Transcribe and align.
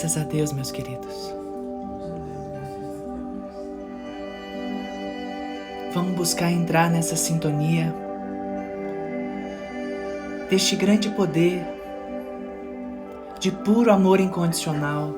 Graças 0.00 0.16
a 0.16 0.22
Deus, 0.22 0.52
meus 0.52 0.70
queridos. 0.70 1.34
Vamos 5.92 6.14
buscar 6.14 6.52
entrar 6.52 6.88
nessa 6.88 7.16
sintonia 7.16 7.92
deste 10.48 10.76
grande 10.76 11.10
poder 11.10 11.66
de 13.40 13.50
puro 13.50 13.90
amor 13.90 14.20
incondicional. 14.20 15.12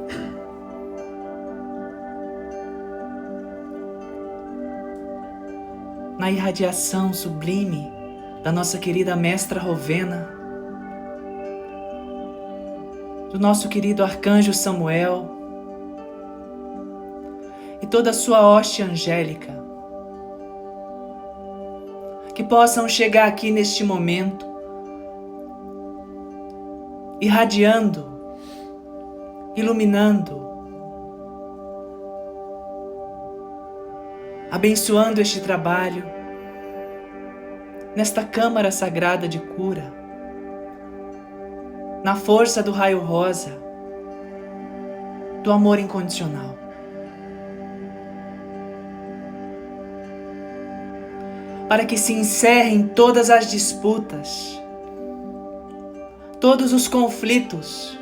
Na 6.18 6.30
irradiação 6.30 7.12
sublime 7.12 7.92
da 8.42 8.50
nossa 8.50 8.78
querida 8.78 9.14
Mestra 9.14 9.60
Rovena, 9.60 10.39
do 13.30 13.38
nosso 13.38 13.68
querido 13.68 14.02
Arcanjo 14.02 14.52
Samuel 14.52 15.30
e 17.80 17.86
toda 17.86 18.10
a 18.10 18.12
sua 18.12 18.40
hoste 18.40 18.82
angélica, 18.82 19.54
que 22.34 22.42
possam 22.42 22.88
chegar 22.88 23.28
aqui 23.28 23.52
neste 23.52 23.84
momento, 23.84 24.44
irradiando, 27.20 28.34
iluminando, 29.54 30.50
abençoando 34.50 35.20
este 35.20 35.40
trabalho, 35.40 36.04
nesta 37.94 38.24
câmara 38.24 38.72
sagrada 38.72 39.28
de 39.28 39.38
cura 39.38 39.99
na 42.10 42.16
força 42.16 42.60
do 42.60 42.72
raio 42.72 42.98
rosa, 42.98 43.56
do 45.44 45.52
amor 45.52 45.78
incondicional. 45.78 46.58
Para 51.68 51.84
que 51.84 51.96
se 51.96 52.12
encerrem 52.12 52.88
todas 52.88 53.30
as 53.30 53.48
disputas, 53.48 54.60
todos 56.40 56.72
os 56.72 56.88
conflitos, 56.88 57.96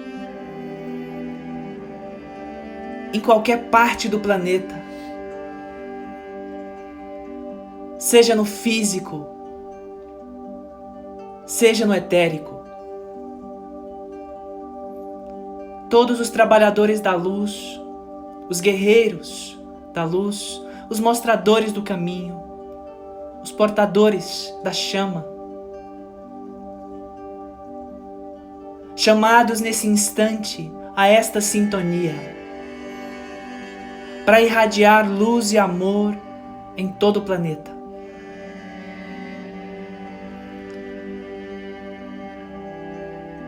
em 3.13 3.21
qualquer 3.21 3.65
parte 3.65 4.09
do 4.09 4.21
planeta, 4.21 4.75
seja 7.99 8.35
no 8.35 8.47
físico, 8.47 9.27
seja 11.45 11.85
no 11.85 11.95
etérico. 11.95 12.58
Todos 15.89 16.21
os 16.21 16.29
trabalhadores 16.29 17.01
da 17.01 17.15
luz, 17.15 17.81
os 18.49 18.61
guerreiros 18.61 19.59
da 19.93 20.05
luz, 20.05 20.61
os 20.89 21.01
mostradores 21.01 21.73
do 21.73 21.83
caminho, 21.83 22.43
os 23.43 23.51
portadores 23.51 24.53
da 24.63 24.73
chama. 24.73 25.25
Chamados 28.95 29.61
nesse 29.61 29.87
instante 29.87 30.71
a 30.95 31.07
esta 31.07 31.41
sintonia, 31.41 32.15
para 34.27 34.43
irradiar 34.43 35.09
luz 35.09 35.53
e 35.53 35.59
amor 35.59 36.15
em 36.77 36.89
todo 36.89 37.19
o 37.19 37.23
planeta. 37.23 37.79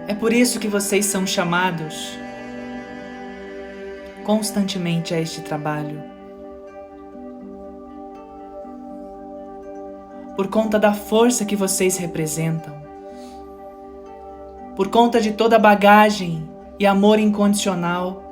É 0.07 0.15
por 0.15 0.33
isso 0.33 0.59
que 0.59 0.69
vocês 0.69 1.07
são 1.07 1.27
chamados 1.27 2.20
constantemente 4.31 5.13
a 5.13 5.21
este 5.21 5.41
trabalho. 5.41 6.05
Por 10.37 10.47
conta 10.47 10.79
da 10.79 10.95
força 10.95 11.45
que 11.45 11.57
vocês 11.57 11.97
representam, 11.97 12.81
por 14.77 14.87
conta 14.87 15.21
de 15.21 15.33
toda 15.33 15.57
a 15.57 15.59
bagagem 15.59 16.49
e 16.79 16.87
amor 16.87 17.19
incondicional 17.19 18.23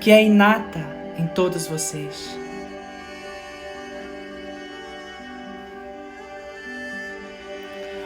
que 0.00 0.12
é 0.12 0.22
inata 0.22 0.86
em 1.18 1.26
todos 1.26 1.66
vocês. 1.66 2.38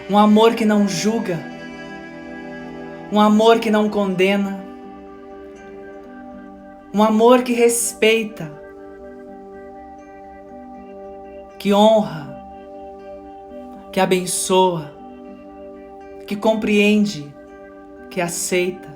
Um 0.08 0.16
amor 0.16 0.54
que 0.54 0.64
não 0.64 0.88
julga, 0.88 1.38
um 3.12 3.20
amor 3.20 3.58
que 3.60 3.70
não 3.70 3.90
condena, 3.90 4.63
um 6.94 7.02
amor 7.02 7.42
que 7.42 7.52
respeita, 7.52 8.48
que 11.58 11.74
honra, 11.74 12.40
que 13.90 13.98
abençoa, 13.98 14.94
que 16.24 16.36
compreende, 16.36 17.34
que 18.08 18.20
aceita. 18.20 18.94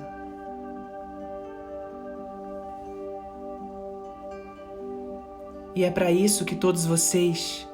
E 5.75 5.83
é 5.83 5.91
para 5.91 6.09
isso 6.09 6.45
que 6.45 6.55
todos 6.55 6.85
vocês 6.85 7.67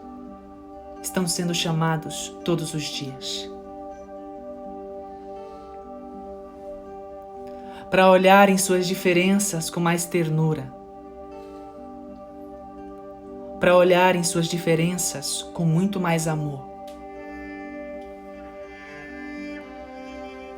estão 1.04 1.28
sendo 1.28 1.54
chamados 1.54 2.36
todos 2.44 2.74
os 2.74 2.84
dias. 2.84 3.55
Para 7.90 8.10
olhar 8.10 8.50
em 8.50 8.58
suas 8.58 8.88
diferenças 8.88 9.70
com 9.70 9.80
mais 9.80 10.06
ternura, 10.06 10.74
para 13.60 13.76
olhar 13.76 14.16
em 14.16 14.24
suas 14.24 14.48
diferenças 14.48 15.44
com 15.54 15.66
muito 15.66 16.00
mais 16.00 16.28
amor. 16.28 16.66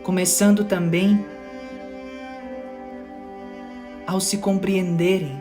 Começando 0.03 0.63
também 0.63 1.25
ao 4.06 4.21
se 4.21 4.38
compreenderem, 4.38 5.38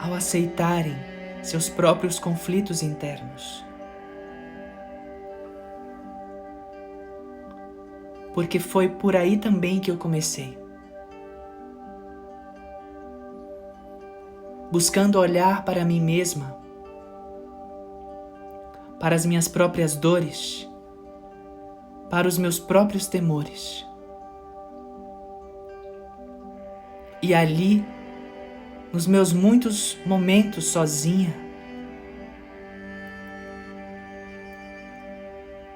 ao 0.00 0.14
aceitarem 0.14 0.96
seus 1.42 1.68
próprios 1.68 2.18
conflitos 2.18 2.82
internos. 2.82 3.62
Porque 8.32 8.58
foi 8.58 8.88
por 8.88 9.14
aí 9.14 9.36
também 9.36 9.78
que 9.78 9.90
eu 9.90 9.96
comecei. 9.96 10.58
Buscando 14.70 15.18
olhar 15.18 15.64
para 15.64 15.84
mim 15.84 16.00
mesma, 16.00 16.56
para 18.98 19.14
as 19.14 19.26
minhas 19.26 19.48
próprias 19.48 19.94
dores, 19.94 20.68
para 22.08 22.26
os 22.26 22.38
meus 22.38 22.58
próprios 22.58 23.06
temores. 23.06 23.86
E 27.20 27.34
ali, 27.34 27.84
nos 28.92 29.06
meus 29.06 29.32
muitos 29.32 29.98
momentos 30.06 30.68
sozinha, 30.68 31.34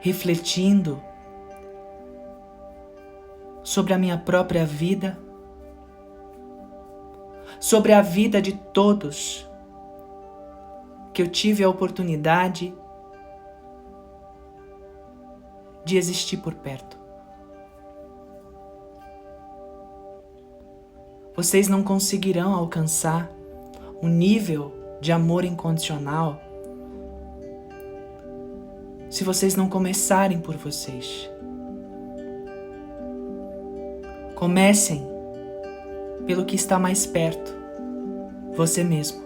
refletindo 0.01 1.03
sobre 3.67 3.93
a 3.93 3.99
minha 3.99 4.17
própria 4.17 4.65
vida, 4.65 5.19
sobre 7.59 7.93
a 7.93 8.01
vida 8.01 8.41
de 8.41 8.53
todos 8.53 9.45
que 11.13 11.21
eu 11.21 11.27
tive 11.27 11.65
a 11.65 11.69
oportunidade 11.69 12.73
de 15.85 15.97
existir 15.97 16.37
por 16.37 16.55
perto. 16.55 16.97
Vocês 21.35 21.67
não 21.67 21.83
conseguirão 21.83 22.55
alcançar 22.55 23.29
um 24.01 24.07
nível 24.07 24.73
de 25.01 25.11
amor 25.11 25.45
incondicional 25.45 26.41
se 29.11 29.25
vocês 29.25 29.57
não 29.57 29.69
começarem 29.69 30.39
por 30.39 30.57
vocês. 30.57 31.29
Comecem 34.37 35.03
pelo 36.27 36.45
que 36.45 36.57
está 36.57 36.79
mais 36.79 37.07
perto, 37.07 37.57
você 38.55 38.85
mesmo. 38.85 39.23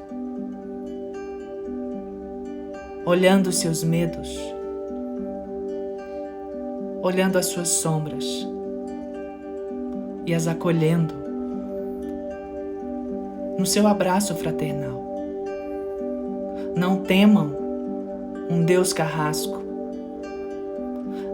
Olhando 3.04 3.50
seus 3.50 3.82
medos, 3.82 4.38
olhando 7.02 7.38
as 7.38 7.46
suas 7.46 7.70
sombras 7.70 8.24
e 10.24 10.32
as 10.32 10.46
acolhendo 10.46 11.12
no 13.58 13.66
seu 13.66 13.88
abraço 13.88 14.32
fraternal. 14.36 15.04
Não 16.76 16.98
temam 16.98 17.50
um 18.48 18.64
Deus 18.64 18.92
carrasco. 18.92 19.60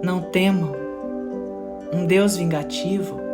Não 0.03 0.23
temam 0.23 0.73
um 1.93 2.07
Deus 2.07 2.39
vingativo 2.39 3.26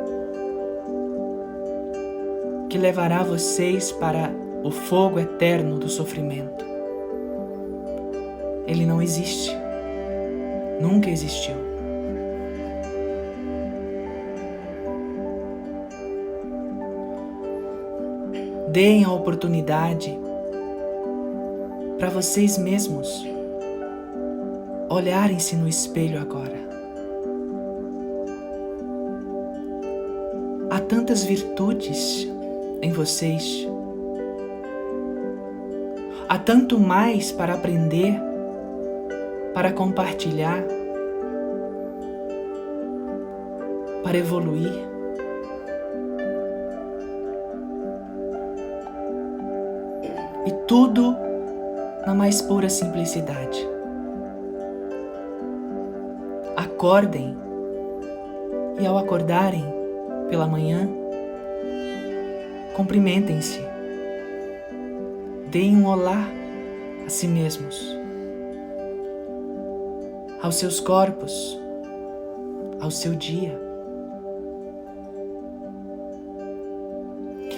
que 2.72 2.78
levará 2.78 3.22
vocês 3.22 3.92
para 3.92 4.30
o 4.64 4.70
fogo 4.70 5.20
eterno 5.20 5.78
do 5.78 5.90
sofrimento. 5.90 6.64
Ele 8.66 8.86
não 8.86 9.02
existe, 9.02 9.54
nunca 10.80 11.10
existiu. 11.10 11.54
Deem 18.70 19.04
a 19.04 19.12
oportunidade 19.12 20.18
para 21.98 22.08
vocês 22.08 22.56
mesmos 22.56 23.22
olharem-se 24.88 25.56
no 25.56 25.68
espelho 25.68 26.18
agora. 26.18 26.56
Há 30.70 30.80
tantas 30.80 31.22
virtudes 31.22 32.31
em 32.82 32.90
vocês. 32.90 33.66
Há 36.28 36.38
tanto 36.38 36.80
mais 36.80 37.30
para 37.30 37.54
aprender, 37.54 38.20
para 39.54 39.72
compartilhar, 39.72 40.64
para 44.02 44.18
evoluir. 44.18 44.72
E 50.44 50.50
tudo 50.66 51.14
na 52.04 52.14
mais 52.14 52.42
pura 52.42 52.68
simplicidade. 52.68 53.68
Acordem 56.56 57.36
e 58.80 58.86
ao 58.86 58.98
acordarem 58.98 59.64
pela 60.28 60.46
manhã, 60.46 60.88
cumprimentem-se. 62.74 63.60
Deem 65.50 65.76
um 65.76 65.86
olá 65.86 66.26
a 67.06 67.10
si 67.10 67.28
mesmos, 67.28 67.96
aos 70.42 70.56
seus 70.56 70.80
corpos, 70.80 71.60
ao 72.80 72.90
seu 72.90 73.14
dia. 73.14 73.60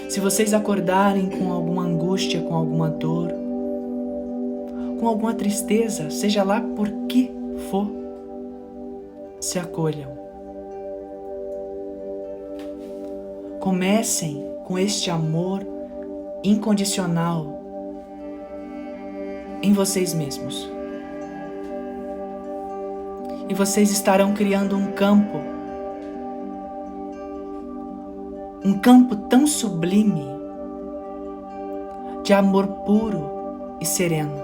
Se 0.09 0.21
vocês 0.21 0.53
acordarem 0.53 1.29
com 1.29 1.53
alguma 1.53 1.83
angústia, 1.83 2.41
com 2.43 2.55
alguma 2.55 2.89
dor, 2.89 3.33
com 4.99 5.09
alguma 5.09 5.35
tristeza, 5.35 6.11
seja 6.11 6.43
lá 6.43 6.61
por 6.61 6.89
que 7.09 7.31
for, 7.71 7.89
se 9.41 9.59
acolham. 9.59 10.13
Comecem 13.61 14.54
com 14.65 14.79
este 14.79 15.11
amor 15.11 15.61
incondicional 16.43 17.61
em 19.63 19.73
vocês 19.73 20.15
mesmos. 20.15 20.71
E 23.49 23.55
vocês 23.55 23.91
estarão 23.91 24.33
criando 24.33 24.75
um 24.75 24.93
campo, 24.93 25.39
um 28.65 28.79
campo 28.79 29.17
tão 29.29 29.47
sublime 29.47 30.25
de 32.23 32.33
amor 32.33 32.67
puro 32.87 33.77
e 33.81 33.85
sereno. 33.85 34.43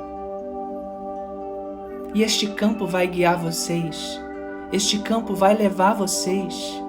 E 2.14 2.22
este 2.22 2.46
campo 2.48 2.86
vai 2.86 3.06
guiar 3.06 3.38
vocês, 3.38 4.20
este 4.70 4.98
campo 4.98 5.34
vai 5.34 5.54
levar 5.54 5.94
vocês 5.94 6.82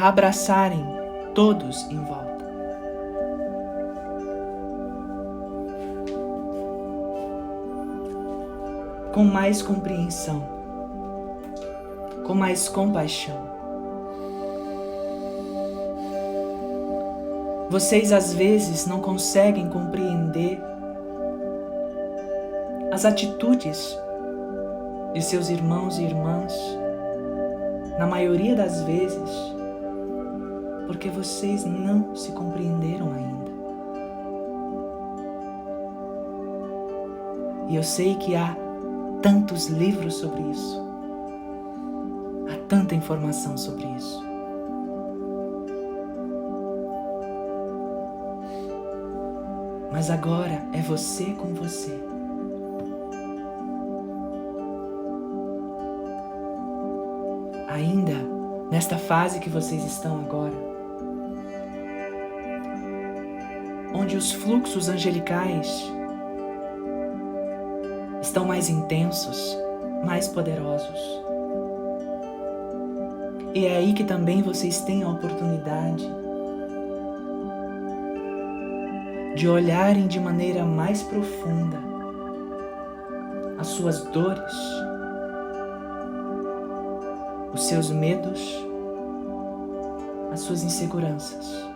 a 0.00 0.08
abraçarem 0.08 0.82
todos 1.34 1.82
em 1.90 1.98
volta. 1.98 2.40
Com 9.12 9.24
mais 9.24 9.60
compreensão, 9.60 10.42
com 12.26 12.32
mais 12.32 12.66
compaixão. 12.66 13.36
Vocês 17.68 18.10
às 18.10 18.32
vezes 18.32 18.86
não 18.86 19.00
conseguem 19.00 19.68
compreender 19.68 20.58
as 22.90 23.04
atitudes 23.04 23.98
de 25.12 25.20
seus 25.20 25.50
irmãos 25.50 25.98
e 25.98 26.04
irmãs, 26.04 26.54
na 27.98 28.06
maioria 28.06 28.56
das 28.56 28.80
vezes, 28.82 29.59
porque 31.00 31.08
vocês 31.08 31.64
não 31.64 32.14
se 32.14 32.30
compreenderam 32.32 33.10
ainda. 33.10 33.50
E 37.70 37.76
eu 37.76 37.82
sei 37.82 38.16
que 38.16 38.36
há 38.36 38.54
tantos 39.22 39.68
livros 39.68 40.16
sobre 40.16 40.42
isso, 40.42 40.78
há 42.52 42.68
tanta 42.68 42.94
informação 42.94 43.56
sobre 43.56 43.86
isso. 43.96 44.22
Mas 49.90 50.10
agora 50.10 50.66
é 50.74 50.82
você 50.82 51.32
com 51.32 51.54
você. 51.54 51.98
Ainda 57.68 58.12
nesta 58.70 58.98
fase 58.98 59.40
que 59.40 59.48
vocês 59.48 59.82
estão 59.86 60.20
agora, 60.20 60.69
onde 64.10 64.16
os 64.16 64.32
fluxos 64.32 64.88
angelicais 64.88 65.88
estão 68.20 68.44
mais 68.44 68.68
intensos, 68.68 69.56
mais 70.04 70.26
poderosos. 70.26 70.98
E 73.54 73.66
é 73.66 73.76
aí 73.76 73.92
que 73.92 74.02
também 74.02 74.42
vocês 74.42 74.80
têm 74.80 75.04
a 75.04 75.08
oportunidade 75.10 76.04
de 79.36 79.48
olharem 79.48 80.08
de 80.08 80.18
maneira 80.18 80.64
mais 80.64 81.04
profunda 81.04 81.78
as 83.60 83.68
suas 83.68 84.02
dores, 84.06 84.54
os 87.54 87.62
seus 87.62 87.90
medos, 87.90 88.40
as 90.32 90.40
suas 90.40 90.64
inseguranças. 90.64 91.69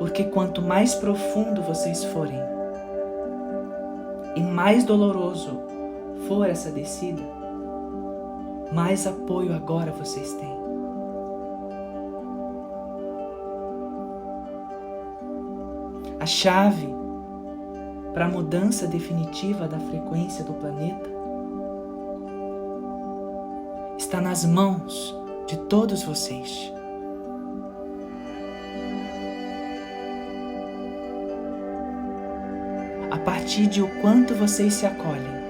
Porque 0.00 0.24
quanto 0.24 0.62
mais 0.62 0.94
profundo 0.94 1.60
vocês 1.60 2.02
forem 2.04 2.40
e 4.34 4.40
mais 4.40 4.82
doloroso 4.82 5.60
for 6.26 6.48
essa 6.48 6.70
descida, 6.70 7.20
mais 8.72 9.06
apoio 9.06 9.54
agora 9.54 9.92
vocês 9.92 10.32
têm. 10.32 10.56
A 16.18 16.24
chave 16.24 16.88
para 18.14 18.24
a 18.24 18.28
mudança 18.28 18.86
definitiva 18.86 19.68
da 19.68 19.78
frequência 19.78 20.42
do 20.42 20.54
planeta 20.54 21.10
está 23.98 24.18
nas 24.18 24.46
mãos 24.46 25.14
de 25.46 25.58
todos 25.58 26.02
vocês. 26.02 26.72
Partir 33.30 33.68
de 33.68 33.80
o 33.80 33.86
quanto 34.00 34.34
vocês 34.34 34.74
se 34.74 34.84
acolhem, 34.84 35.40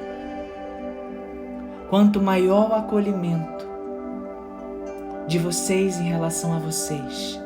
quanto 1.89 2.21
maior 2.21 2.69
o 2.69 2.75
acolhimento 2.75 3.67
de 5.27 5.39
vocês 5.39 5.99
em 5.99 6.03
relação 6.03 6.53
a 6.53 6.59
vocês, 6.59 7.41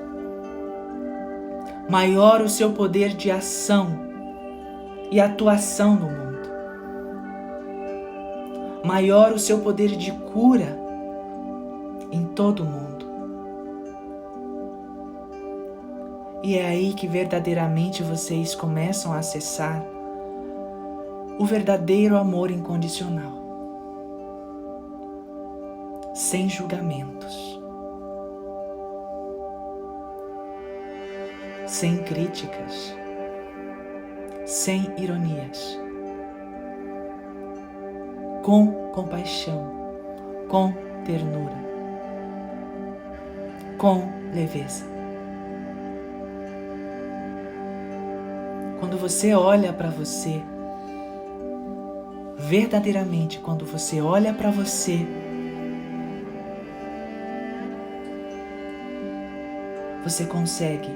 maior 1.88 2.40
o 2.40 2.48
seu 2.48 2.72
poder 2.72 3.10
de 3.10 3.30
ação 3.30 3.96
e 5.08 5.20
atuação 5.20 5.94
no 5.94 6.06
mundo. 6.06 6.48
Maior 8.84 9.30
o 9.30 9.38
seu 9.38 9.60
poder 9.60 9.90
de 9.90 10.10
cura 10.10 10.76
em 12.10 12.24
todo 12.24 12.64
o 12.64 12.66
mundo. 12.66 13.06
E 16.42 16.58
é 16.58 16.66
aí 16.66 16.92
que 16.92 17.06
verdadeiramente 17.06 18.02
vocês 18.02 18.52
começam 18.52 19.12
a 19.12 19.18
acessar 19.18 19.93
o 21.44 21.46
verdadeiro 21.46 22.16
amor 22.16 22.50
incondicional, 22.50 23.34
sem 26.14 26.48
julgamentos. 26.48 27.52
sem 31.66 31.96
críticas, 32.04 32.94
sem 34.46 34.92
ironias, 34.96 35.80
com 38.42 38.90
compaixão, 38.92 39.72
com 40.48 40.72
ternura, 41.04 41.56
com 43.76 44.08
leveza. 44.32 44.84
Quando 48.78 48.96
você 48.96 49.34
olha 49.34 49.72
para 49.72 49.88
você, 49.88 50.42
verdadeiramente, 52.48 53.38
quando 53.38 53.64
você 53.64 54.00
olha 54.00 54.32
para 54.34 54.50
você, 54.50 55.06
você 60.02 60.26
consegue 60.26 60.90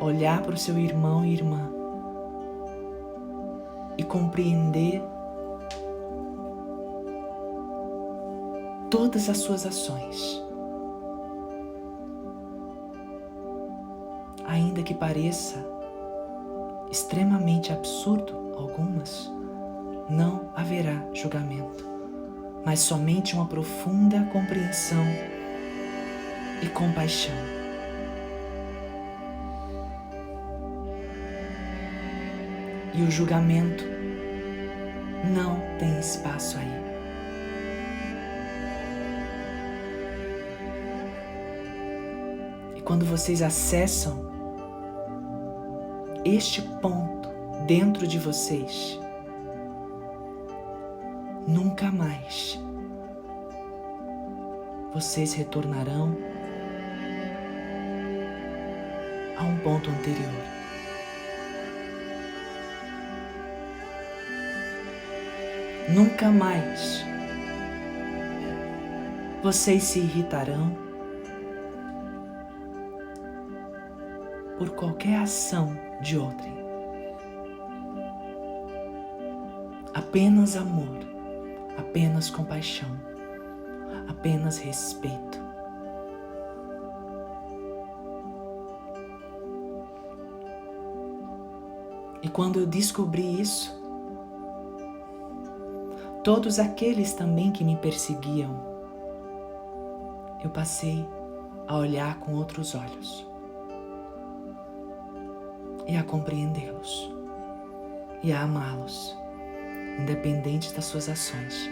olhar 0.00 0.40
para 0.42 0.54
o 0.54 0.56
seu 0.56 0.78
irmão 0.78 1.24
e 1.24 1.32
irmã 1.32 1.68
e 3.98 4.04
compreender 4.04 5.02
todas 8.90 9.28
as 9.28 9.38
suas 9.38 9.66
ações. 9.66 10.42
Ainda 14.46 14.82
que 14.82 14.94
pareça 14.94 15.64
extremamente 16.90 17.72
absurdo 17.72 18.52
algumas, 18.56 19.32
não 20.08 20.50
haverá 20.54 21.02
julgamento, 21.12 21.84
mas 22.64 22.80
somente 22.80 23.34
uma 23.34 23.46
profunda 23.46 24.28
compreensão 24.32 25.04
e 26.62 26.66
compaixão. 26.68 27.34
E 32.94 33.02
o 33.02 33.10
julgamento 33.10 33.84
não 35.24 35.60
tem 35.78 35.98
espaço 35.98 36.58
aí. 36.58 36.84
E 42.76 42.80
quando 42.82 43.04
vocês 43.04 43.42
acessam 43.42 44.30
este 46.24 46.62
ponto 46.62 47.28
dentro 47.66 48.06
de 48.06 48.18
vocês, 48.18 49.00
nunca 51.46 51.90
mais 51.90 52.58
vocês 54.92 55.34
retornarão 55.34 56.16
a 59.36 59.42
um 59.42 59.56
ponto 59.58 59.90
anterior. 59.90 60.54
Nunca 65.88 66.30
mais 66.30 67.04
vocês 69.42 69.82
se 69.82 69.98
irritarão 69.98 70.74
por 74.56 74.70
qualquer 74.70 75.16
ação 75.20 75.76
de 76.00 76.16
outrem. 76.16 76.54
Apenas 79.92 80.56
amor, 80.56 81.13
apenas 81.76 82.30
compaixão, 82.30 82.90
apenas 84.08 84.58
respeito. 84.58 85.42
E 92.22 92.28
quando 92.28 92.58
eu 92.58 92.66
descobri 92.66 93.40
isso, 93.40 93.78
todos 96.22 96.58
aqueles 96.58 97.12
também 97.12 97.52
que 97.52 97.62
me 97.62 97.76
perseguiam, 97.76 98.58
eu 100.42 100.50
passei 100.50 101.06
a 101.66 101.76
olhar 101.76 102.18
com 102.20 102.34
outros 102.34 102.74
olhos 102.74 103.26
e 105.86 105.96
a 105.96 106.02
compreendê-los 106.02 107.12
e 108.22 108.32
a 108.32 108.42
amá-los, 108.42 109.14
independente 109.98 110.72
das 110.74 110.84
suas 110.84 111.08
ações. 111.08 111.68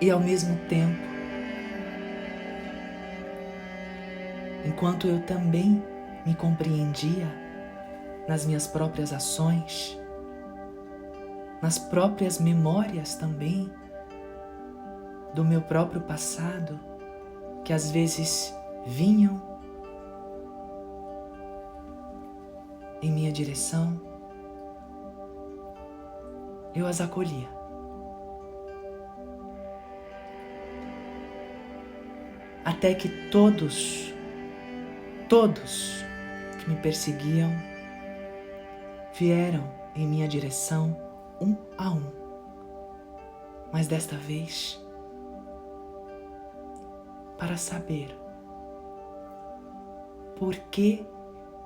E 0.00 0.10
ao 0.10 0.18
mesmo 0.18 0.56
tempo, 0.68 0.98
enquanto 4.64 5.06
eu 5.06 5.20
também 5.22 5.82
me 6.26 6.34
compreendia 6.34 7.26
nas 8.26 8.44
minhas 8.44 8.66
próprias 8.66 9.12
ações, 9.12 9.96
nas 11.60 11.78
próprias 11.78 12.40
memórias 12.40 13.14
também, 13.14 13.70
do 15.34 15.44
meu 15.44 15.62
próprio 15.62 16.00
passado 16.00 16.78
que 17.64 17.72
às 17.72 17.90
vezes 17.90 18.54
vinham 18.84 19.51
em 23.02 23.10
minha 23.10 23.32
direção, 23.32 24.00
eu 26.72 26.86
as 26.86 27.00
acolhia. 27.00 27.48
Até 32.64 32.94
que 32.94 33.08
todos, 33.28 34.14
todos 35.28 36.04
que 36.60 36.70
me 36.70 36.76
perseguiam 36.76 37.50
vieram 39.12 39.68
em 39.96 40.06
minha 40.06 40.28
direção 40.28 40.96
um 41.40 41.56
a 41.76 41.90
um. 41.90 42.06
Mas 43.72 43.88
desta 43.88 44.16
vez 44.16 44.80
para 47.36 47.56
saber 47.56 48.16
por 50.36 50.54
que 50.54 51.04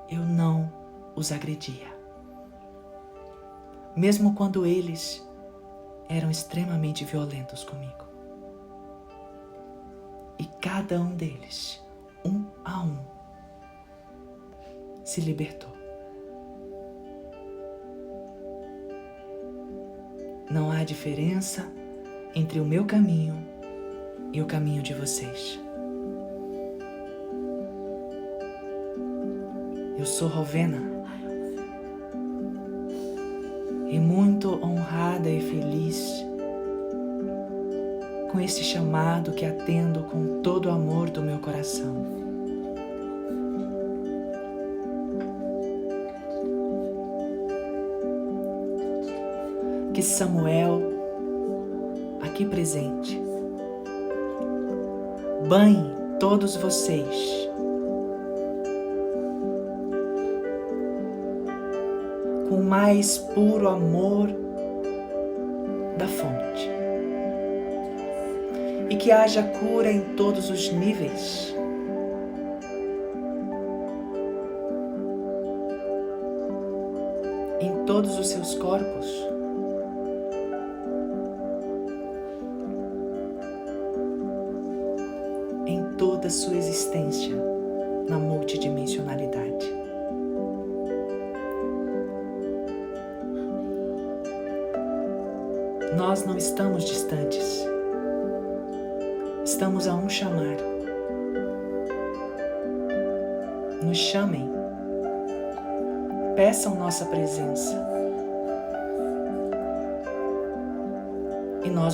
eu 0.08 0.24
não 0.24 0.85
os 1.16 1.32
agredia. 1.32 1.96
Mesmo 3.96 4.34
quando 4.34 4.66
eles 4.66 5.26
eram 6.08 6.30
extremamente 6.30 7.04
violentos 7.04 7.64
comigo. 7.64 8.04
E 10.38 10.44
cada 10.60 11.00
um 11.00 11.16
deles, 11.16 11.82
um 12.22 12.44
a 12.62 12.82
um, 12.82 12.98
se 15.02 15.22
libertou. 15.22 15.74
Não 20.50 20.70
há 20.70 20.84
diferença 20.84 21.66
entre 22.34 22.60
o 22.60 22.64
meu 22.64 22.84
caminho 22.84 23.34
e 24.32 24.42
o 24.42 24.46
caminho 24.46 24.82
de 24.82 24.92
vocês. 24.92 25.58
Eu 29.98 30.04
sou 30.04 30.28
Rovena 30.28 30.95
feliz 35.56 36.26
com 38.30 38.40
este 38.40 38.62
chamado 38.62 39.32
que 39.32 39.46
atendo 39.46 40.02
com 40.04 40.42
todo 40.42 40.66
o 40.66 40.72
amor 40.72 41.08
do 41.08 41.22
meu 41.22 41.38
coração. 41.38 41.94
Que 49.94 50.02
Samuel, 50.02 50.82
aqui 52.20 52.44
presente, 52.44 53.18
banhe 55.48 55.90
todos 56.20 56.54
vocês 56.56 57.48
com 62.46 62.56
o 62.56 62.64
mais 62.64 63.16
puro 63.16 63.68
amor 63.68 64.45
da 66.06 66.08
fonte. 66.08 66.70
E 68.88 68.96
que 68.96 69.10
haja 69.10 69.42
cura 69.42 69.90
em 69.90 70.00
todos 70.14 70.48
os 70.48 70.70
níveis. 70.72 71.54
Em 77.60 77.84
todos 77.84 78.18
os 78.18 78.28
seus 78.28 78.54
corpos. 78.54 78.95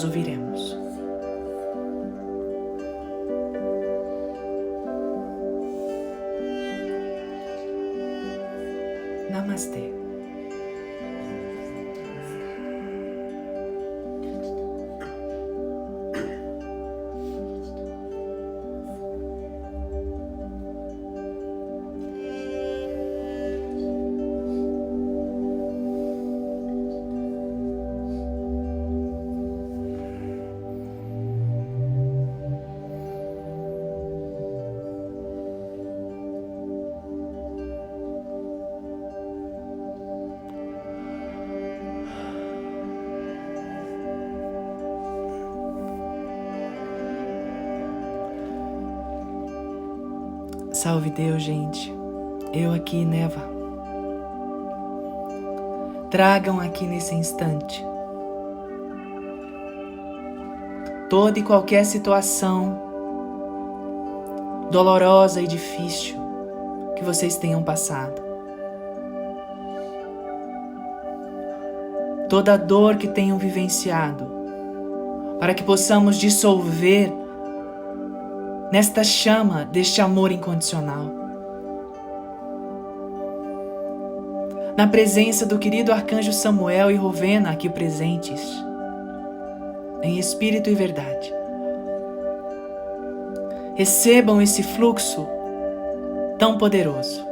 Nós 0.02 0.04
ouviremos. 0.04 0.51
Salve 50.82 51.10
Deus, 51.10 51.44
gente. 51.44 51.94
Eu 52.52 52.72
aqui, 52.72 53.04
Neva. 53.04 53.40
Tragam 56.10 56.58
aqui 56.58 56.84
nesse 56.84 57.14
instante 57.14 57.86
toda 61.08 61.38
e 61.38 61.42
qualquer 61.44 61.84
situação 61.84 62.76
dolorosa 64.72 65.40
e 65.40 65.46
difícil 65.46 66.16
que 66.96 67.04
vocês 67.04 67.36
tenham 67.36 67.62
passado. 67.62 68.20
Toda 72.28 72.58
dor 72.58 72.96
que 72.96 73.06
tenham 73.06 73.38
vivenciado, 73.38 74.26
para 75.38 75.54
que 75.54 75.62
possamos 75.62 76.16
dissolver 76.16 77.21
nesta 78.72 79.04
chama 79.04 79.66
deste 79.66 80.00
amor 80.00 80.32
incondicional. 80.32 81.04
Na 84.74 84.88
presença 84.88 85.44
do 85.44 85.58
querido 85.58 85.92
arcanjo 85.92 86.32
Samuel 86.32 86.90
e 86.90 86.94
Rovena 86.94 87.50
aqui 87.50 87.68
presentes, 87.68 88.40
em 90.02 90.18
espírito 90.18 90.70
e 90.70 90.74
verdade. 90.74 91.30
Recebam 93.74 94.40
esse 94.40 94.62
fluxo 94.62 95.28
tão 96.38 96.56
poderoso. 96.56 97.22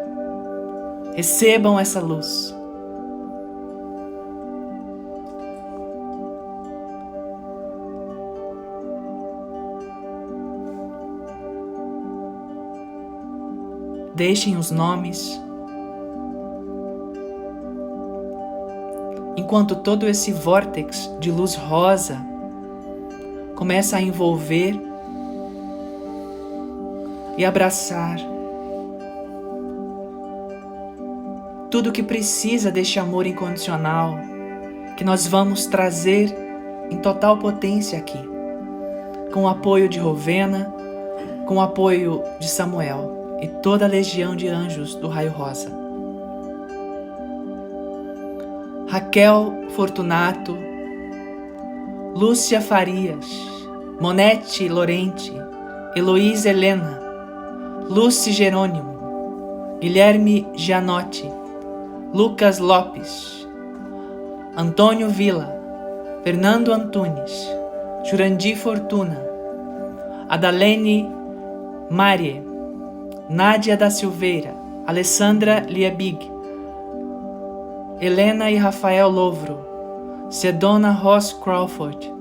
Recebam 1.15 1.81
essa 1.81 2.01
luz. 2.01 2.55
Deixem 14.21 14.59
os 14.59 14.71
nomes. 14.71 15.41
Enquanto 19.35 19.77
todo 19.77 20.07
esse 20.07 20.31
vórtex 20.31 21.11
de 21.19 21.31
luz 21.31 21.55
rosa 21.55 22.19
começa 23.57 23.97
a 23.97 24.03
envolver 24.03 24.79
e 27.39 27.47
abraçar 27.47 28.19
tudo 31.71 31.91
que 31.91 32.03
precisa 32.03 32.71
deste 32.71 33.01
amor 33.01 33.27
incondicional 33.27 34.19
que 34.99 35.03
nós 35.03 35.27
vamos 35.27 35.65
trazer 35.65 36.37
em 36.91 36.99
total 36.99 37.39
potência 37.39 37.99
aqui, 37.99 38.21
com 39.33 39.45
o 39.45 39.49
apoio 39.49 39.89
de 39.89 39.99
Rovena, 39.99 40.71
com 41.47 41.55
o 41.55 41.61
apoio 41.63 42.23
de 42.39 42.51
Samuel 42.51 43.20
e 43.41 43.49
toda 43.63 43.85
a 43.85 43.89
legião 43.89 44.37
de 44.37 44.49
anjos 44.49 44.95
do 44.95 45.09
raio 45.09 45.31
rosa. 45.31 45.71
Raquel 48.89 49.67
Fortunato, 49.71 50.57
Lúcia 52.15 52.61
Farias, 52.61 53.25
Monete 54.01 54.69
Lorente, 54.69 55.33
Heloísa 55.95 56.51
Helena, 56.51 57.01
Lúcia 57.89 58.33
Jerônimo, 58.33 59.79
Guilherme 59.81 60.47
Gianotti, 60.55 61.31
Lucas 62.13 62.59
Lopes, 62.59 63.47
Antônio 64.57 65.09
Vila, 65.09 65.57
Fernando 66.25 66.73
Antunes, 66.73 67.49
Jurandir 68.05 68.57
Fortuna, 68.57 69.23
Adalene 70.29 71.09
Marie, 71.89 72.50
Nádia 73.31 73.77
da 73.77 73.89
Silveira, 73.91 74.53
Alessandra 74.85 75.61
Liebig, 75.61 76.19
Helena 78.01 78.51
e 78.51 78.57
Rafael 78.57 79.09
Lovro, 79.09 80.27
Sedona 80.29 80.91
Ross 80.91 81.33
Crawford, 81.33 82.13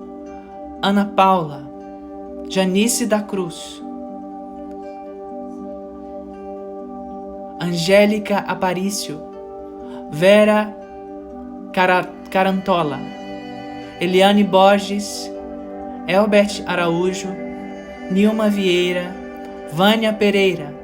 Ana 0.83 1.05
Paula, 1.05 1.63
Janice 2.47 3.07
da 3.07 3.23
Cruz, 3.23 3.81
Angélica 7.59 8.45
Aparício, 8.47 9.19
Vera 10.11 10.71
Carantola, 12.29 12.99
Eliane 13.99 14.43
Borges, 14.43 15.27
Elbert 16.07 16.61
Araújo, 16.67 17.29
Nilma 18.11 18.47
Vieira, 18.47 19.11
Vânia 19.73 20.13
Pereira, 20.13 20.78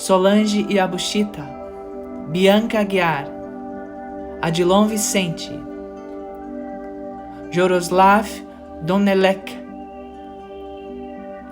Solange 0.00 0.64
Iabuchita, 0.66 1.46
Bianca 2.28 2.80
Aguiar, 2.80 3.26
Adilon 4.40 4.88
Vicente, 4.88 5.50
Joroslav 7.50 8.26
Donelek, 8.80 9.52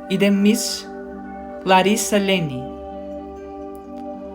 Idemis 0.08 0.88
Larissa 1.62 2.16
Lene, 2.16 2.64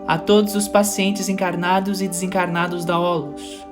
a 0.08 0.20
todos 0.20 0.56
os 0.56 0.68
pacientes 0.68 1.28
encarnados 1.28 2.00
e 2.00 2.08
desencarnados 2.08 2.86
da 2.86 3.00
Olos, 3.00 3.66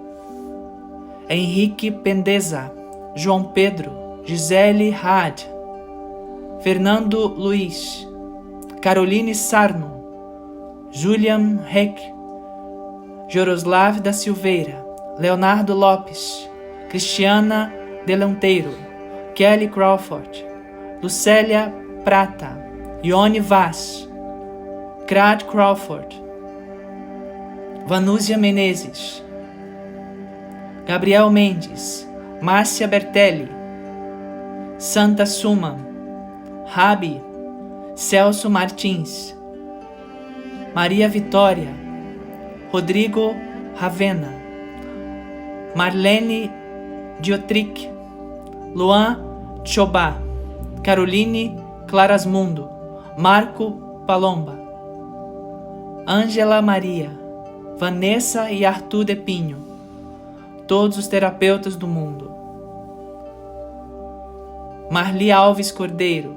Henrique 1.29 1.91
Pendeza, 1.91 2.71
João 3.15 3.43
Pedro, 3.43 4.23
Gisele 4.25 4.91
Had, 4.91 5.43
Fernando 6.61 7.27
Luiz, 7.27 8.07
Caroline 8.81 9.35
Sarno, 9.35 10.00
Julian 10.91 11.57
Heck, 11.63 11.97
Joroslav 13.29 14.01
da 14.01 14.11
Silveira, 14.11 14.85
Leonardo 15.17 15.73
Lopes, 15.73 16.49
Cristiana 16.89 17.71
Delanteiro, 18.05 18.73
Kelly 19.33 19.69
Crawford, 19.69 20.29
Lucélia 21.01 21.73
Prata, 22.03 22.57
Ione 23.01 23.39
Vaz, 23.39 24.05
Crad 25.07 25.45
Crawford, 25.45 26.13
Vanúzia 27.87 28.37
Menezes, 28.37 29.23
Gabriel 30.85 31.29
Mendes, 31.29 32.05
Márcia 32.41 32.85
Bertelli, 32.85 33.47
Santa 34.77 35.25
Suma, 35.25 35.77
Rabi, 36.75 37.21
Celso 37.95 38.49
Martins, 38.49 39.33
Maria 40.73 41.09
Vitória, 41.09 41.67
Rodrigo 42.71 43.35
Ravena, 43.75 44.33
Marlene 45.75 46.49
Diotric, 47.19 47.89
Luan 48.73 49.19
Chobá, 49.65 50.15
Caroline 50.81 51.57
Clarasmundo, 51.87 52.69
Marco 53.17 54.03
Palomba, 54.07 54.57
Ângela 56.07 56.61
Maria, 56.61 57.11
Vanessa 57.77 58.49
e 58.49 58.65
Arthur 58.65 59.03
de 59.03 59.15
Pinho, 59.17 59.57
todos 60.67 60.97
os 60.97 61.05
terapeutas 61.05 61.75
do 61.75 61.85
mundo. 61.85 62.31
Marli 64.89 65.33
Alves 65.33 65.69
Cordeiro, 65.69 66.33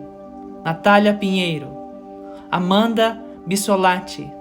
Natália 0.64 1.14
Pinheiro, 1.14 1.68
Amanda 2.50 3.23
Bissolati. 3.46 4.32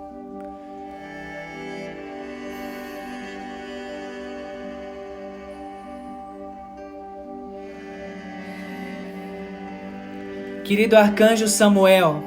Querido 10.64 10.96
Arcanjo 10.96 11.48
Samuel, 11.48 12.24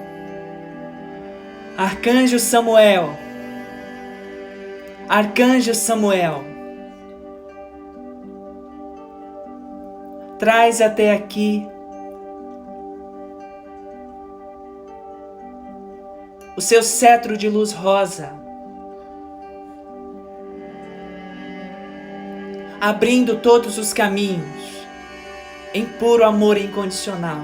Arcanjo 1.78 2.38
Samuel, 2.38 3.08
Arcanjo 5.08 5.74
Samuel, 5.74 6.44
traz 10.38 10.82
até 10.82 11.12
aqui 11.12 11.66
o 16.56 16.60
seu 16.62 16.82
cetro 16.82 17.36
de 17.36 17.50
luz 17.50 17.70
rosa, 17.72 18.32
abrindo 22.80 23.36
todos 23.36 23.76
os 23.76 23.92
caminhos 23.92 24.86
em 25.74 25.84
puro 25.84 26.24
amor 26.24 26.56
incondicional, 26.56 27.42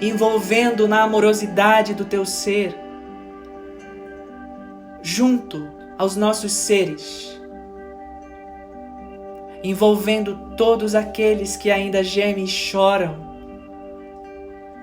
envolvendo 0.00 0.88
na 0.88 1.02
amorosidade 1.02 1.92
do 1.92 2.06
teu 2.06 2.24
ser, 2.24 2.74
junto 5.02 5.68
aos 5.98 6.16
nossos 6.16 6.50
seres, 6.50 7.38
envolvendo 9.62 10.54
todos 10.56 10.94
aqueles 10.94 11.56
que 11.56 11.70
ainda 11.70 12.02
gemem 12.02 12.44
e 12.44 12.48
choram 12.48 13.31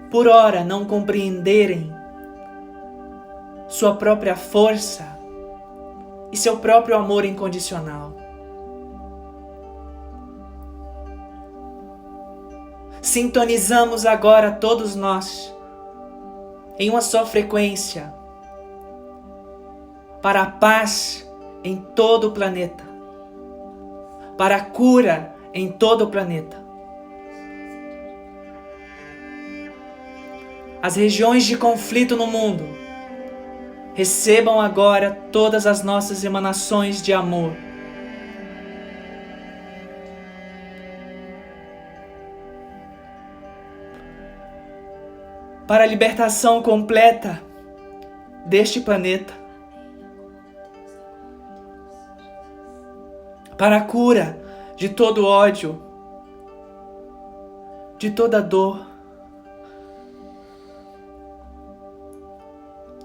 por 0.10 0.28
ora 0.28 0.64
não 0.64 0.86
compreenderem 0.86 1.94
sua 3.68 3.96
própria 3.96 4.36
força 4.36 5.20
e 6.32 6.38
seu 6.38 6.58
próprio 6.58 6.96
amor 6.96 7.26
incondicional. 7.26 8.14
Sintonizamos 13.02 14.06
agora 14.06 14.52
todos 14.52 14.96
nós 14.96 15.54
em 16.78 16.90
uma 16.90 17.02
só 17.02 17.26
frequência 17.26 18.14
para 20.22 20.42
a 20.42 20.52
paz 20.52 21.28
em 21.64 21.78
todo 21.78 22.28
o 22.28 22.32
planeta, 22.32 22.84
para 24.38 24.58
a 24.58 24.66
cura 24.66 25.36
em 25.54 25.72
todo 25.72 26.06
o 26.06 26.08
planeta 26.08 26.69
as 30.82 30.96
regiões 30.96 31.44
de 31.46 31.58
conflito 31.58 32.16
no 32.16 32.26
mundo, 32.26 32.64
recebam 33.94 34.62
agora 34.62 35.12
todas 35.32 35.68
as 35.68 35.84
nossas 35.84 36.24
emanações 36.24 37.02
de 37.02 37.12
amor. 37.12 37.54
Para 45.68 45.84
a 45.84 45.88
libertação 45.88 46.64
completa 46.64 47.42
deste 48.46 48.80
planeta, 48.80 49.34
para 53.58 53.76
a 53.76 53.82
cura 53.82 54.42
de 54.78 54.88
todo 54.88 55.28
ódio, 55.28 55.84
de 58.00 58.10
toda 58.10 58.42
dor, 58.42 58.89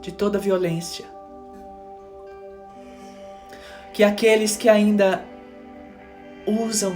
de 0.05 0.13
toda 0.13 0.39
violência. 0.39 1.07
Que 3.95 4.05
aqueles 4.05 4.55
que 4.55 4.69
ainda 4.69 5.25
usam 6.47 6.93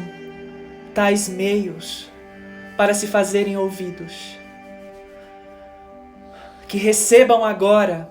tais 0.94 1.27
meios 1.27 2.11
para 2.77 2.92
se 2.92 3.07
fazerem 3.07 3.57
ouvidos, 3.57 4.38
que 6.68 6.77
recebam 6.77 7.42
agora 7.42 8.11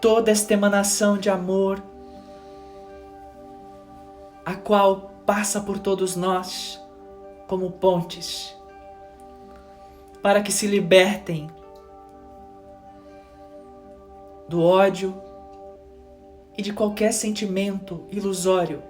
toda 0.00 0.30
esta 0.30 0.54
emanação 0.54 1.18
de 1.18 1.28
amor, 1.28 1.82
a 4.44 4.54
qual 4.54 5.10
passa 5.26 5.60
por 5.60 5.80
todos 5.80 6.14
nós 6.14 6.80
como 7.48 7.72
pontes, 7.72 8.56
para 10.22 10.40
que 10.40 10.52
se 10.52 10.68
libertem 10.68 11.50
do 14.48 14.62
ódio 14.62 15.14
e 16.56 16.62
de 16.62 16.72
qualquer 16.72 17.12
sentimento 17.12 18.04
ilusório 18.10 18.82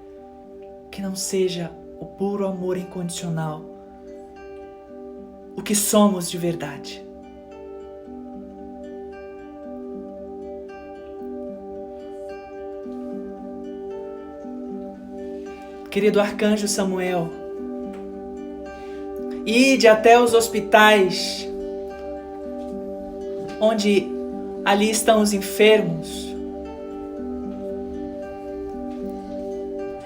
que 0.91 1.03
não 1.03 1.17
seja 1.17 1.71
o 1.99 2.05
puro 2.05 2.47
amor 2.47 2.77
incondicional, 2.77 3.63
o 5.57 5.63
que 5.63 5.75
somos 5.75 6.31
de 6.31 6.39
verdade. 6.39 7.05
Querido 15.91 16.21
arcanjo 16.21 16.69
Samuel, 16.69 17.31
ide 19.47 19.89
até 19.89 20.21
os 20.21 20.35
hospitais 20.35 21.49
onde 23.59 24.16
Ali 24.67 24.91
estão 24.91 25.23
os 25.23 25.33
enfermos. 25.33 26.35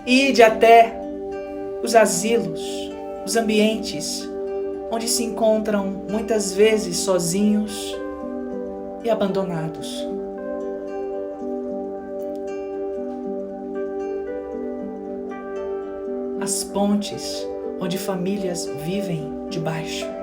Ide 0.04 0.42
até 0.42 1.00
os 1.82 1.94
asilos, 1.94 2.60
os 3.24 3.36
ambientes 3.36 4.28
onde 4.90 5.08
se 5.08 5.24
encontram 5.24 6.04
muitas 6.10 6.52
vezes 6.52 6.98
sozinhos 6.98 7.96
e 9.02 9.08
abandonados. 9.08 10.06
As 16.38 16.64
pontes 16.64 17.48
onde 17.80 17.96
famílias 17.96 18.66
vivem 18.84 19.32
debaixo. 19.48 20.19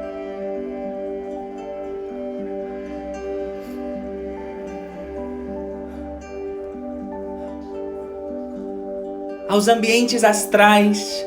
Aos 9.47 9.69
ambientes 9.69 10.23
astrais, 10.23 11.25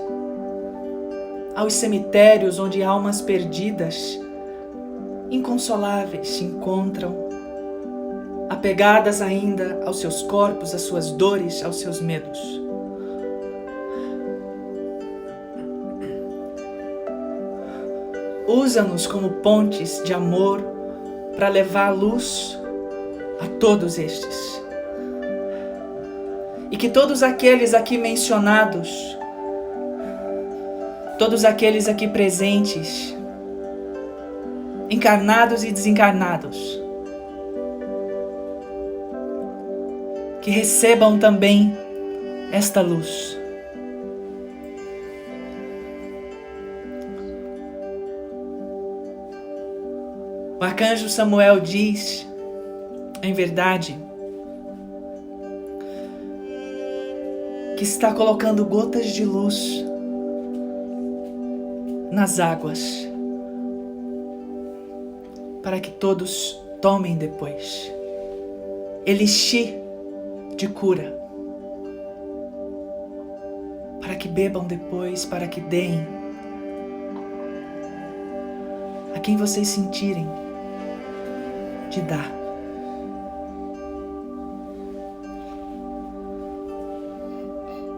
aos 1.55 1.75
cemitérios 1.75 2.59
onde 2.59 2.83
almas 2.83 3.23
perdidas, 3.23 4.21
inconsoláveis, 5.31 6.29
se 6.29 6.45
encontram, 6.45 7.17
apegadas 8.51 9.23
ainda 9.23 9.81
aos 9.87 10.01
seus 10.01 10.23
corpos, 10.23 10.75
às 10.75 10.83
suas 10.83 11.11
dores, 11.13 11.65
aos 11.65 11.77
seus 11.81 12.01
medos. 12.01 12.39
Usa-nos 18.47 19.07
como 19.07 19.31
pontes 19.35 20.03
de 20.05 20.13
amor 20.13 20.61
para 21.37 21.49
levar 21.49 21.89
a 21.89 21.91
luz 21.91 22.59
a 23.41 23.47
todos 23.59 23.97
estes 23.99 24.60
e 26.71 26.77
que 26.77 26.89
todos 26.89 27.23
aqueles 27.23 27.75
aqui 27.75 27.99
mencionados, 27.99 29.19
todos 31.19 31.45
aqueles 31.45 31.89
aqui 31.89 32.07
presentes, 32.07 33.17
encarnados 34.89 35.65
e 35.65 35.73
desencarnados, 35.73 36.81
que 40.41 40.51
recebam 40.51 41.19
também 41.19 41.77
esta 42.53 42.81
luz. 42.81 43.39
O 50.59 50.65
arcanjo 50.65 51.09
Samuel 51.09 51.59
diz, 51.59 52.27
em 53.23 53.33
verdade, 53.33 53.99
que 57.81 57.85
está 57.85 58.13
colocando 58.13 58.63
gotas 58.67 59.07
de 59.07 59.25
luz 59.25 59.83
nas 62.13 62.39
águas 62.39 63.09
para 65.63 65.81
que 65.81 65.91
todos 65.91 66.63
tomem 66.83 67.17
depois. 67.17 67.91
Elixir 69.07 69.81
de 70.59 70.69
cura 70.69 71.19
para 74.03 74.15
que 74.15 74.29
bebam 74.29 74.67
depois, 74.67 75.25
para 75.25 75.49
que 75.49 75.63
deem 75.63 76.07
a 79.15 79.21
quem 79.21 79.39
vocês 79.39 79.69
sentirem 79.69 80.29
de 81.89 82.03
dar. 82.03 82.40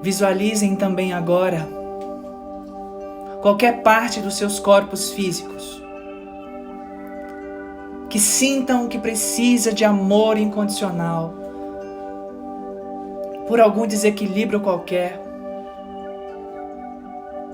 Visualizem 0.02 0.74
também 0.74 1.12
agora 1.12 1.68
qualquer 3.40 3.82
parte 3.82 4.20
dos 4.20 4.36
seus 4.36 4.58
corpos 4.58 5.12
físicos. 5.12 5.80
Que 8.10 8.18
sintam 8.18 8.88
que 8.88 8.98
precisa 8.98 9.72
de 9.72 9.84
amor 9.84 10.36
incondicional 10.36 11.32
por 13.46 13.60
algum 13.60 13.86
desequilíbrio 13.86 14.58
qualquer. 14.58 15.22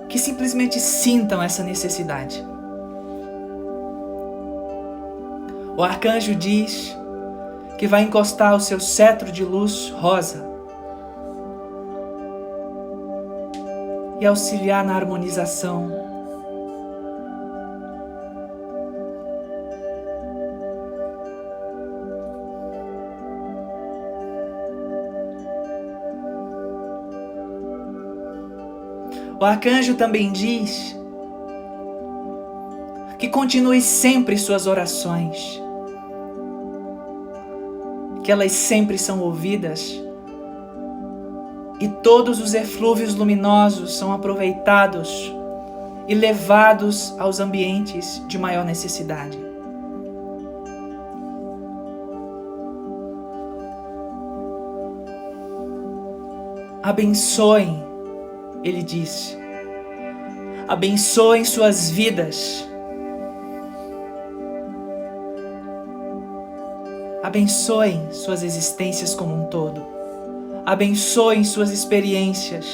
Que 0.08 0.18
simplesmente 0.18 0.80
sintam 0.80 1.42
essa 1.42 1.62
necessidade. 1.62 2.42
O 5.76 5.84
arcanjo 5.84 6.34
diz 6.34 6.96
que 7.76 7.86
vai 7.86 8.04
encostar 8.04 8.54
o 8.54 8.60
seu 8.60 8.80
cetro 8.80 9.30
de 9.30 9.44
luz 9.44 9.90
rosa 9.90 10.47
e 14.20 14.26
auxiliar 14.26 14.84
na 14.84 14.94
harmonização. 14.94 15.90
O 29.40 29.44
arcanjo 29.44 29.94
também 29.94 30.32
diz 30.32 30.96
que 33.18 33.28
continue 33.28 33.80
sempre 33.80 34.36
suas 34.36 34.66
orações, 34.66 35.62
que 38.24 38.32
elas 38.32 38.50
sempre 38.50 38.98
são 38.98 39.20
ouvidas 39.20 40.07
e 41.80 41.88
todos 41.88 42.40
os 42.40 42.54
eflúvios 42.54 43.14
luminosos 43.14 43.96
são 43.96 44.12
aproveitados 44.12 45.32
e 46.08 46.14
levados 46.14 47.14
aos 47.18 47.38
ambientes 47.38 48.22
de 48.26 48.38
maior 48.38 48.64
necessidade. 48.64 49.38
Abençoem, 56.82 57.84
ele 58.64 58.82
disse, 58.82 59.36
abençoem 60.66 61.44
suas 61.44 61.90
vidas. 61.90 62.66
Abençoem 67.22 68.10
suas 68.10 68.42
existências 68.42 69.14
como 69.14 69.34
um 69.34 69.44
todo 69.48 69.97
abençoem 70.68 71.44
suas 71.44 71.70
experiências. 71.70 72.66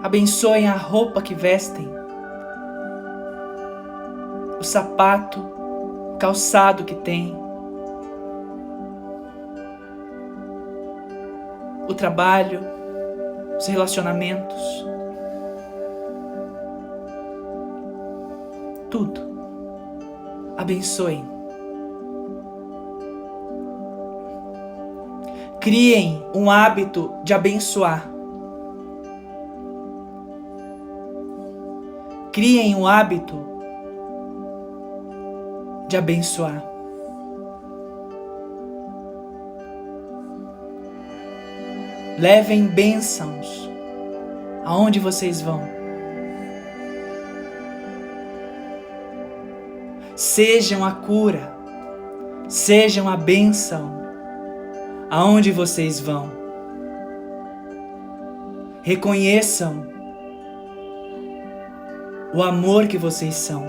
Abençoem 0.00 0.68
a 0.68 0.76
roupa 0.76 1.20
que 1.20 1.34
vestem, 1.34 1.88
o 4.60 4.62
sapato, 4.62 5.40
o 5.40 6.16
calçado 6.20 6.84
que 6.84 6.94
têm, 6.94 7.36
o 11.88 11.94
trabalho, 11.94 12.60
os 13.58 13.66
relacionamentos, 13.66 14.86
tudo 18.88 19.27
abençoem. 20.58 21.24
Criem 25.60 26.24
um 26.34 26.50
hábito 26.50 27.14
de 27.22 27.32
abençoar. 27.32 28.10
Criem 32.32 32.74
um 32.74 32.86
hábito 32.86 33.36
de 35.88 35.96
abençoar. 35.96 36.64
Levem 42.18 42.66
bênçãos 42.66 43.70
aonde 44.64 44.98
vocês 44.98 45.40
vão. 45.40 45.77
Sejam 50.38 50.84
a 50.84 50.92
cura, 50.92 51.52
sejam 52.48 53.08
a 53.08 53.16
bênção 53.16 53.90
aonde 55.10 55.50
vocês 55.50 55.98
vão. 55.98 56.30
Reconheçam 58.80 59.84
o 62.32 62.40
amor 62.40 62.86
que 62.86 62.96
vocês 62.96 63.34
são. 63.34 63.66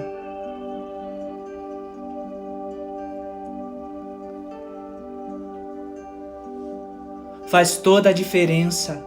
Faz 7.47 7.77
toda 7.77 8.10
a 8.10 8.13
diferença 8.13 9.03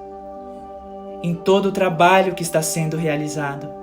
em 1.23 1.33
todo 1.33 1.67
o 1.67 1.73
trabalho 1.73 2.35
que 2.35 2.43
está 2.43 2.61
sendo 2.61 2.97
realizado. 2.97 3.82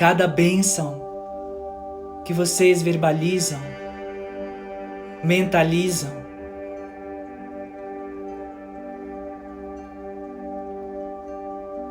Cada 0.00 0.26
bênção 0.26 0.98
que 2.24 2.32
vocês 2.32 2.80
verbalizam, 2.80 3.60
mentalizam, 5.22 6.10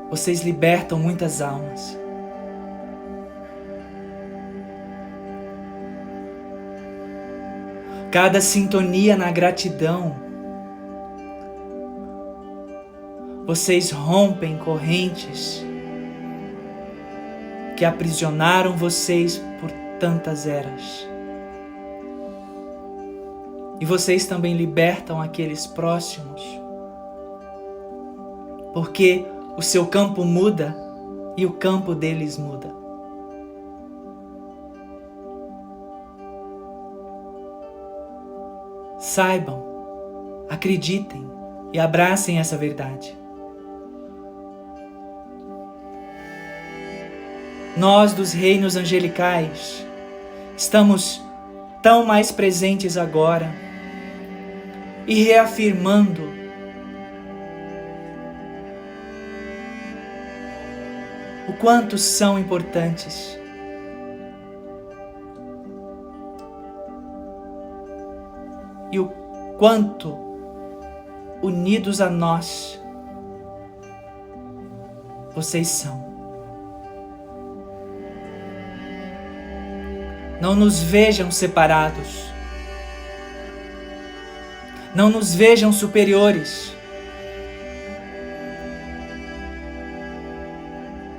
vocês 0.10 0.41
libertam 0.41 0.98
muitas 0.98 1.39
almas. 1.39 1.95
Cada 8.12 8.41
sintonia 8.41 9.15
na 9.15 9.30
gratidão, 9.30 10.15
vocês 13.45 13.91
rompem 13.91 14.58
correntes 14.58 15.68
que 17.80 17.86
aprisionaram 17.86 18.76
vocês 18.76 19.42
por 19.62 19.72
tantas 20.02 20.46
eras. 20.46 21.08
E 23.80 23.86
vocês 23.86 24.26
também 24.26 24.54
libertam 24.54 25.22
aqueles 25.22 25.65
próximos, 25.65 26.42
porque 28.74 29.26
o 29.56 29.62
seu 29.62 29.88
campo 29.88 30.26
muda 30.26 30.76
e 31.38 31.46
o 31.46 31.54
campo 31.54 31.96
deles 31.96 32.38
muda. 32.38 32.68
Saibam, 39.00 39.63
acreditem 40.50 41.26
e 41.72 41.80
abracem 41.80 42.39
essa 42.39 42.58
verdade. 42.58 43.18
Nós 47.80 48.12
dos 48.12 48.34
reinos 48.34 48.76
angelicais 48.76 49.88
estamos 50.58 51.24
tão 51.82 52.06
mais 52.06 52.30
presentes 52.30 52.98
agora 52.98 53.50
e 55.08 55.24
reafirmando 55.24 56.22
o 61.48 61.54
quanto 61.54 61.98
são 61.98 62.38
importantes. 62.38 63.39
E 68.92 69.00
o 69.00 69.08
quanto 69.58 70.18
unidos 71.42 72.02
a 72.02 72.10
nós 72.10 72.78
vocês 75.34 75.70
são. 75.70 76.09
Não 80.39 80.56
nos 80.56 80.82
vejam 80.82 81.30
separados. 81.30 82.30
Não 84.95 85.10
nos 85.10 85.36
vejam 85.36 85.71
superiores. 85.71 86.73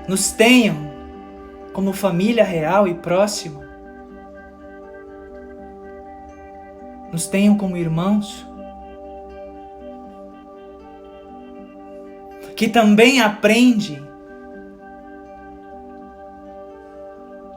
Nos 0.08 0.32
tenham 0.32 0.90
como 1.72 1.92
família 1.92 2.42
real 2.42 2.88
e 2.88 2.94
próxima. 2.94 3.68
Nos 7.12 7.26
tenham 7.26 7.56
como 7.56 7.76
irmãos. 7.76 8.46
Que 12.56 12.68
também 12.68 13.20
aprende 13.20 14.02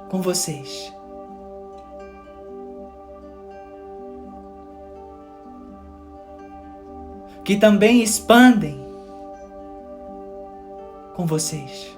com 0.10 0.22
vocês. 0.22 0.94
Que 7.44 7.58
também 7.58 8.02
expandem 8.02 8.80
com 11.16 11.26
vocês. 11.26 11.92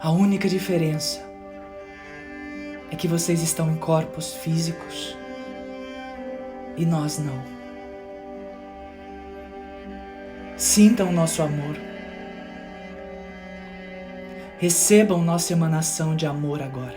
A 0.00 0.10
única 0.10 0.48
diferença 0.48 1.20
é 2.90 2.96
que 2.96 3.08
vocês 3.08 3.42
estão 3.42 3.70
em 3.70 3.76
corpos 3.76 4.32
físicos 4.32 5.16
e 6.76 6.86
nós 6.86 7.18
não. 7.18 7.42
Sintam 10.56 11.12
nosso 11.12 11.42
amor. 11.42 11.97
Recebam 14.58 15.22
nossa 15.22 15.52
emanação 15.52 16.16
de 16.16 16.26
amor 16.26 16.60
agora. 16.60 16.96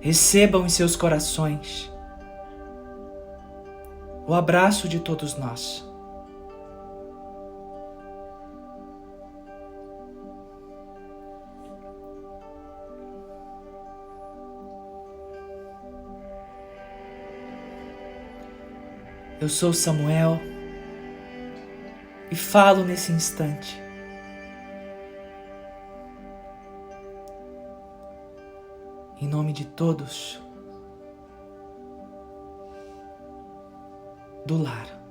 Recebam 0.00 0.64
em 0.64 0.70
seus 0.70 0.96
corações 0.96 1.92
o 4.26 4.32
abraço 4.32 4.88
de 4.88 4.98
todos 4.98 5.36
nós. 5.36 5.86
Eu 19.38 19.50
sou 19.50 19.74
Samuel 19.74 20.51
e 22.32 22.34
falo 22.34 22.82
nesse 22.82 23.12
instante. 23.12 23.78
Em 29.20 29.28
nome 29.28 29.52
de 29.52 29.66
todos 29.66 30.42
do 34.46 34.62
lar. 34.62 35.01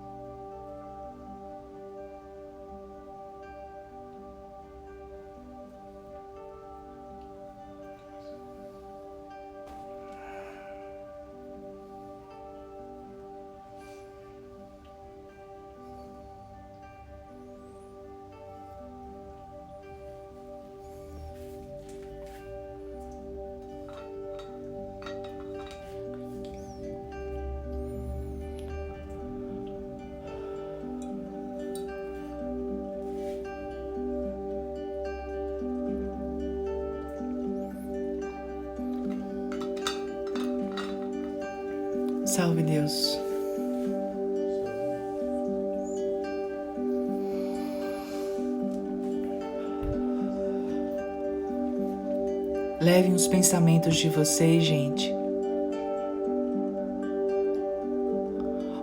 Pensamentos 53.62 53.96
de 53.98 54.10
vocês, 54.10 54.64
gente, 54.64 55.14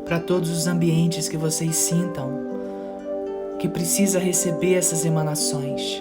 para 0.04 0.20
todos 0.20 0.50
os 0.50 0.68
ambientes 0.68 1.28
que 1.28 1.36
vocês 1.36 1.74
sintam 1.74 2.46
que 3.58 3.68
precisa 3.68 4.20
receber 4.20 4.74
essas 4.74 5.04
emanações. 5.04 6.00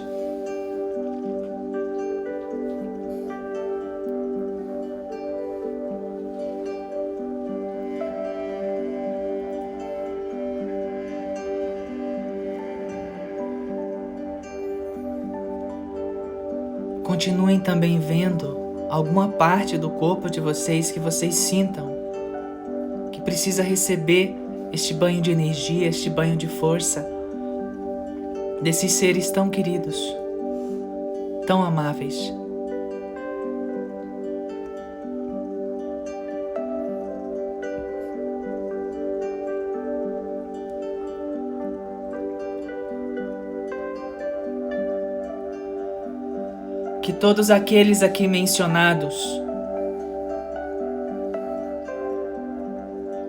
Continuem 17.02 17.58
também 17.58 17.98
vendo 17.98 18.37
alguma 18.98 19.28
parte 19.28 19.78
do 19.78 19.90
corpo 19.90 20.28
de 20.28 20.40
vocês 20.40 20.90
que 20.90 20.98
vocês 20.98 21.34
sintam 21.36 21.96
que 23.12 23.20
precisa 23.20 23.62
receber 23.62 24.34
este 24.72 24.92
banho 24.92 25.22
de 25.22 25.30
energia, 25.30 25.88
este 25.88 26.10
banho 26.10 26.36
de 26.36 26.48
força 26.48 27.08
desses 28.60 28.92
seres 28.92 29.30
tão 29.30 29.48
queridos, 29.48 29.96
tão 31.46 31.62
amáveis. 31.62 32.34
Todos 47.18 47.50
aqueles 47.50 48.02
aqui 48.02 48.28
mencionados, 48.28 49.16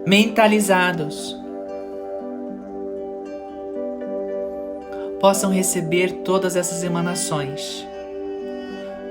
mentalizados, 0.05 1.39
possam 5.19 5.51
receber 5.51 6.21
todas 6.23 6.55
essas 6.55 6.83
emanações. 6.83 7.85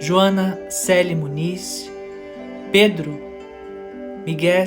Joana 0.00 0.58
Celi 0.70 1.14
Muniz, 1.14 1.90
Pedro 2.70 3.18
Miguel, 4.24 4.64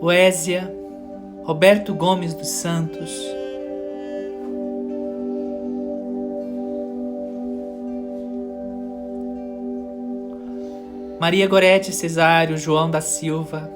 Oésia, 0.00 0.72
Roberto 1.42 1.94
Gomes 1.94 2.32
dos 2.32 2.48
Santos, 2.48 3.33
Maria 11.24 11.48
Gorete 11.48 11.90
Cesário, 11.90 12.58
João 12.58 12.90
da 12.90 13.00
Silva, 13.00 13.70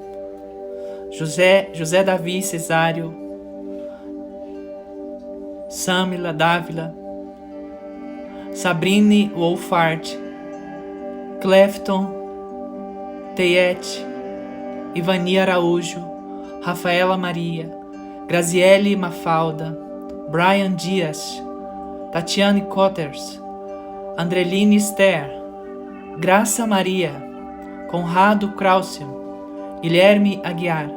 José, 1.09 1.69
José 1.73 2.03
Davi 2.03 2.43
Cesário, 2.43 3.11
Samila 5.67 6.31
Dávila, 6.31 6.93
Sabrine 8.53 9.31
Wolfart, 9.35 10.15
Clefton 11.41 13.33
Teiete, 13.35 14.05
Ivani 14.93 15.39
Araújo, 15.39 16.05
Rafaela 16.61 17.17
Maria, 17.17 17.75
Graziele 18.27 18.95
Mafalda, 18.95 19.75
Brian 20.29 20.75
Dias, 20.75 21.41
Tatiane 22.11 22.61
Cotters, 22.67 23.41
Andreline 24.19 24.79
Ster, 24.79 25.31
Graça 26.19 26.67
Maria, 26.67 27.27
Conrado 27.89 28.49
Krausen, 28.49 29.07
Guilherme 29.81 30.39
Aguiar, 30.43 30.87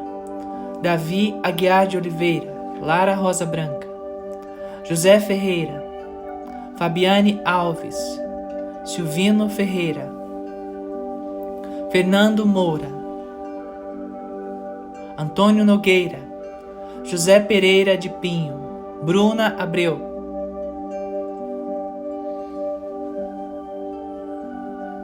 Davi 0.82 1.34
Aguiar 1.42 1.86
de 1.86 1.96
Oliveira, 1.96 2.52
Lara 2.82 3.14
Rosa 3.14 3.46
Branca, 3.46 3.88
José 4.86 5.18
Ferreira, 5.18 5.82
Fabiane 6.76 7.40
Alves, 7.46 7.96
Silvino 8.84 9.48
Ferreira, 9.48 10.06
Fernando 11.90 12.44
Moura, 12.44 12.88
Antônio 15.16 15.64
Nogueira, 15.64 16.18
José 17.10 17.40
Pereira 17.40 17.96
de 17.96 18.10
Pinho, 18.10 19.00
Bruna 19.02 19.56
Abreu, 19.58 19.98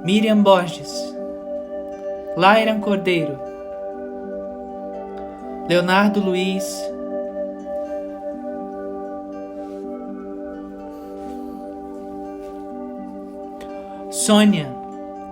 Miriam 0.05 0.43
Borges, 0.43 1.17
Lairan 2.39 2.78
Cordeiro, 2.78 3.36
Leonardo 5.68 6.20
Luiz, 6.20 6.64
Sônia, 14.12 14.68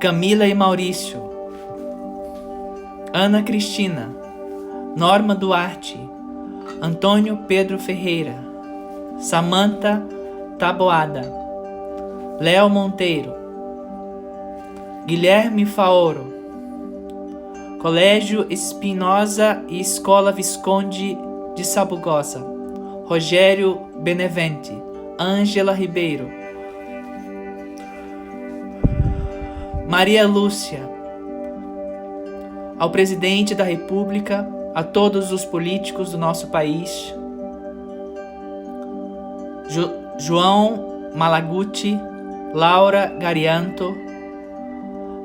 Camila 0.01 0.49
e 0.49 0.53
Maurício, 0.53 1.23
Ana 3.13 3.41
Cristina, 3.41 4.09
Norma 4.97 5.37
Duarte, 5.37 6.01
Antônio 6.83 7.37
Pedro 7.47 7.79
Ferreira, 7.79 8.35
Samantha 9.21 10.03
Taboada, 10.59 11.23
Léo 12.41 12.69
Monteiro, 12.69 13.33
Guilherme 15.07 15.65
Faoro, 15.65 16.36
Colégio 17.81 18.47
Espinosa 18.49 19.63
e 19.69 19.81
Escola 19.81 20.33
Visconde 20.33 21.17
de 21.55 21.65
Sabugosa, 21.65 22.45
Rogério 23.05 23.81
Benevente, 23.99 24.73
Ângela 25.21 25.73
Ribeiro, 25.73 26.29
Maria 29.89 30.27
Lúcia, 30.27 30.81
ao 32.79 32.91
presidente 32.91 33.55
da 33.55 33.65
República, 33.65 34.47
a 34.75 34.83
todos 34.83 35.31
os 35.31 35.45
políticos 35.45 36.11
do 36.11 36.19
nosso 36.19 36.49
país, 36.49 37.15
jo 39.69 39.91
João 40.19 41.11
Malaguti, 41.15 41.99
Laura 42.53 43.07
Garianto, 43.07 43.95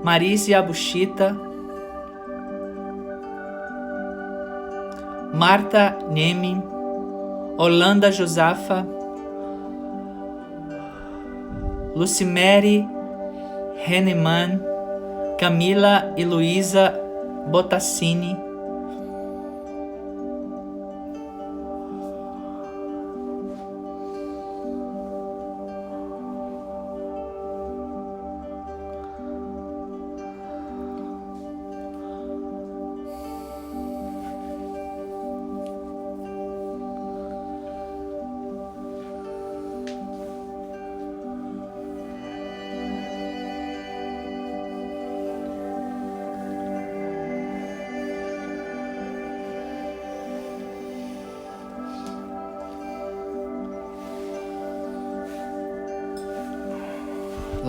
Marise 0.04 0.54
Abuchita, 0.54 1.36
Marta 5.34 5.98
Nemi, 6.10 6.62
Holanda 7.58 8.12
Josafa, 8.12 8.86
Lucimere 11.96 12.88
Hennemann, 13.86 14.60
Camila 15.40 16.14
e 16.18 16.26
Luísa 16.26 16.94
Botassini, 17.48 18.38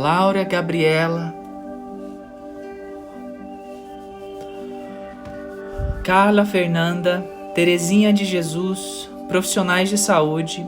Laura 0.02 0.42
Gabriela, 0.42 1.32
Carla 6.02 6.44
Fernanda, 6.44 7.24
Terezinha 7.54 8.12
de 8.12 8.24
Jesus, 8.24 9.08
profissionais 9.28 9.88
de 9.90 9.96
saúde, 9.96 10.66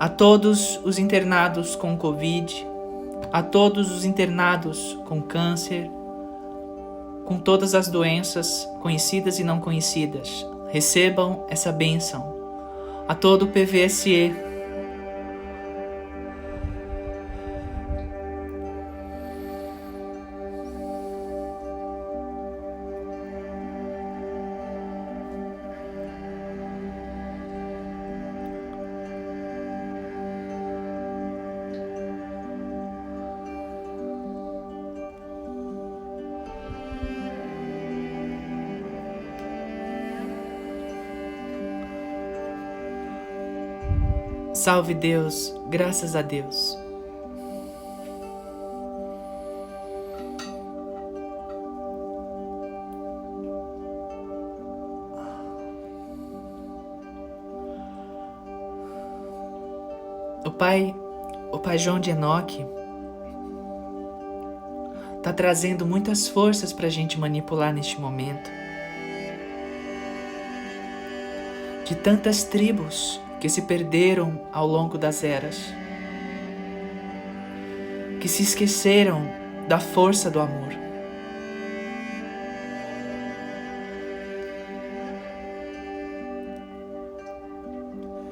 a 0.00 0.08
todos 0.08 0.80
os 0.82 0.98
internados 0.98 1.76
com 1.76 1.94
Covid, 1.94 2.66
a 3.30 3.42
todos 3.42 3.92
os 3.92 4.06
internados 4.06 4.98
com 5.04 5.20
câncer, 5.20 5.90
com 7.26 7.38
todas 7.38 7.74
as 7.74 7.88
doenças 7.88 8.66
conhecidas 8.80 9.38
e 9.38 9.44
não 9.44 9.60
conhecidas, 9.60 10.46
recebam 10.70 11.44
essa 11.50 11.70
bênção 11.70 12.35
a 13.08 13.14
todo 13.14 13.44
o 13.44 13.48
PVSE. 13.48 14.45
Salve 44.66 44.94
Deus, 44.94 45.54
graças 45.68 46.16
a 46.16 46.22
Deus. 46.22 46.76
O 60.44 60.50
pai, 60.50 60.92
o 61.52 61.60
pai 61.60 61.78
João 61.78 62.00
de 62.00 62.10
Enoque, 62.10 62.66
está 65.16 65.32
trazendo 65.32 65.86
muitas 65.86 66.26
forças 66.26 66.72
para 66.72 66.88
a 66.88 66.90
gente 66.90 67.20
manipular 67.20 67.72
neste 67.72 68.00
momento. 68.00 68.50
De 71.84 71.94
tantas 71.94 72.42
tribos 72.42 73.24
que 73.40 73.48
se 73.48 73.62
perderam 73.62 74.40
ao 74.52 74.66
longo 74.66 74.96
das 74.98 75.22
eras, 75.22 75.72
que 78.20 78.28
se 78.28 78.42
esqueceram 78.42 79.26
da 79.68 79.78
força 79.78 80.30
do 80.30 80.40
amor. 80.40 80.74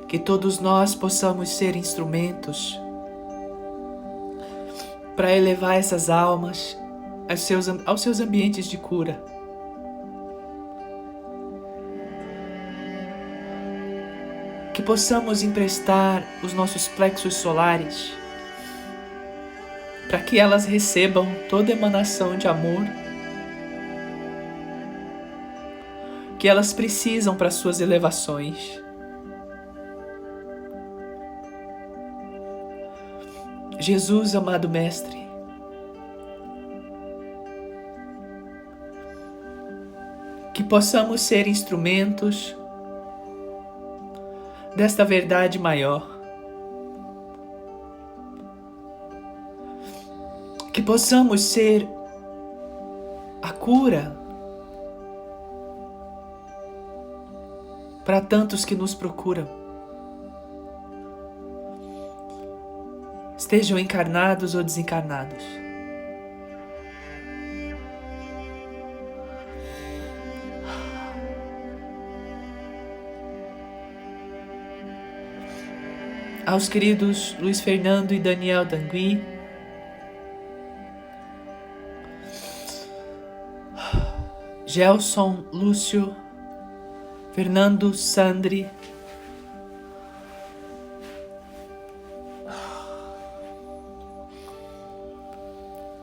Que 0.08 0.18
todos 0.18 0.60
nós 0.60 0.94
possamos 0.94 1.48
ser 1.50 1.74
instrumentos 1.74 2.80
para 5.16 5.32
elevar 5.32 5.76
essas 5.76 6.10
almas 6.10 6.78
aos 7.28 7.40
seus, 7.40 7.68
aos 7.86 8.00
seus 8.00 8.20
ambientes 8.20 8.66
de 8.66 8.76
cura. 8.76 9.23
Que 14.74 14.82
possamos 14.82 15.44
emprestar 15.44 16.26
os 16.42 16.52
nossos 16.52 16.88
plexos 16.88 17.36
solares 17.36 18.12
para 20.08 20.18
que 20.18 20.38
elas 20.38 20.66
recebam 20.66 21.32
toda 21.48 21.70
emanação 21.70 22.36
de 22.36 22.48
amor 22.48 22.82
que 26.40 26.48
elas 26.48 26.72
precisam 26.72 27.36
para 27.36 27.50
suas 27.50 27.80
elevações. 27.80 28.82
Jesus, 33.78 34.34
amado 34.34 34.68
Mestre, 34.68 35.26
que 40.52 40.62
possamos 40.64 41.20
ser 41.22 41.46
instrumentos 41.46 42.56
desta 44.74 45.04
verdade 45.04 45.58
maior. 45.58 46.10
Que 50.72 50.82
possamos 50.82 51.40
ser 51.42 51.88
a 53.40 53.52
cura 53.52 54.16
para 58.04 58.20
tantos 58.20 58.64
que 58.64 58.74
nos 58.74 58.94
procuram. 58.94 59.46
Estejam 63.36 63.78
encarnados 63.78 64.54
ou 64.54 64.62
desencarnados. 64.64 65.63
Aos 76.54 76.68
queridos 76.68 77.36
Luiz 77.40 77.60
Fernando 77.60 78.12
e 78.12 78.20
Daniel 78.20 78.64
Dangui, 78.64 79.20
Gelson 84.64 85.44
Lúcio, 85.52 86.14
Fernando 87.32 87.92
Sandri, 87.92 88.70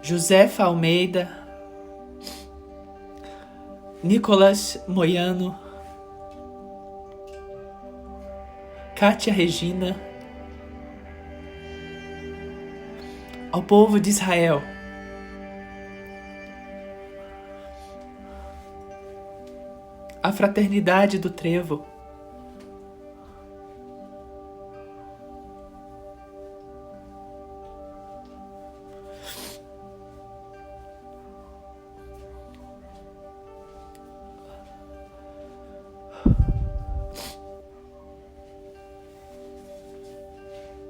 Josefa 0.01 0.65
Almeida, 0.65 1.31
Nicolas 4.03 4.83
Moiano, 4.85 5.57
Kátia 8.93 9.31
Regina, 9.31 10.11
ao 13.51 13.61
povo 13.61 13.99
de 13.99 14.09
Israel. 14.09 14.61
A 20.23 20.31
fraternidade 20.31 21.17
do 21.19 21.29
trevo. 21.29 21.85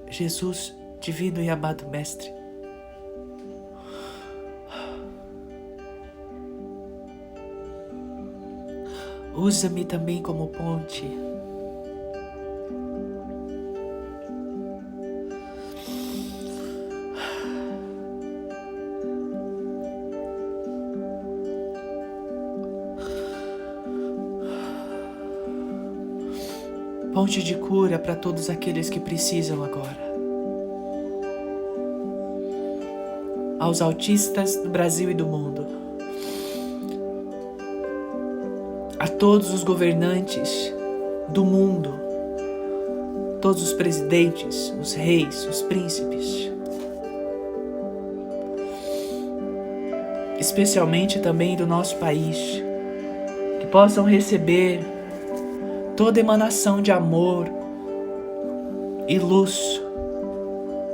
Jesus, 0.10 0.76
divino 1.00 1.42
e 1.42 1.50
amado 1.50 1.88
Mestre. 1.90 2.41
Usa-me 9.42 9.84
também 9.84 10.22
como 10.22 10.50
ponte. 10.50 11.04
Ponte 27.12 27.42
de 27.42 27.56
cura 27.56 27.98
para 27.98 28.16
todos 28.16 28.48
aqueles 28.48 28.92
que 28.92 29.00
precisam 29.00 29.64
agora. 29.64 30.12
aos 33.60 33.80
autistas 33.80 34.56
do 34.56 34.70
Brasil 34.70 35.12
e 35.12 35.14
do 35.14 35.26
mundo, 35.28 35.81
a 39.02 39.08
todos 39.08 39.52
os 39.52 39.64
governantes 39.64 40.72
do 41.28 41.44
mundo, 41.44 41.92
todos 43.42 43.64
os 43.64 43.74
presidentes, 43.74 44.72
os 44.80 44.94
reis, 44.94 45.44
os 45.48 45.64
príncipes, 45.64 46.52
especialmente 50.38 51.18
também 51.18 51.56
do 51.56 51.66
nosso 51.66 51.96
país, 51.96 52.38
que 53.60 53.66
possam 53.72 54.04
receber 54.04 54.82
toda 55.98 56.20
emanação 56.20 56.80
de 56.80 56.92
amor 56.92 57.50
e 59.08 59.18
luz 59.18 59.82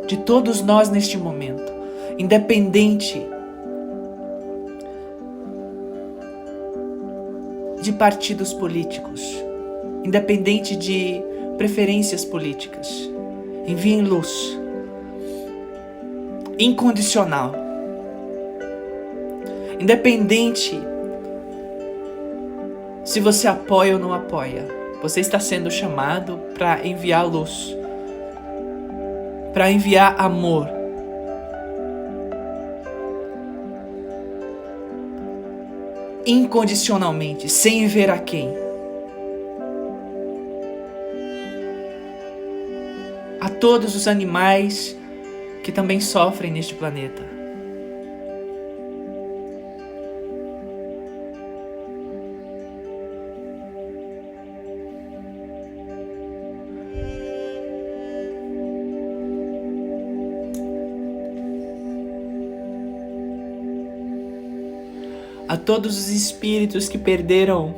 de 0.08 0.16
todos 0.16 0.62
nós 0.62 0.90
neste 0.90 1.18
momento 1.18 1.76
independente 2.18 3.22
partidos 7.98 8.54
políticos, 8.54 9.22
independente 10.04 10.76
de 10.76 11.22
preferências 11.58 12.24
políticas. 12.24 12.88
Enviem 13.68 14.02
luz 14.02 14.58
incondicional, 16.60 17.54
independente 19.80 20.80
se 23.04 23.20
você 23.20 23.48
apoia 23.48 23.94
ou 23.94 24.00
não 24.00 24.14
apoia. 24.14 24.68
Você 25.02 25.20
está 25.20 25.40
sendo 25.40 25.70
chamado 25.70 26.40
para 26.58 26.86
enviar 26.86 27.26
luz, 27.26 27.76
para 29.54 29.72
enviar 29.72 30.16
amor, 30.18 30.68
incondicionalmente, 36.28 37.48
sem 37.48 37.88
ver 37.88 38.12
a 38.12 38.20
quem. 38.20 38.54
A 43.40 43.50
todos 43.50 43.96
os 43.96 44.08
animais 44.08 44.96
que 45.64 45.72
também 45.72 46.00
sofrem 46.02 46.52
neste 46.52 46.76
planeta. 46.76 47.37
Todos 65.68 66.00
os 66.00 66.08
espíritos 66.08 66.88
que 66.88 66.98
perderam 66.98 67.76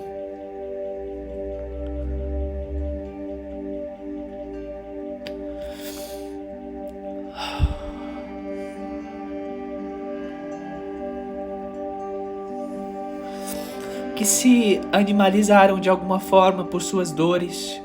que 14.16 14.24
se 14.24 14.80
animalizaram 14.92 15.80
de 15.80 15.90
alguma 15.90 16.20
forma 16.20 16.66
por 16.66 16.84
suas 16.84 17.12
dores. 17.12 17.82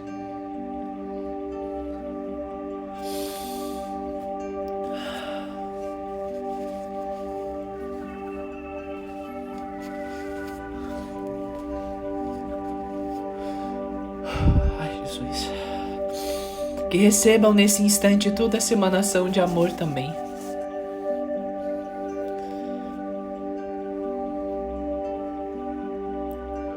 Recebam 17.05 17.53
nesse 17.53 17.83
instante 17.83 18.31
toda 18.31 18.57
essa 18.57 18.73
emanação 18.73 19.29
de 19.29 19.39
amor 19.39 19.71
também. 19.73 20.11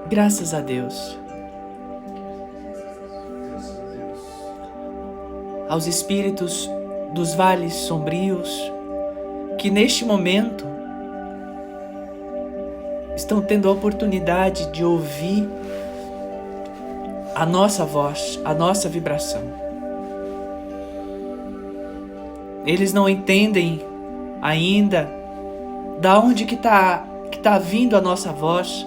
Graças 0.09 0.53
a 0.53 0.59
Deus. 0.59 1.17
Aos 5.69 5.88
espíritos 5.88 6.69
dos 7.13 7.34
vales 7.34 7.73
sombrios 7.73 8.49
que 9.57 9.69
neste 9.69 10.03
momento 10.03 10.65
estão 13.15 13.41
tendo 13.41 13.69
a 13.69 13.71
oportunidade 13.71 14.69
de 14.73 14.84
ouvir 14.84 15.49
a 17.34 17.45
nossa 17.45 17.86
voz, 17.86 18.38
a 18.43 18.53
nossa 18.53 18.89
vibração. 18.89 19.66
Eles 22.68 22.91
não 22.91 23.07
entendem 23.07 23.82
ainda 24.41 25.09
da 26.01 26.20
onde 26.20 26.43
que 26.43 26.55
está 26.55 27.07
que 27.32 27.39
tá 27.39 27.57
vindo 27.57 27.95
a 27.95 28.01
nossa 28.01 28.34
voz. 28.34 28.86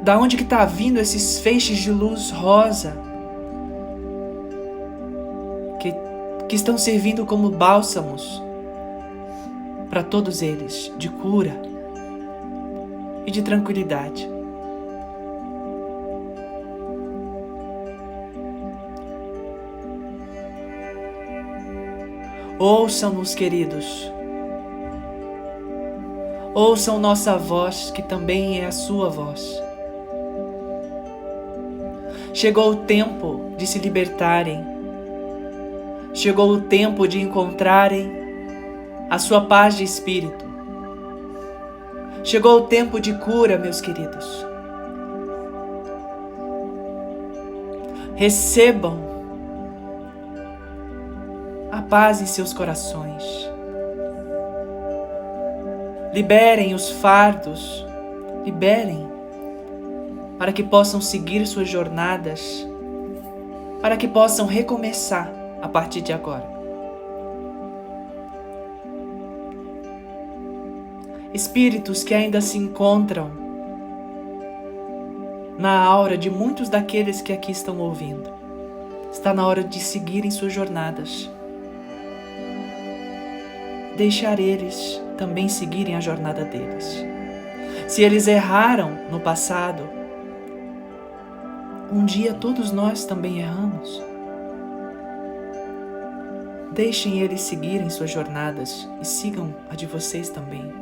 Da 0.00 0.16
onde 0.16 0.36
que 0.36 0.44
está 0.44 0.64
vindo 0.64 1.00
esses 1.00 1.40
feixes 1.40 1.78
de 1.78 1.90
luz 1.90 2.30
rosa 2.30 2.96
que, 5.80 5.92
que 6.48 6.54
estão 6.54 6.78
servindo 6.78 7.26
como 7.26 7.50
bálsamos 7.50 8.40
para 9.90 10.04
todos 10.04 10.40
eles 10.40 10.92
de 10.96 11.08
cura 11.08 11.60
e 13.26 13.30
de 13.32 13.42
tranquilidade. 13.42 14.37
Ouçam-nos, 22.58 23.36
queridos. 23.36 24.12
Ouçam 26.52 26.98
nossa 26.98 27.38
voz, 27.38 27.92
que 27.92 28.02
também 28.02 28.60
é 28.60 28.66
a 28.66 28.72
sua 28.72 29.08
voz. 29.08 29.62
Chegou 32.34 32.72
o 32.72 32.76
tempo 32.76 33.52
de 33.56 33.64
se 33.64 33.78
libertarem. 33.78 34.66
Chegou 36.12 36.50
o 36.50 36.60
tempo 36.62 37.06
de 37.06 37.20
encontrarem 37.20 38.10
a 39.08 39.20
sua 39.20 39.42
paz 39.42 39.76
de 39.76 39.84
espírito. 39.84 40.44
Chegou 42.24 42.58
o 42.58 42.62
tempo 42.62 43.00
de 43.00 43.14
cura, 43.18 43.56
meus 43.56 43.80
queridos. 43.80 44.44
Recebam 48.16 49.17
paz 51.88 52.20
em 52.20 52.26
seus 52.26 52.52
corações. 52.52 53.24
Liberem 56.12 56.74
os 56.74 56.90
fardos, 56.90 57.86
liberem, 58.44 59.06
para 60.38 60.52
que 60.52 60.62
possam 60.62 61.00
seguir 61.00 61.46
suas 61.46 61.68
jornadas, 61.68 62.66
para 63.80 63.96
que 63.96 64.06
possam 64.06 64.46
recomeçar 64.46 65.32
a 65.60 65.68
partir 65.68 66.00
de 66.00 66.12
agora. 66.12 66.58
Espíritos 71.32 72.02
que 72.02 72.14
ainda 72.14 72.40
se 72.40 72.56
encontram 72.56 73.30
na 75.58 75.78
aura 75.82 76.16
de 76.16 76.30
muitos 76.30 76.68
daqueles 76.68 77.20
que 77.20 77.32
aqui 77.32 77.52
estão 77.52 77.78
ouvindo. 77.78 78.30
Está 79.12 79.34
na 79.34 79.46
hora 79.46 79.62
de 79.64 79.80
seguirem 79.80 80.30
suas 80.30 80.52
jornadas. 80.52 81.30
Deixar 83.98 84.38
eles 84.38 85.02
também 85.16 85.48
seguirem 85.48 85.96
a 85.96 86.00
jornada 86.00 86.44
deles. 86.44 87.04
Se 87.88 88.00
eles 88.04 88.28
erraram 88.28 88.96
no 89.10 89.18
passado, 89.18 89.82
um 91.90 92.04
dia 92.04 92.32
todos 92.32 92.70
nós 92.70 93.04
também 93.04 93.40
erramos. 93.40 94.00
Deixem 96.70 97.18
eles 97.18 97.40
seguirem 97.40 97.90
suas 97.90 98.12
jornadas 98.12 98.88
e 99.02 99.04
sigam 99.04 99.52
a 99.68 99.74
de 99.74 99.84
vocês 99.84 100.28
também. 100.28 100.72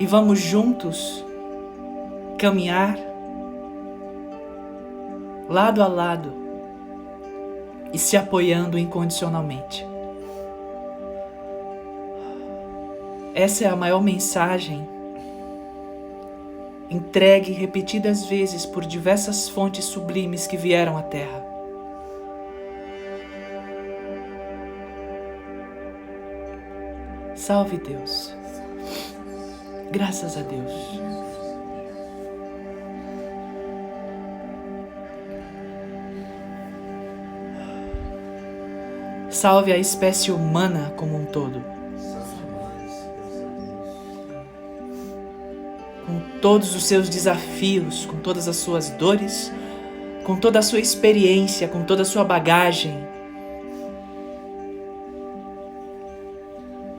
E 0.00 0.06
vamos 0.06 0.40
juntos 0.40 1.24
caminhar 2.36 2.98
lado 5.48 5.80
a 5.80 5.86
lado 5.86 6.39
e 7.92 7.98
se 7.98 8.16
apoiando 8.16 8.78
incondicionalmente. 8.78 9.86
Essa 13.34 13.64
é 13.64 13.68
a 13.68 13.76
maior 13.76 14.02
mensagem 14.02 14.86
entregue 16.90 17.52
repetidas 17.52 18.26
vezes 18.26 18.66
por 18.66 18.84
diversas 18.84 19.48
fontes 19.48 19.84
sublimes 19.84 20.46
que 20.46 20.56
vieram 20.56 20.98
à 20.98 21.02
Terra. 21.02 21.50
Salve 27.36 27.78
Deus. 27.78 28.34
Graças 29.90 30.36
a 30.36 30.42
Deus. 30.42 31.09
Salve 39.40 39.72
a 39.72 39.78
espécie 39.78 40.30
humana 40.30 40.92
como 40.98 41.16
um 41.16 41.24
todo. 41.24 41.64
Com 46.04 46.40
todos 46.42 46.76
os 46.76 46.84
seus 46.84 47.08
desafios, 47.08 48.04
com 48.04 48.18
todas 48.18 48.46
as 48.46 48.56
suas 48.56 48.90
dores, 48.90 49.50
com 50.24 50.36
toda 50.36 50.58
a 50.58 50.62
sua 50.62 50.78
experiência, 50.78 51.66
com 51.68 51.84
toda 51.84 52.02
a 52.02 52.04
sua 52.04 52.22
bagagem, 52.22 53.08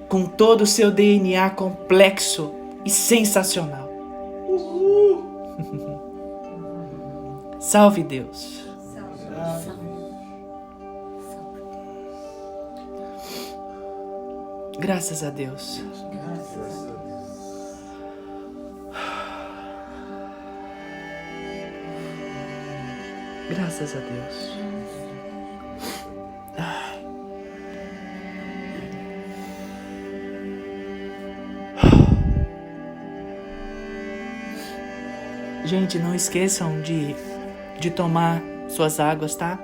com 0.09 0.25
todo 0.25 0.61
o 0.61 0.67
seu 0.67 0.89
DNA 0.89 1.47
complexo 1.51 2.55
e 2.83 2.89
sensacional. 2.89 3.87
Salve 7.61 8.03
Deus. 8.03 8.60
Graças 14.91 15.23
a 15.23 15.29
Deus. 15.29 15.81
Graças 23.49 23.95
a 23.95 23.99
Deus. 23.99 24.51
Gente, 35.63 35.97
não 35.99 36.13
esqueçam 36.13 36.81
de, 36.81 37.15
de 37.79 37.89
tomar 37.89 38.41
suas 38.67 38.99
águas, 38.99 39.35
tá? 39.35 39.57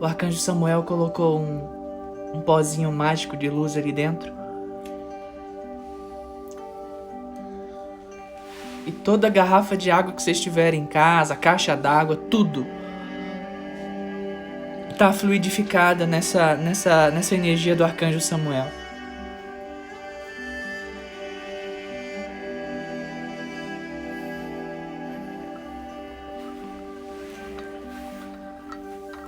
O 0.00 0.04
arcanjo 0.04 0.38
Samuel 0.38 0.82
colocou 0.82 1.38
um, 1.38 2.34
um 2.34 2.40
pozinho 2.40 2.90
mágico 2.90 3.36
de 3.36 3.48
luz 3.48 3.76
ali 3.76 3.92
dentro. 3.92 4.37
Toda 9.04 9.28
garrafa 9.28 9.76
de 9.76 9.90
água 9.90 10.12
que 10.12 10.22
vocês 10.22 10.40
tiverem 10.40 10.82
em 10.82 10.86
casa, 10.86 11.36
caixa 11.36 11.76
d'água, 11.76 12.16
tudo 12.16 12.78
tá 14.98 15.12
fluidificada 15.12 16.04
nessa, 16.08 16.56
nessa, 16.56 17.08
nessa 17.12 17.34
energia 17.34 17.76
do 17.76 17.84
arcanjo 17.84 18.20
Samuel. 18.20 18.66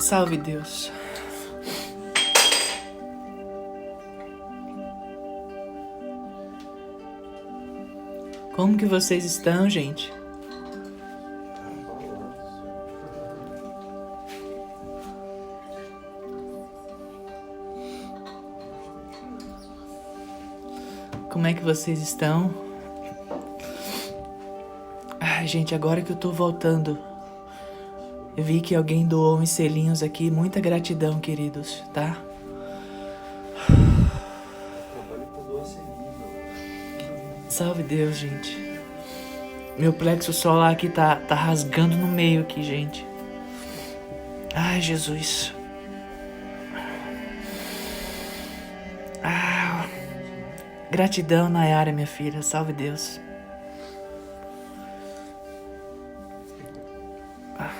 Salve 0.00 0.36
Deus. 0.36 0.90
Como 8.60 8.76
que 8.76 8.84
vocês 8.84 9.24
estão, 9.24 9.70
gente? 9.70 10.12
Como 21.30 21.46
é 21.46 21.54
que 21.54 21.64
vocês 21.64 22.02
estão? 22.02 22.52
Ai, 25.18 25.46
gente, 25.46 25.74
agora 25.74 26.02
que 26.02 26.12
eu 26.12 26.16
tô 26.16 26.30
voltando, 26.30 26.98
eu 28.36 28.44
vi 28.44 28.60
que 28.60 28.74
alguém 28.74 29.06
doou 29.06 29.38
uns 29.38 29.48
selinhos 29.48 30.02
aqui. 30.02 30.30
Muita 30.30 30.60
gratidão, 30.60 31.18
queridos, 31.18 31.82
tá? 31.94 32.14
Salve 37.60 37.82
Deus, 37.82 38.16
gente. 38.16 38.56
Meu 39.76 39.92
plexo 39.92 40.32
solar 40.32 40.72
aqui 40.72 40.88
tá, 40.88 41.16
tá 41.16 41.34
rasgando 41.34 41.94
no 41.94 42.06
meio 42.06 42.40
aqui, 42.40 42.62
gente. 42.62 43.06
Ai, 44.54 44.80
Jesus. 44.80 45.52
Ah, 49.22 49.84
gratidão, 50.90 51.50
Nayara, 51.50 51.92
minha 51.92 52.06
filha. 52.06 52.40
Salve 52.40 52.72
Deus. 52.72 53.20
Ah. 57.58 57.74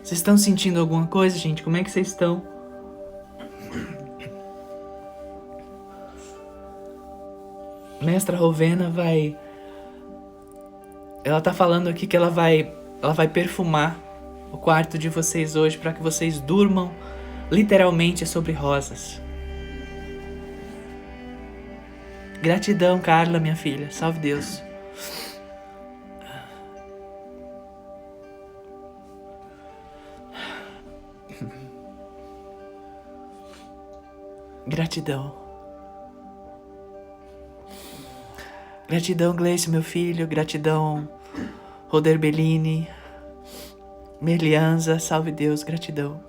Vocês 0.00 0.20
estão 0.20 0.38
sentindo 0.38 0.78
alguma 0.78 1.08
coisa, 1.08 1.36
gente? 1.36 1.64
Como 1.64 1.76
é 1.76 1.82
que 1.82 1.90
vocês 1.90 2.06
estão? 2.06 2.57
Mestra 8.18 8.36
Rovena 8.36 8.90
vai 8.90 9.38
ela 11.22 11.40
tá 11.40 11.54
falando 11.54 11.86
aqui 11.86 12.04
que 12.04 12.16
ela 12.16 12.28
vai 12.28 12.74
ela 13.00 13.12
vai 13.12 13.28
perfumar 13.28 13.96
o 14.50 14.58
quarto 14.58 14.98
de 14.98 15.08
vocês 15.08 15.54
hoje 15.54 15.78
para 15.78 15.92
que 15.92 16.02
vocês 16.02 16.40
durmam 16.40 16.90
literalmente 17.48 18.26
sobre 18.26 18.50
rosas. 18.50 19.22
Gratidão, 22.42 22.98
Carla, 22.98 23.38
minha 23.38 23.54
filha. 23.54 23.88
Salve 23.92 24.18
Deus. 24.18 24.60
Gratidão. 34.66 35.47
Gratidão, 38.88 39.36
Gleice, 39.36 39.68
meu 39.68 39.82
filho. 39.82 40.26
Gratidão, 40.26 41.06
Roder 41.88 42.18
Bellini. 42.18 42.88
Melianza, 44.18 44.98
salve 44.98 45.30
Deus, 45.30 45.62
gratidão. 45.62 46.20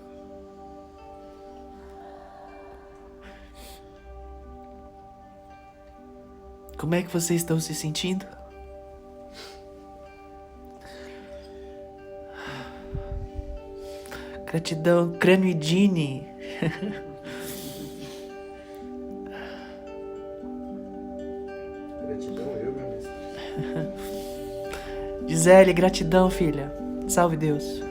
Como 6.77 6.95
é 6.95 7.01
que 7.01 7.07
vocês 7.07 7.41
estão 7.41 7.61
se 7.61 7.73
sentindo? 7.73 8.25
Gratidão, 14.45 15.13
Cranoidine. 15.13 16.27
Gratidão 16.59 17.03
Gisele, 25.39 25.71
gratidão, 25.71 26.29
filha. 26.29 26.69
Salve 27.07 27.37
Deus. 27.37 27.81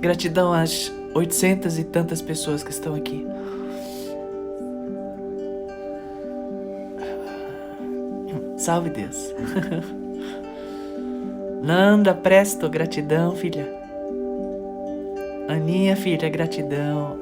Gratidão 0.00 0.52
às 0.52 0.92
oitocentas 1.14 1.78
e 1.78 1.84
tantas 1.84 2.20
pessoas 2.20 2.64
que 2.64 2.72
estão 2.72 2.96
aqui. 2.96 3.24
Salve 8.56 8.90
Deus. 8.90 9.32
Nanda, 11.62 12.12
presto, 12.14 12.68
gratidão, 12.68 13.36
filha. 13.36 13.72
Aninha, 15.46 15.94
filha, 15.94 16.28
gratidão. 16.28 17.16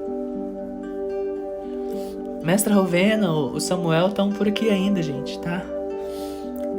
Mestra 2.42 2.74
Rovena, 2.74 3.30
o 3.30 3.60
Samuel 3.60 4.06
estão 4.06 4.32
por 4.32 4.48
aqui 4.48 4.70
ainda, 4.70 5.02
gente, 5.02 5.38
tá? 5.40 5.62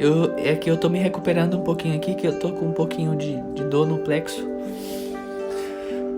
Eu, 0.02 0.34
é 0.36 0.56
que 0.56 0.68
eu 0.68 0.78
tô 0.78 0.90
me 0.90 0.98
recuperando 0.98 1.60
um 1.60 1.62
pouquinho 1.62 1.96
aqui, 1.96 2.16
que 2.16 2.26
eu 2.26 2.40
tô 2.40 2.52
com 2.54 2.66
um 2.66 2.72
pouquinho 2.72 3.16
de, 3.16 3.40
de 3.54 3.64
dor 3.66 3.86
no 3.86 4.00
plexo. 4.00 4.44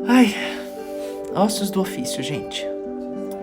Ai, 0.07 0.33
ossos 1.35 1.69
do 1.69 1.81
ofício, 1.81 2.23
gente. 2.23 2.65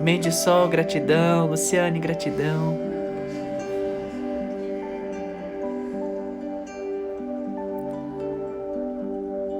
Meio 0.00 0.32
Sol, 0.32 0.66
gratidão. 0.66 1.46
Luciane, 1.46 1.98
gratidão. 1.98 2.78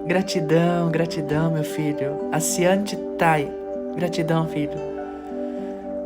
Gratidão, 0.07 0.91
gratidão, 0.91 1.51
meu 1.51 1.63
filho. 1.63 2.31
Aciante 2.33 2.97
Tai, 3.19 3.53
gratidão, 3.97 4.49
filho. 4.49 4.81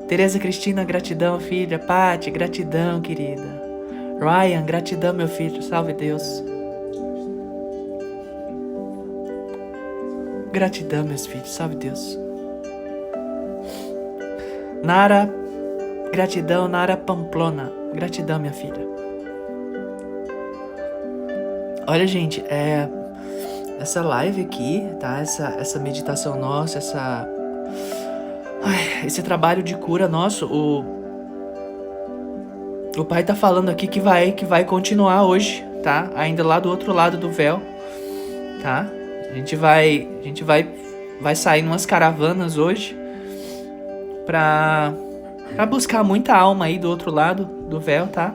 Tereza 0.09 0.41
Cristina, 0.41 0.83
gratidão, 0.83 1.39
filha. 1.39 1.79
Pati, 1.79 2.29
gratidão, 2.29 3.01
querida. 3.01 3.64
Ryan, 4.25 4.65
gratidão, 4.65 5.13
meu 5.13 5.29
filho. 5.29 5.63
Salve 5.63 5.93
Deus. 5.93 6.43
Gratidão, 10.51 11.05
meus 11.05 11.27
filhos. 11.27 11.51
Salve 11.51 11.77
Deus. 11.77 12.19
Nara, 14.83 15.29
gratidão, 16.11 16.67
Nara 16.69 16.97
Pamplona. 16.97 17.71
Gratidão, 17.93 18.39
minha 18.39 18.53
filha. 18.53 18.89
Olha, 21.87 22.07
gente, 22.07 22.41
é 22.49 22.89
essa 23.79 24.01
live 24.01 24.41
aqui, 24.41 24.89
tá? 24.99 25.19
Essa, 25.21 25.49
essa 25.59 25.79
meditação 25.79 26.41
nossa, 26.41 26.79
essa. 26.79 27.29
Ai, 28.63 29.07
esse 29.07 29.23
trabalho 29.23 29.63
de 29.63 29.77
cura 29.77 30.09
nosso, 30.09 30.47
o. 30.47 30.94
O 32.97 33.05
pai 33.05 33.25
tá 33.25 33.35
falando 33.35 33.71
aqui 33.71 33.89
que 33.89 33.99
vai, 33.99 34.33
que 34.33 34.45
vai 34.45 34.65
continuar 34.65 35.25
hoje, 35.25 35.65
tá? 35.83 36.11
Ainda 36.15 36.45
lá 36.45 36.61
do 36.61 36.69
outro 36.69 36.93
lado 36.93 37.17
do 37.17 37.29
véu, 37.29 37.61
tá? 38.63 38.89
A 39.29 39.35
gente 39.35 39.57
vai, 39.57 40.09
a 40.21 40.23
gente 40.23 40.45
vai, 40.45 40.69
vai 41.21 41.35
sair 41.35 41.63
numas 41.63 41.85
caravanas 41.85 42.57
hoje 42.57 42.97
pra, 44.25 44.95
pra 45.57 45.67
buscar 45.67 46.05
muita 46.05 46.37
alma 46.37 46.67
aí 46.67 46.79
do 46.79 46.89
outro 46.89 47.13
lado 47.13 47.45
do 47.69 47.81
véu, 47.81 48.07
tá? 48.07 48.33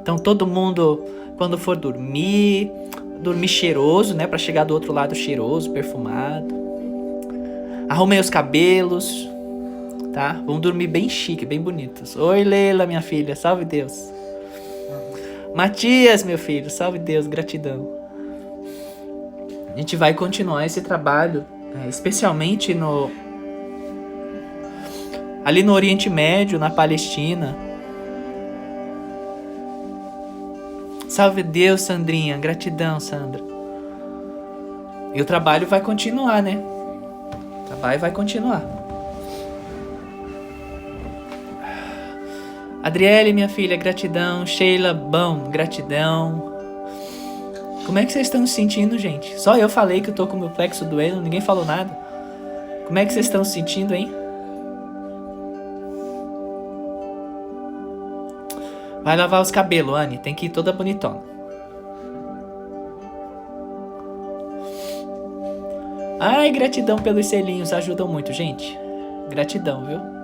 Então 0.00 0.16
todo 0.16 0.46
mundo, 0.46 1.04
quando 1.36 1.58
for 1.58 1.76
dormir, 1.76 2.72
dormir 3.20 3.48
cheiroso, 3.48 4.14
né? 4.14 4.26
Para 4.26 4.38
chegar 4.38 4.64
do 4.64 4.72
outro 4.72 4.94
lado 4.94 5.14
cheiroso, 5.14 5.70
perfumado. 5.70 6.56
Arrumei 7.86 8.18
os 8.18 8.30
cabelos, 8.30 9.28
tá? 10.18 10.32
Vamos 10.32 10.60
dormir 10.60 10.88
bem 10.88 11.08
chique, 11.08 11.46
bem 11.46 11.60
bonitos. 11.60 12.16
Oi, 12.16 12.42
Leila, 12.42 12.84
minha 12.86 13.00
filha, 13.00 13.36
salve 13.36 13.64
Deus. 13.64 14.12
Matias, 15.54 16.24
meu 16.24 16.36
filho, 16.36 16.68
salve 16.68 16.98
Deus, 16.98 17.28
gratidão. 17.28 17.88
A 19.72 19.78
gente 19.78 19.94
vai 19.94 20.12
continuar 20.14 20.66
esse 20.66 20.80
trabalho, 20.80 21.46
é, 21.84 21.88
especialmente 21.88 22.74
no 22.74 23.08
ali 25.44 25.62
no 25.62 25.72
Oriente 25.72 26.10
Médio, 26.10 26.58
na 26.58 26.68
Palestina, 26.68 27.56
Salve 31.08 31.44
Deus, 31.44 31.82
Sandrinha. 31.82 32.36
Gratidão, 32.36 32.98
Sandra. 32.98 33.40
E 35.14 35.22
o 35.22 35.24
trabalho 35.24 35.66
vai 35.66 35.80
continuar, 35.80 36.42
né? 36.42 36.60
O 37.62 37.68
trabalho 37.68 38.00
vai 38.00 38.10
continuar. 38.10 38.77
Adriele, 42.88 43.34
minha 43.34 43.50
filha, 43.50 43.76
gratidão. 43.76 44.46
Sheila, 44.46 44.94
bom, 44.94 45.50
gratidão. 45.50 46.54
Como 47.84 47.98
é 47.98 48.06
que 48.06 48.10
vocês 48.10 48.28
estão 48.28 48.46
se 48.46 48.54
sentindo, 48.54 48.96
gente? 48.96 49.38
Só 49.38 49.58
eu 49.58 49.68
falei 49.68 50.00
que 50.00 50.08
eu 50.08 50.14
tô 50.14 50.26
com 50.26 50.38
o 50.38 50.40
meu 50.40 50.48
plexo 50.48 50.86
doendo, 50.86 51.20
ninguém 51.20 51.42
falou 51.42 51.66
nada. 51.66 51.90
Como 52.86 52.98
é 52.98 53.04
que 53.04 53.12
vocês 53.12 53.26
estão 53.26 53.44
se 53.44 53.52
sentindo, 53.52 53.94
hein? 53.94 54.10
Vai 59.02 59.18
lavar 59.18 59.42
os 59.42 59.50
cabelos, 59.50 59.94
Anne. 59.94 60.16
Tem 60.16 60.34
que 60.34 60.46
ir 60.46 60.48
toda 60.48 60.72
bonitona. 60.72 61.20
Ai, 66.18 66.50
gratidão 66.52 66.96
pelos 66.98 67.26
selinhos. 67.26 67.70
Ajudam 67.70 68.08
muito, 68.08 68.32
gente. 68.32 68.78
Gratidão, 69.28 69.84
viu? 69.84 70.17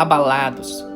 Abalados. 0.00 0.90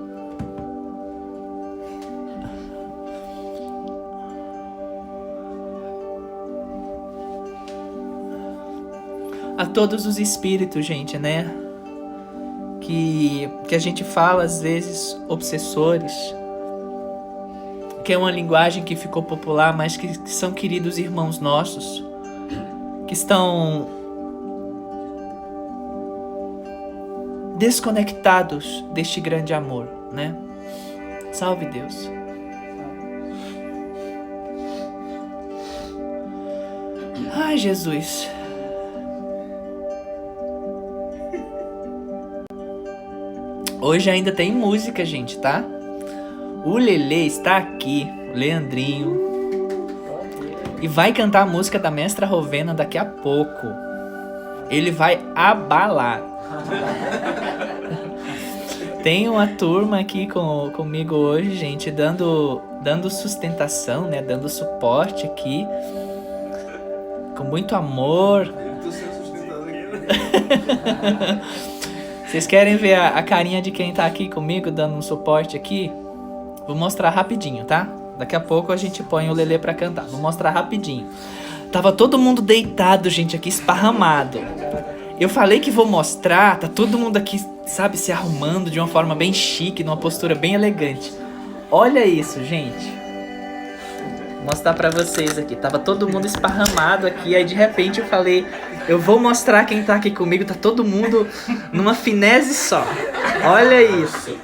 a 9.57 9.67
todos 9.67 10.05
os 10.05 10.19
espíritos, 10.19 10.85
gente, 10.85 11.19
né? 11.19 11.49
Que, 12.81 13.49
que 13.69 13.75
a 13.75 13.79
gente 13.79 14.05
fala 14.05 14.43
às 14.43 14.61
vezes 14.61 15.17
obsessores, 15.29 16.13
que 18.05 18.13
é 18.13 18.19
uma 18.19 18.31
linguagem 18.31 18.83
que 18.83 18.97
ficou 18.97 19.23
popular, 19.23 19.75
mas 19.77 19.97
que, 19.97 20.19
que 20.19 20.31
são 20.31 20.53
queridos 20.53 20.99
irmãos 20.99 21.39
nossos, 21.39 22.05
que 23.07 23.15
estão 23.15 23.87
desconectados 27.55 28.85
deste 28.93 29.21
grande 29.21 29.55
amor, 29.55 29.89
né? 30.13 30.35
Salve 31.33 31.67
Deus. 31.67 32.11
Ai, 37.33 37.57
Jesus. 37.57 38.29
Hoje 43.81 44.09
ainda 44.09 44.33
tem 44.33 44.51
música, 44.51 45.05
gente, 45.05 45.39
tá? 45.39 45.63
O 46.65 46.79
Lele 46.79 47.27
está 47.27 47.59
aqui, 47.59 48.11
o 48.33 48.37
Leandrinho. 48.37 49.21
E 50.81 50.89
vai 50.89 51.13
cantar 51.13 51.43
a 51.43 51.47
música 51.47 51.79
da 51.79 51.91
Mestra 51.91 52.27
Rovena 52.27 52.73
daqui 52.73 52.97
a 52.97 53.05
pouco. 53.05 53.84
Ele 54.71 54.91
vai 54.91 55.21
abalar. 55.35 56.23
tem 59.03 59.29
uma 59.29 59.47
turma 59.47 60.01
aqui 60.01 60.27
com, 60.27 60.71
comigo 60.75 61.15
hoje, 61.15 61.55
gente, 61.55 61.91
dando, 61.91 62.63
dando 62.83 63.11
sustentação, 63.11 64.09
né? 64.09 64.23
Dando 64.23 64.49
suporte 64.49 65.27
aqui. 65.27 65.67
Com 67.37 67.45
muito 67.45 67.75
amor. 67.75 68.47
Eu 68.47 68.83
tô 68.83 68.91
sendo 68.91 69.11
aqui. 69.11 69.25
Vocês 72.27 72.47
querem 72.47 72.77
ver 72.77 72.95
a, 72.95 73.11
a, 73.11 73.23
carinha 73.23 73.63
de 73.63 73.71
quem 73.71 73.93
tá 73.93 74.05
aqui 74.05 74.29
comigo 74.29 74.71
dando 74.71 74.97
um 74.97 75.03
suporte 75.03 75.57
aqui? 75.57 75.93
Vou 76.67 76.75
mostrar 76.75 77.11
rapidinho, 77.11 77.65
tá? 77.65 77.89
Daqui 78.19 78.35
a 78.35 78.41
pouco 78.41 78.73
a 78.73 78.77
gente 78.77 79.03
põe 79.03 79.29
o 79.29 79.33
Lelê 79.33 79.59
pra 79.59 79.75
cantar. 79.75 80.07
Vou 80.07 80.21
mostrar 80.21 80.51
rapidinho. 80.51 81.07
Tava 81.75 81.91
todo 81.91 82.17
mundo 82.17 82.41
deitado, 82.41 83.11
gente, 83.11 83.35
aqui 83.35 83.49
esparramado. 83.49 84.39
Eu 85.19 85.29
falei 85.29 85.59
que 85.59 85.73
vou 85.73 85.85
mostrar, 85.85 86.57
tá 86.57 86.69
todo 86.69 86.97
mundo 86.97 87.17
aqui, 87.17 87.45
sabe, 87.67 87.97
se 87.97 88.13
arrumando 88.13 88.71
de 88.71 88.79
uma 88.79 88.87
forma 88.87 89.13
bem 89.13 89.33
chique, 89.33 89.83
numa 89.83 89.97
postura 89.97 90.37
bem 90.37 90.55
elegante. 90.55 91.13
Olha 91.73 92.07
isso, 92.07 92.45
gente. 92.45 92.93
Vou 94.37 94.45
mostrar 94.45 94.73
pra 94.75 94.89
vocês 94.89 95.37
aqui. 95.37 95.57
Tava 95.57 95.81
todo 95.81 96.09
mundo 96.09 96.29
esparramado 96.29 97.09
aqui, 97.09 97.35
aí 97.35 97.45
de 97.45 97.57
repente 97.57 97.99
eu 97.99 98.07
falei, 98.07 98.47
eu 98.87 99.01
vou 99.01 99.19
mostrar 99.19 99.65
quem 99.65 99.83
tá 99.83 99.97
aqui 99.97 100.13
comigo, 100.13 100.45
tá 100.45 100.55
todo 100.55 100.85
mundo 100.85 101.27
numa 101.73 101.93
finese 101.93 102.55
só. 102.55 102.87
Olha 103.45 103.83
isso. 103.83 104.39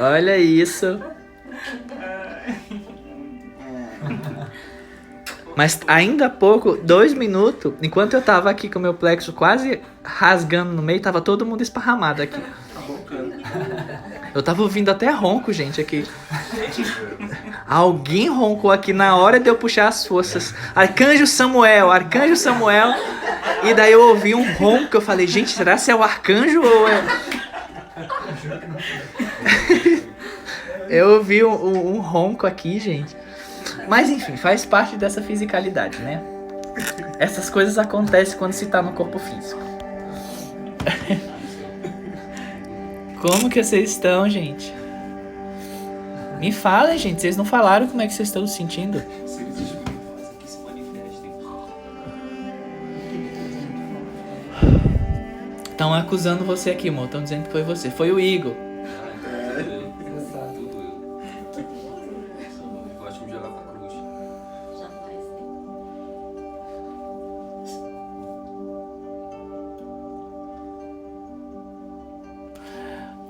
Olha 0.00 0.36
isso. 0.36 1.00
Mas 5.56 5.80
ainda 5.86 6.26
há 6.26 6.30
pouco, 6.30 6.76
dois 6.76 7.14
minutos, 7.14 7.72
enquanto 7.82 8.12
eu 8.12 8.20
tava 8.20 8.50
aqui 8.50 8.68
com 8.68 8.78
o 8.78 8.82
meu 8.82 8.92
plexo 8.92 9.32
quase 9.32 9.80
rasgando 10.04 10.70
no 10.70 10.82
meio, 10.82 11.00
tava 11.00 11.22
todo 11.22 11.46
mundo 11.46 11.62
esparramado 11.62 12.20
aqui. 12.20 12.38
Eu 14.34 14.42
tava 14.42 14.60
ouvindo 14.60 14.90
até 14.90 15.08
ronco, 15.10 15.50
gente, 15.54 15.80
aqui. 15.80 16.04
Alguém 17.66 18.28
roncou 18.28 18.70
aqui 18.70 18.92
na 18.92 19.16
hora 19.16 19.40
de 19.40 19.48
eu 19.48 19.56
puxar 19.56 19.88
as 19.88 20.06
forças. 20.06 20.54
Arcanjo 20.74 21.26
Samuel, 21.26 21.90
Arcanjo 21.90 22.36
Samuel. 22.36 22.92
E 23.64 23.72
daí 23.72 23.92
eu 23.92 24.02
ouvi 24.10 24.34
um 24.34 24.52
ronco, 24.56 24.98
eu 24.98 25.00
falei, 25.00 25.26
gente, 25.26 25.50
será 25.52 25.78
que 25.78 25.90
é 25.90 25.94
o 25.94 26.02
arcanjo 26.02 26.60
ou 26.60 26.86
é... 26.86 27.02
eu 30.90 31.14
ouvi 31.14 31.42
um, 31.42 31.54
um, 31.54 31.96
um 31.96 32.00
ronco 32.00 32.46
aqui, 32.46 32.78
gente. 32.78 33.16
Mas 33.88 34.10
enfim, 34.10 34.36
faz 34.36 34.64
parte 34.64 34.96
dessa 34.96 35.22
fisicalidade, 35.22 35.98
né? 35.98 36.22
Essas 37.18 37.48
coisas 37.48 37.78
acontecem 37.78 38.38
quando 38.38 38.52
se 38.52 38.66
tá 38.66 38.82
no 38.82 38.92
corpo 38.92 39.18
físico. 39.18 39.60
Como 43.20 43.48
que 43.48 43.62
vocês 43.62 43.90
estão, 43.90 44.28
gente? 44.28 44.74
Me 46.38 46.52
falem, 46.52 46.98
gente. 46.98 47.20
Vocês 47.20 47.36
não 47.36 47.44
falaram 47.44 47.88
como 47.88 48.02
é 48.02 48.06
que 48.06 48.12
vocês 48.12 48.28
estão 48.28 48.46
se 48.46 48.56
sentindo? 48.56 49.02
Estão 55.70 55.92
acusando 55.94 56.44
você 56.44 56.70
aqui, 56.70 56.90
amor. 56.90 57.06
Estão 57.06 57.22
dizendo 57.22 57.46
que 57.46 57.52
foi 57.52 57.62
você. 57.62 57.90
Foi 57.90 58.12
o 58.12 58.20
Igor. 58.20 58.54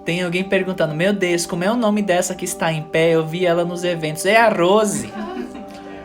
Tem 0.06 0.22
alguém 0.22 0.44
perguntando: 0.44 0.94
Meu 0.94 1.12
Deus, 1.12 1.44
como 1.44 1.64
é 1.64 1.70
o 1.70 1.76
nome 1.76 2.00
dessa 2.00 2.32
que 2.32 2.44
está 2.44 2.72
em 2.72 2.80
pé? 2.84 3.10
Eu 3.10 3.26
vi 3.26 3.44
ela 3.44 3.64
nos 3.64 3.82
eventos. 3.82 4.24
É 4.24 4.36
a 4.36 4.48
Rose. 4.48 5.12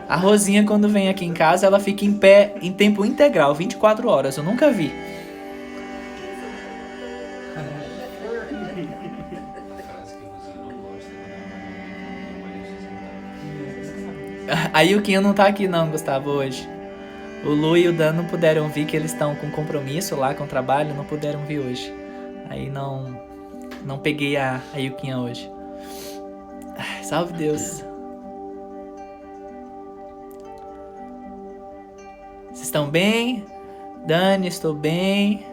A 0.08 0.16
Rosinha, 0.16 0.64
quando 0.64 0.88
vem 0.88 1.08
aqui 1.08 1.24
em 1.24 1.32
casa, 1.32 1.66
ela 1.66 1.78
fica 1.78 2.04
em 2.04 2.12
pé 2.12 2.56
em 2.60 2.72
tempo 2.72 3.04
integral, 3.04 3.54
24 3.54 4.08
horas. 4.08 4.36
Eu 4.36 4.42
nunca 4.42 4.72
vi. 4.72 4.92
A 14.74 14.80
Yukinha 14.80 15.20
não 15.20 15.32
tá 15.32 15.46
aqui 15.46 15.68
não, 15.68 15.88
Gustavo, 15.88 16.28
hoje. 16.28 16.68
O 17.44 17.50
Lu 17.50 17.76
e 17.76 17.86
o 17.88 17.92
Dan 17.92 18.12
não 18.12 18.24
puderam 18.24 18.68
vir, 18.68 18.84
que 18.84 18.96
eles 18.96 19.12
estão 19.12 19.36
com 19.36 19.50
compromisso 19.50 20.16
lá 20.16 20.34
com 20.34 20.42
o 20.44 20.48
trabalho, 20.48 20.92
não 20.94 21.04
puderam 21.04 21.44
vir 21.44 21.60
hoje. 21.60 21.94
Aí 22.50 22.68
não 22.68 23.31
não 23.84 23.98
peguei 23.98 24.36
a, 24.36 24.60
a 24.74 24.78
Yukinha 24.78 25.18
hoje. 25.18 25.50
Ai, 26.76 27.04
salve 27.04 27.34
Deus. 27.34 27.84
Vocês 32.48 32.62
estão 32.62 32.88
bem? 32.88 33.44
Dani, 34.06 34.48
estou 34.48 34.74
bem. 34.74 35.44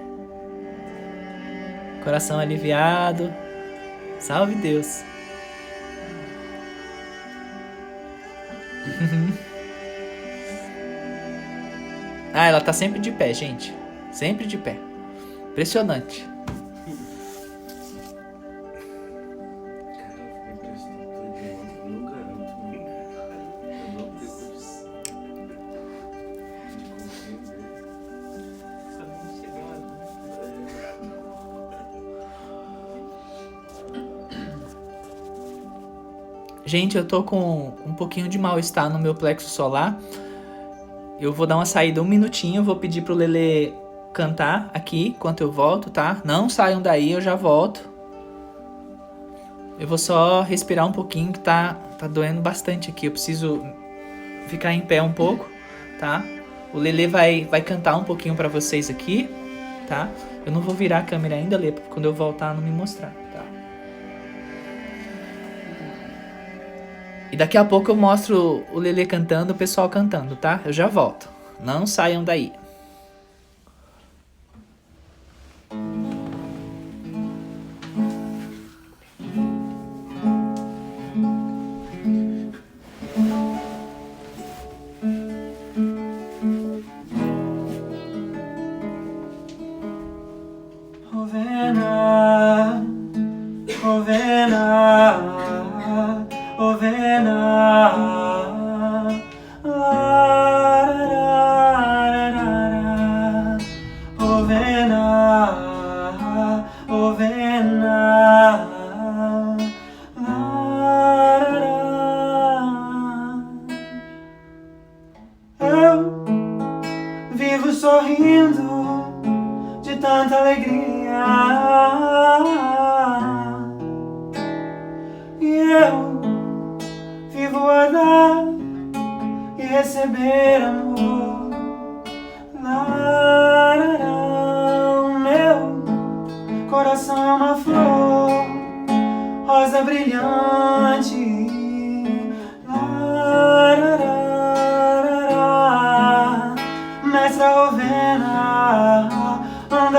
Coração 2.03 2.39
aliviado. 2.39 3.34
Salve 4.19 4.55
Deus. 4.55 5.03
ah, 12.34 12.47
ela 12.47 12.61
tá 12.61 12.73
sempre 12.73 12.99
de 12.99 13.11
pé, 13.11 13.34
gente. 13.34 13.73
Sempre 14.11 14.45
de 14.45 14.57
pé. 14.57 14.77
Impressionante. 15.51 16.27
Gente, 36.70 36.95
eu 36.95 37.03
tô 37.03 37.24
com 37.24 37.74
um 37.84 37.95
pouquinho 37.95 38.30
de 38.30 38.38
mal-estar 38.38 38.93
no 38.93 38.99
meu 38.99 39.15
plexo 39.15 39.49
solar. 39.49 39.99
Eu 41.20 41.34
vou 41.34 41.47
dar 41.47 41.55
uma 41.55 41.65
saída 41.65 41.99
um 41.99 42.05
minutinho, 42.05 42.63
vou 42.63 42.76
pedir 42.76 43.01
pro 43.01 43.15
Lele 43.15 43.74
cantar 44.13 44.70
aqui 44.72 45.07
enquanto 45.07 45.41
eu 45.41 45.51
volto, 45.51 45.89
tá? 45.89 46.22
Não 46.24 46.47
saiam 46.47 46.80
daí, 46.80 47.11
eu 47.11 47.22
já 47.22 47.34
volto. 47.34 47.89
Eu 49.80 49.88
vou 49.88 49.97
só 49.97 50.43
respirar 50.43 50.86
um 50.86 50.91
pouquinho 50.91 51.34
que 51.34 51.39
tá, 51.39 51.74
tá 51.97 52.07
doendo 52.07 52.39
bastante 52.39 52.91
aqui. 52.91 53.07
Eu 53.07 53.13
preciso 53.13 53.65
ficar 54.45 54.72
em 54.72 54.82
pé 54.82 55.01
um 55.01 55.11
pouco, 55.11 55.49
tá? 55.99 56.24
O 56.72 56.78
Lele 56.78 57.07
vai, 57.07 57.45
vai 57.45 57.63
cantar 57.63 57.97
um 57.97 58.03
pouquinho 58.03 58.36
para 58.36 58.47
vocês 58.47 58.91
aqui, 58.91 59.28
tá? 59.88 60.07
Eu 60.45 60.51
não 60.51 60.61
vou 60.61 60.76
virar 60.76 60.99
a 60.99 61.03
câmera 61.03 61.34
ainda, 61.34 61.57
Lele, 61.57 61.72
porque 61.72 61.89
quando 61.89 62.05
eu 62.05 62.13
voltar 62.13 62.53
não 62.53 62.61
me 62.61 62.70
mostrar. 62.70 63.11
E 67.32 67.38
daqui 67.38 67.57
a 67.57 67.65
pouco 67.65 67.91
eu 67.91 67.95
mostro 67.95 68.65
o 68.71 68.80
Lele 68.80 69.05
cantando, 69.05 69.53
o 69.53 69.55
pessoal 69.55 69.88
cantando, 69.89 70.36
tá? 70.36 70.61
Eu 70.65 70.73
já 70.73 70.88
volto. 70.88 71.30
Não 71.63 71.86
saiam 71.86 72.23
daí. 72.23 72.53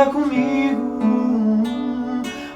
anda 0.00 0.06
comigo 0.06 0.80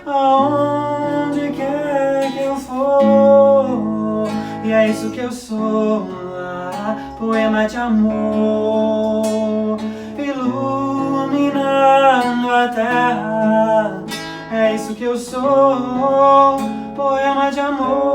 aonde 0.06 1.50
quer 1.50 2.32
que 2.32 2.42
eu 2.42 2.56
for. 2.56 4.26
E 4.64 4.72
é 4.72 4.88
isso 4.88 5.10
que 5.10 5.20
eu 5.20 5.30
sou, 5.30 6.08
ah, 6.38 6.96
poema 7.18 7.66
de 7.66 7.76
amor, 7.76 9.76
iluminando 10.18 11.70
a 12.50 12.68
terra. 12.68 14.02
É 14.50 14.74
isso 14.74 14.94
que 14.94 15.04
eu 15.04 15.18
sou, 15.18 16.56
poema 16.96 17.50
de 17.50 17.60
amor. 17.60 18.13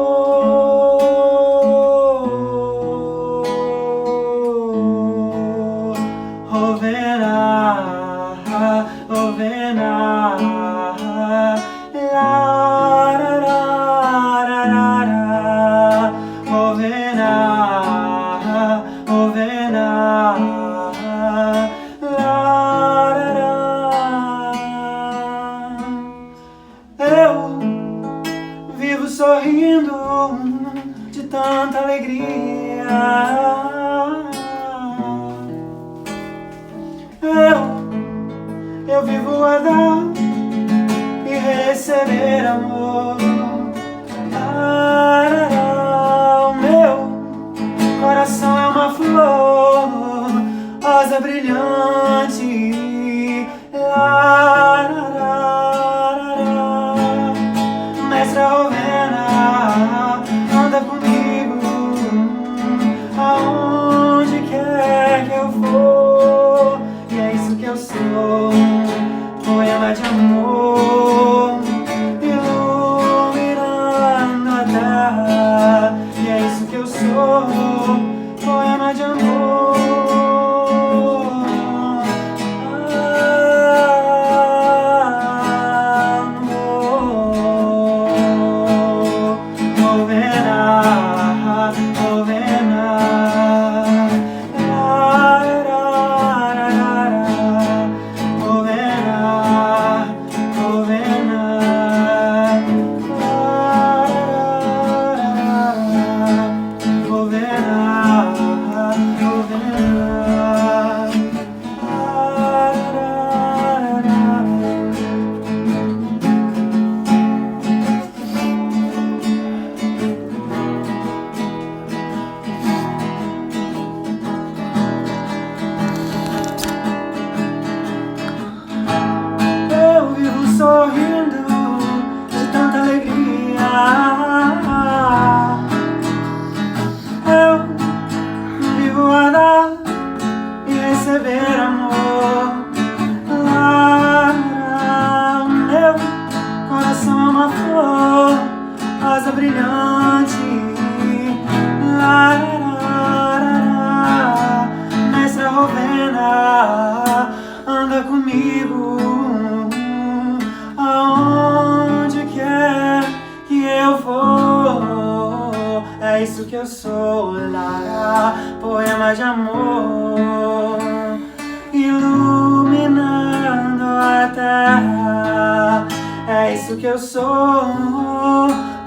isso 176.70 176.78
que 176.78 176.86
eu 176.86 177.00
sou, 177.00 177.24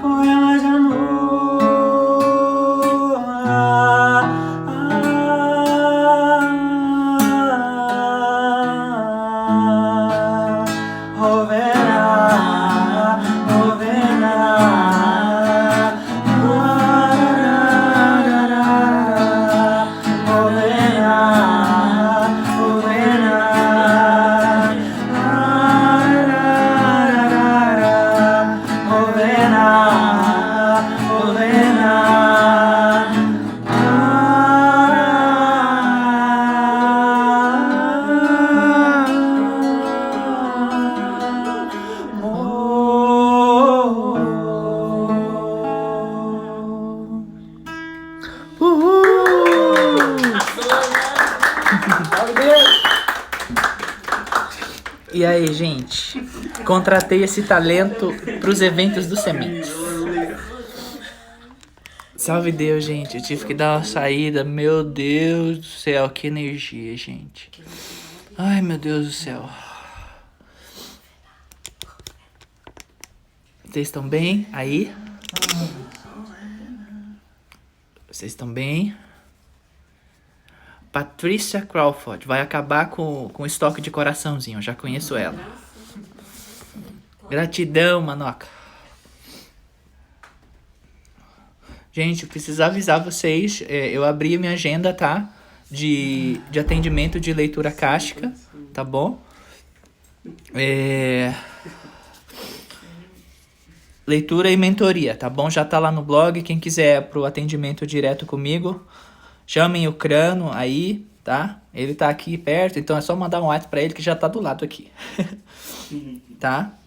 poema 0.01 0.57
de 0.57 0.65
amor. 0.65 1.02
Contratei 56.73 57.23
esse 57.23 57.43
talento 57.43 58.11
para 58.41 58.49
os 58.49 58.59
eventos 58.59 59.05
do 59.05 59.15
Sementes. 59.15 59.71
Salve 62.15 62.51
Deus, 62.51 62.83
gente. 62.83 63.17
Eu 63.17 63.23
tive 63.23 63.45
que 63.45 63.53
dar 63.53 63.77
uma 63.77 63.83
saída. 63.83 64.43
Meu 64.43 64.83
Deus 64.83 65.59
do 65.59 65.65
céu, 65.65 66.09
que 66.09 66.25
energia, 66.25 66.97
gente. 66.97 67.51
Ai, 68.35 68.59
meu 68.63 68.79
Deus 68.79 69.05
do 69.05 69.11
céu. 69.11 69.47
Vocês 73.63 73.87
estão 73.87 74.09
bem 74.09 74.47
aí? 74.51 74.91
Vocês 78.09 78.31
estão 78.31 78.51
bem? 78.51 78.95
Patricia 80.91 81.61
Crawford 81.61 82.25
vai 82.25 82.41
acabar 82.41 82.89
com, 82.89 83.29
com 83.29 83.43
o 83.43 83.45
estoque 83.45 83.79
de 83.79 83.91
coraçãozinho. 83.91 84.57
Eu 84.57 84.61
já 84.63 84.73
conheço 84.73 85.15
ela. 85.15 85.62
Gratidão, 87.33 87.99
Manoca. 87.99 88.45
Gente, 91.91 92.21
eu 92.21 92.29
preciso 92.29 92.63
avisar 92.63 93.03
vocês, 93.03 93.63
é, 93.67 93.89
eu 93.89 94.03
abri 94.03 94.35
a 94.35 94.39
minha 94.39 94.51
agenda, 94.51 94.93
tá? 94.93 95.33
De, 95.69 96.39
de 96.51 96.59
atendimento 96.59 97.19
de 97.19 97.33
leitura 97.33 97.71
cástica, 97.71 98.31
tá 98.71 98.83
bom? 98.83 99.19
É... 100.53 101.33
Leitura 104.05 104.51
e 104.51 104.55
mentoria, 104.55 105.15
tá 105.15 105.27
bom? 105.27 105.49
Já 105.49 105.65
tá 105.65 105.79
lá 105.79 105.91
no 105.91 106.03
blog. 106.03 106.39
Quem 106.43 106.59
quiser 106.59 107.09
pro 107.09 107.25
atendimento 107.25 107.87
direto 107.87 108.27
comigo, 108.27 108.85
chamem 109.47 109.87
o 109.87 109.93
Crano 109.93 110.51
aí, 110.53 111.03
tá? 111.23 111.59
Ele 111.73 111.95
tá 111.95 112.09
aqui 112.09 112.37
perto, 112.37 112.77
então 112.77 112.95
é 112.95 113.01
só 113.01 113.15
mandar 113.15 113.41
um 113.41 113.45
WhatsApp 113.45 113.71
pra 113.71 113.81
ele 113.81 113.95
que 113.95 114.03
já 114.03 114.15
tá 114.15 114.27
do 114.27 114.39
lado 114.39 114.63
aqui. 114.63 114.91
tá? 116.39 116.77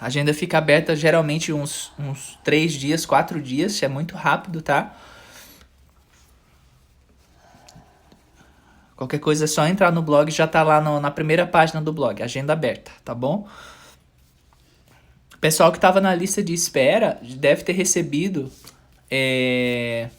A 0.00 0.06
agenda 0.06 0.32
fica 0.32 0.58
aberta 0.58 0.96
geralmente 0.96 1.52
uns, 1.52 1.92
uns 1.98 2.38
três 2.42 2.72
dias, 2.72 3.04
quatro 3.04 3.40
dias, 3.40 3.82
é 3.82 3.88
muito 3.88 4.16
rápido, 4.16 4.62
tá? 4.62 4.96
Qualquer 8.96 9.18
coisa 9.18 9.44
é 9.44 9.46
só 9.46 9.66
entrar 9.66 9.92
no 9.92 10.02
blog, 10.02 10.30
já 10.30 10.46
tá 10.46 10.62
lá 10.62 10.80
no, 10.80 11.00
na 11.00 11.10
primeira 11.10 11.46
página 11.46 11.80
do 11.80 11.92
blog, 11.92 12.22
agenda 12.22 12.52
aberta, 12.52 12.90
tá 13.04 13.14
bom? 13.14 13.46
pessoal 15.40 15.72
que 15.72 15.80
tava 15.80 16.00
na 16.00 16.14
lista 16.14 16.42
de 16.42 16.52
espera 16.52 17.18
deve 17.22 17.62
ter 17.62 17.72
recebido 17.72 18.52
é, 19.10 20.10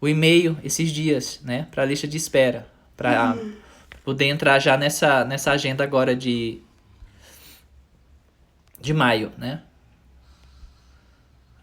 o 0.00 0.08
e-mail 0.08 0.58
esses 0.64 0.90
dias, 0.90 1.40
né? 1.44 1.68
Pra 1.70 1.84
lista 1.84 2.06
de 2.06 2.16
espera. 2.16 2.66
Pra 2.96 3.34
uhum. 3.34 3.52
poder 4.04 4.26
entrar 4.26 4.58
já 4.58 4.76
nessa, 4.76 5.24
nessa 5.24 5.52
agenda 5.52 5.84
agora 5.84 6.16
de 6.16 6.60
de 8.80 8.94
maio, 8.94 9.32
né? 9.36 9.62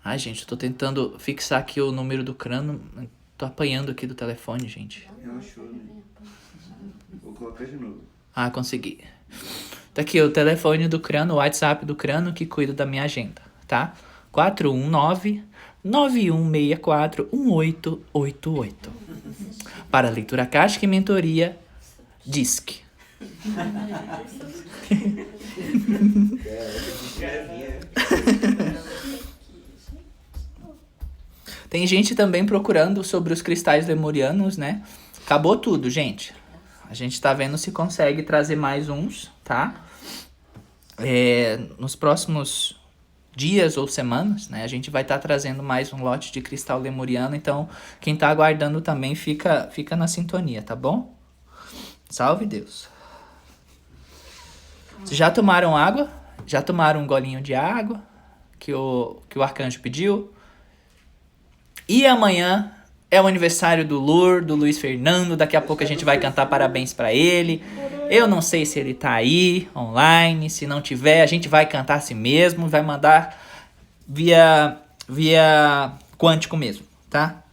Ai, 0.03 0.19
gente, 0.19 0.41
eu 0.41 0.47
tô 0.47 0.55
tentando 0.55 1.17
fixar 1.17 1.59
aqui 1.59 1.81
o 1.81 1.91
número 1.91 2.23
do 2.23 2.33
crânio. 2.33 2.79
Tô 3.37 3.45
apanhando 3.45 3.91
aqui 3.91 4.05
do 4.05 4.13
telefone, 4.13 4.67
gente. 4.67 5.09
Relaxou, 5.21 5.65
né? 5.65 5.79
Vou 7.23 7.33
colocar 7.33 7.65
de 7.65 7.75
novo. 7.75 8.01
Ah, 8.35 8.51
consegui. 8.51 8.99
Tá 9.93 10.01
aqui 10.01 10.21
o 10.21 10.29
telefone 10.29 10.87
do 10.87 10.99
crânio, 10.99 11.33
o 11.33 11.37
WhatsApp 11.37 11.85
do 11.85 11.95
crânio 11.95 12.33
que 12.33 12.45
cuida 12.45 12.73
da 12.73 12.85
minha 12.85 13.03
agenda, 13.03 13.41
tá? 13.67 13.95
419 14.31 15.43
9164 15.83 17.29
1888. 17.31 18.91
Para 19.89 20.09
leitura 20.09 20.45
cáustica 20.45 20.85
e 20.85 20.87
mentoria, 20.87 21.57
DISC. 22.25 22.84
Tem 31.69 31.87
gente 31.87 32.15
também 32.15 32.45
procurando 32.45 33.03
sobre 33.03 33.33
os 33.33 33.41
cristais 33.41 33.87
lemurianos, 33.87 34.57
né? 34.57 34.83
Acabou 35.25 35.57
tudo, 35.57 35.89
gente. 35.89 36.33
A 36.89 36.93
gente 36.93 37.19
tá 37.19 37.33
vendo 37.33 37.57
se 37.57 37.71
consegue 37.71 38.23
trazer 38.23 38.55
mais 38.55 38.89
uns, 38.89 39.31
tá? 39.43 39.83
É, 40.97 41.59
nos 41.77 41.95
próximos 41.95 42.79
dias 43.35 43.75
ou 43.75 43.87
semanas, 43.87 44.47
né? 44.47 44.63
A 44.63 44.67
gente 44.67 44.89
vai 44.89 45.01
estar 45.01 45.15
tá 45.15 45.21
trazendo 45.21 45.61
mais 45.61 45.91
um 45.91 46.01
lote 46.01 46.31
de 46.31 46.41
cristal 46.41 46.79
lemuriano, 46.79 47.35
então 47.35 47.67
quem 47.99 48.15
tá 48.15 48.29
aguardando 48.29 48.79
também 48.79 49.13
fica, 49.13 49.69
fica 49.71 49.95
na 49.95 50.07
sintonia, 50.07 50.61
tá 50.61 50.75
bom? 50.75 51.13
Salve 52.09 52.45
Deus. 52.45 52.87
Vocês 55.03 55.17
já 55.17 55.29
tomaram 55.29 55.75
água? 55.75 56.09
Já 56.45 56.61
tomaram 56.61 57.01
um 57.01 57.07
golinho 57.07 57.41
de 57.41 57.53
água 57.53 58.01
que 58.59 58.73
o, 58.73 59.17
que 59.29 59.37
o 59.37 59.43
arcanjo 59.43 59.79
pediu? 59.79 60.31
E 61.87 62.05
amanhã 62.05 62.71
é 63.11 63.21
o 63.21 63.27
aniversário 63.27 63.85
do 63.85 63.99
Lur, 63.99 64.43
do 64.43 64.55
Luiz 64.55 64.79
Fernando. 64.79 65.37
Daqui 65.37 65.55
a 65.55 65.61
pouco 65.61 65.83
a 65.83 65.85
gente 65.85 66.03
vai 66.03 66.19
cantar 66.19 66.47
parabéns 66.47 66.93
para 66.93 67.13
ele. 67.13 67.63
Eu 68.09 68.27
não 68.27 68.41
sei 68.41 68.65
se 68.65 68.79
ele 68.79 68.93
tá 68.93 69.11
aí, 69.11 69.69
online. 69.75 70.49
Se 70.49 70.65
não 70.65 70.81
tiver, 70.81 71.21
a 71.21 71.27
gente 71.27 71.47
vai 71.47 71.65
cantar 71.65 71.95
assim 71.95 72.15
mesmo. 72.15 72.67
Vai 72.67 72.81
mandar 72.81 73.39
via, 74.07 74.77
via 75.07 75.93
quântico 76.17 76.57
mesmo, 76.57 76.85
tá? 77.09 77.44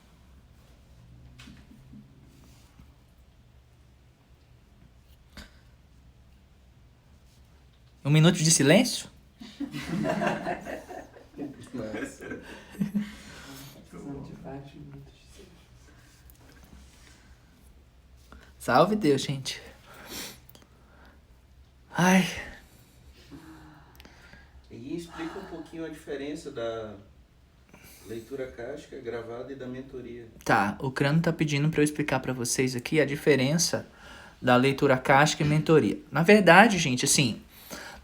Um 8.04 8.10
minuto 8.10 8.36
de 8.36 8.50
silêncio? 8.50 9.08
Salve 18.58 18.96
Deus, 18.96 19.22
gente. 19.22 19.60
Ai. 21.96 22.24
E 24.70 24.96
explica 24.96 25.38
um 25.38 25.44
pouquinho 25.44 25.84
a 25.84 25.88
diferença 25.88 26.50
da 26.50 26.94
leitura 28.08 28.46
casca 28.46 28.98
gravada 28.98 29.52
e 29.52 29.56
da 29.56 29.66
mentoria. 29.66 30.26
Tá, 30.44 30.76
o 30.80 30.90
Crânio 30.90 31.22
tá 31.22 31.32
pedindo 31.32 31.68
para 31.68 31.80
eu 31.80 31.84
explicar 31.84 32.20
para 32.20 32.32
vocês 32.32 32.74
aqui 32.74 33.00
a 33.00 33.04
diferença 33.04 33.86
da 34.40 34.56
leitura 34.56 34.96
casca 34.96 35.42
e 35.42 35.46
mentoria. 35.46 35.98
Na 36.10 36.22
verdade, 36.22 36.78
gente, 36.78 37.04
assim, 37.04 37.40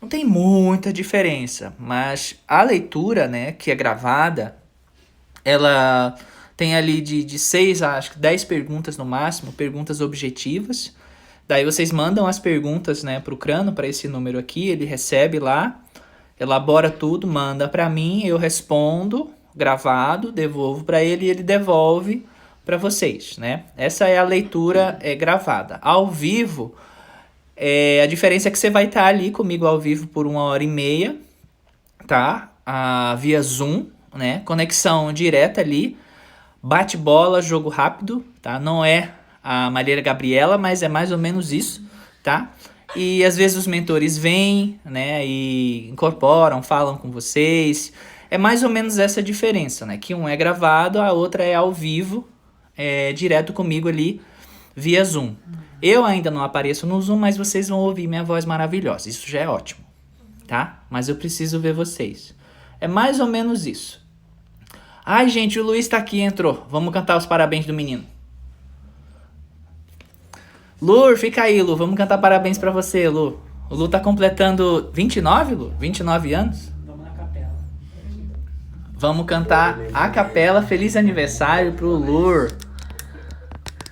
não 0.01 0.09
tem 0.09 0.25
muita 0.25 0.93
diferença, 0.93 1.75
mas 1.79 2.37
a 2.47 2.63
leitura, 2.63 3.27
né, 3.27 3.53
que 3.53 3.71
é 3.71 3.75
gravada, 3.75 4.57
ela 5.45 6.17
tem 6.57 6.77
ali 6.77 7.01
de, 7.01 7.25
de 7.25 7.39
6 7.39 7.83
a 7.83 7.97
acho 7.97 8.13
que 8.13 8.19
10 8.19 8.45
perguntas 8.45 8.97
no 8.97 9.05
máximo, 9.05 9.53
perguntas 9.53 10.01
objetivas. 10.01 10.95
Daí 11.47 11.65
vocês 11.65 11.91
mandam 11.91 12.27
as 12.27 12.39
perguntas, 12.39 13.03
né, 13.03 13.21
pro 13.21 13.37
Crano, 13.37 13.73
para 13.73 13.87
esse 13.87 14.07
número 14.07 14.39
aqui, 14.39 14.69
ele 14.69 14.85
recebe 14.85 15.39
lá, 15.39 15.81
elabora 16.39 16.91
tudo, 16.91 17.27
manda 17.27 17.69
para 17.69 17.89
mim, 17.89 18.25
eu 18.25 18.37
respondo 18.37 19.31
gravado, 19.55 20.31
devolvo 20.31 20.85
para 20.85 21.03
ele 21.03 21.27
e 21.27 21.31
ele 21.31 21.43
devolve 21.43 22.25
para 22.65 22.77
vocês, 22.77 23.37
né? 23.39 23.65
Essa 23.77 24.07
é 24.07 24.19
a 24.19 24.23
leitura 24.23 24.99
é, 25.01 25.15
gravada. 25.15 25.79
Ao 25.83 26.07
vivo, 26.07 26.75
é, 27.59 28.03
a 28.03 28.07
diferença 28.07 28.47
é 28.47 28.51
que 28.53 28.59
você 28.59 28.71
vai 28.71 28.85
estar 28.85 29.03
tá 29.03 29.07
ali 29.09 29.33
comigo 29.33 29.67
ao 29.67 29.81
vivo 29.81 30.07
por 30.07 30.29
uma 30.29 30.43
hora 30.43 30.63
e 30.63 30.67
meia, 30.67 31.17
tá? 32.07 32.53
Ah, 32.65 33.17
via 33.19 33.43
Zoom, 33.43 33.87
né? 34.15 34.43
Conexão 34.45 35.13
direta 35.13 35.61
ali, 35.61 35.97
bate 36.63 36.97
bola, 36.97 37.43
jogo 37.43 37.69
rápido, 37.69 38.25
tá? 38.41 38.61
Não 38.61 38.85
é 38.85 39.11
a 39.43 39.69
Maria 39.71 40.01
Gabriela, 40.01 40.57
mas 40.57 40.85
é 40.85 40.89
mais 40.89 41.11
ou 41.11 41.19
menos 41.19 41.53
isso, 41.53 41.83
tá? 42.23 42.53
E 42.95 43.25
às 43.25 43.37
vezes 43.37 43.57
os 43.57 43.67
mentores 43.67 44.17
vêm, 44.17 44.79
né, 44.85 45.27
e 45.27 45.89
incorporam, 45.91 46.63
falam 46.63 46.97
com 46.97 47.11
vocês. 47.11 47.93
É 48.31 48.39
mais 48.39 48.63
ou 48.63 48.71
menos 48.71 48.99
essa 48.99 49.21
diferença, 49.21 49.85
né? 49.85 49.99
Que 49.99 50.15
um 50.15 50.29
é 50.29 50.37
gravado, 50.37 51.01
a 51.01 51.13
outra 51.13 51.43
é 51.43 51.55
ao 51.55 51.73
vivo, 51.73 52.29
é, 52.77 53.13
direto 53.13 53.53
comigo 53.53 53.89
ali 53.89 54.21
via 54.79 55.05
Zoom. 55.05 55.35
Eu 55.83 56.05
ainda 56.05 56.31
não 56.31 56.43
apareço 56.43 56.87
no 56.87 57.01
Zoom, 57.03 57.19
mas 57.19 57.37
vocês 57.37 57.69
vão 57.69 57.81
ouvir 57.81 58.07
minha 58.07 58.23
voz 58.23 58.45
maravilhosa. 58.45 59.09
Isso 59.09 59.29
já 59.29 59.41
é 59.41 59.49
ótimo, 59.49 59.81
tá? 60.47 60.85
Mas 60.89 61.09
eu 61.09 61.17
preciso 61.17 61.61
ver 61.61 61.73
vocês. 61.73 62.35
É 62.81 62.87
mais 62.87 63.19
ou 63.19 63.27
menos 63.27 63.67
isso. 63.67 64.07
Ai, 65.05 65.29
gente, 65.29 65.59
o 65.59 65.65
Luiz 65.65 65.89
tá 65.89 65.97
aqui, 65.97 66.21
entrou. 66.21 66.67
Vamos 66.71 66.93
cantar 66.93 67.17
os 67.17 67.27
parabéns 67.27 67.67
do 67.67 67.75
menino. 67.75 68.05
Lu, 70.81 71.17
fica 71.17 71.43
aí, 71.43 71.61
Lu. 71.61 71.77
Vamos 71.77 71.97
cantar 71.97 72.19
parabéns 72.19 72.57
para 72.57 72.71
você, 72.71 73.09
Lu. 73.09 73.41
O 73.69 73.75
Lu 73.75 73.89
tá 73.89 73.99
completando 73.99 74.91
29, 74.93 75.55
Lu? 75.55 75.75
29 75.79 76.35
anos? 76.35 76.71
Vamos 76.87 77.05
na 77.05 77.11
capela. 77.11 77.53
Vamos 78.93 79.27
cantar 79.27 79.79
a 79.93 80.09
capela 80.09 80.63
Feliz 80.63 80.95
Aniversário 80.95 81.73
pro 81.73 81.91
Lur. 81.91 82.53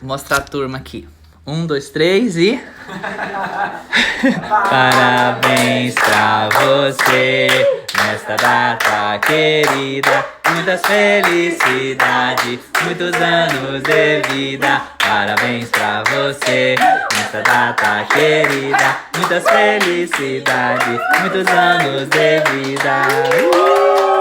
Mostrar 0.06 0.36
a 0.36 0.40
turma 0.40 0.78
aqui. 0.78 1.08
Um, 1.44 1.66
dois, 1.66 1.90
três 1.90 2.36
e. 2.36 2.62
Parabéns 4.70 5.94
pra 5.94 6.48
você 6.48 7.48
nesta 7.96 8.36
data 8.36 9.18
querida. 9.26 10.24
Muitas 10.48 10.80
felicidades, 10.82 12.60
muitos 12.84 13.12
anos 13.20 13.82
de 13.82 14.22
vida. 14.32 14.80
Parabéns 14.96 15.68
pra 15.70 16.04
você 16.04 16.76
nesta 17.12 17.42
data 17.42 18.04
querida. 18.04 18.98
Muitas 19.16 19.42
felicidades, 19.42 21.00
muitos 21.20 21.48
anos 21.48 22.08
de 22.10 22.40
vida. 22.52 24.15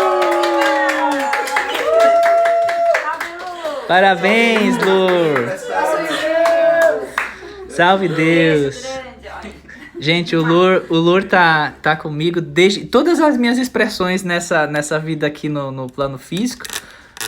Parabéns, 3.88 4.78
Lur! 4.78 5.49
Salve 7.70 8.07
Deus! 8.07 8.84
Gente, 9.99 10.36
o 10.36 10.44
Lur, 10.44 10.86
o 10.90 10.95
Lur 10.95 11.24
tá, 11.24 11.74
tá 11.82 11.95
comigo 11.95 12.41
desde. 12.41 12.86
Todas 12.86 13.20
as 13.20 13.38
minhas 13.38 13.57
expressões 13.57 14.24
nessa, 14.24 14.68
nessa 14.68 14.99
vida 14.99 15.28
aqui 15.28 15.48
no, 15.48 15.72
no 15.72 15.88
plano 15.88 16.18
físico, 16.18 16.66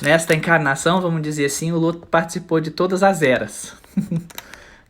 nesta 0.02 0.34
encarnação, 0.34 1.00
vamos 1.00 1.22
dizer 1.22 1.46
assim, 1.46 1.72
o 1.72 1.78
Lur 1.78 2.06
participou 2.08 2.60
de 2.60 2.72
todas 2.72 3.04
as 3.04 3.22
eras. 3.22 3.74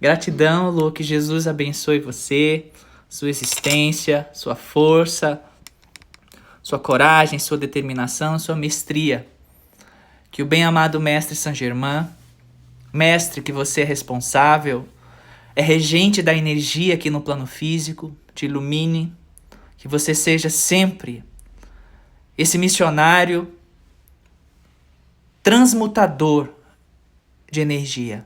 Gratidão, 0.01 0.69
Lur, 0.69 0.91
que 0.91 1.03
Jesus 1.03 1.47
abençoe 1.47 1.99
você, 1.99 2.67
sua 3.09 3.29
existência, 3.29 4.27
sua 4.33 4.55
força, 4.55 5.41
sua 6.63 6.79
coragem, 6.79 7.39
sua 7.39 7.57
determinação, 7.57 8.39
sua 8.39 8.55
mestria. 8.55 9.27
Que 10.37 10.43
o 10.43 10.45
bem-amado 10.45 10.99
Mestre 10.99 11.35
Saint 11.35 11.55
Germain, 11.55 12.07
mestre 12.93 13.41
que 13.41 13.51
você 13.51 13.81
é 13.81 13.83
responsável 13.83 14.87
é 15.55 15.63
regente 15.63 16.21
da 16.21 16.31
energia 16.31 16.93
aqui 16.93 17.09
no 17.09 17.21
plano 17.21 17.47
físico, 17.47 18.15
te 18.35 18.45
ilumine, 18.45 19.11
que 19.77 19.87
você 19.87 20.13
seja 20.13 20.47
sempre 20.47 21.23
esse 22.37 22.55
missionário 22.55 23.51
transmutador 25.41 26.53
de 27.51 27.59
energia, 27.59 28.23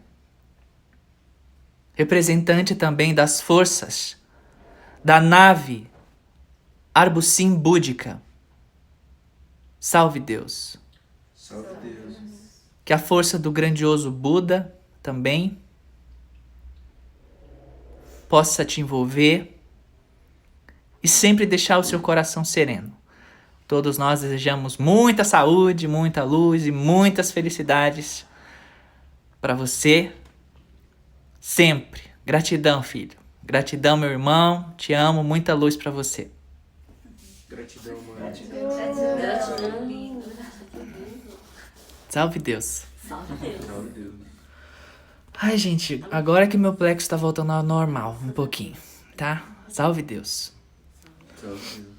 representante 1.93 2.75
também 2.75 3.13
das 3.13 3.39
forças 3.39 4.17
da 5.01 5.21
nave 5.21 5.89
Arbucim 6.93 7.55
Búdica. 7.55 8.21
Salve 9.79 10.19
Deus. 10.19 10.75
Salve 11.51 11.73
Deus. 11.81 12.00
Que 12.83 12.93
a 12.93 12.99
força 12.99 13.37
do 13.37 13.51
grandioso 13.51 14.11
Buda 14.11 14.75
também 15.01 15.57
possa 18.27 18.63
te 18.63 18.79
envolver 18.79 19.59
e 21.03 21.07
sempre 21.07 21.45
deixar 21.45 21.77
o 21.77 21.83
seu 21.83 21.99
coração 21.99 22.45
sereno. 22.45 22.95
Todos 23.67 23.97
nós 23.97 24.21
desejamos 24.21 24.77
muita 24.77 25.23
saúde, 25.23 25.87
muita 25.87 26.23
luz 26.23 26.65
e 26.65 26.71
muitas 26.71 27.31
felicidades 27.31 28.25
para 29.39 29.53
você 29.53 30.11
sempre. 31.39 32.01
Gratidão, 32.25 32.83
filho. 32.83 33.17
Gratidão, 33.43 33.97
meu 33.97 34.09
irmão. 34.09 34.73
Te 34.77 34.93
amo. 34.93 35.23
Muita 35.23 35.53
luz 35.53 35.75
para 35.75 35.89
você. 35.89 36.29
Gratidão, 37.49 37.97
mãe. 38.03 38.17
Gratidão. 39.17 40.10
Salve 42.11 42.39
Deus. 42.39 42.83
Salve 43.07 43.33
Deus. 43.37 43.65
Salve 43.65 43.89
Deus. 43.91 44.13
Ai, 45.33 45.57
gente, 45.57 46.03
agora 46.11 46.45
que 46.45 46.57
meu 46.57 46.73
plexo 46.73 47.09
tá 47.09 47.15
voltando 47.15 47.53
ao 47.53 47.63
normal, 47.63 48.19
um 48.21 48.33
pouquinho, 48.33 48.75
tá? 49.15 49.45
Salve 49.69 50.01
Deus. 50.01 50.51
Salve 51.39 51.57
Deus. 51.77 51.95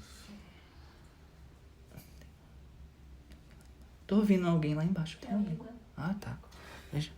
Tô 4.05 4.17
ouvindo 4.17 4.47
alguém 4.47 4.75
lá 4.75 4.85
embaixo. 4.85 5.17
Tem 5.19 5.33
alguém. 5.33 5.57
Ah, 5.97 6.13
tá. 6.21 6.37
Veja. 6.91 7.09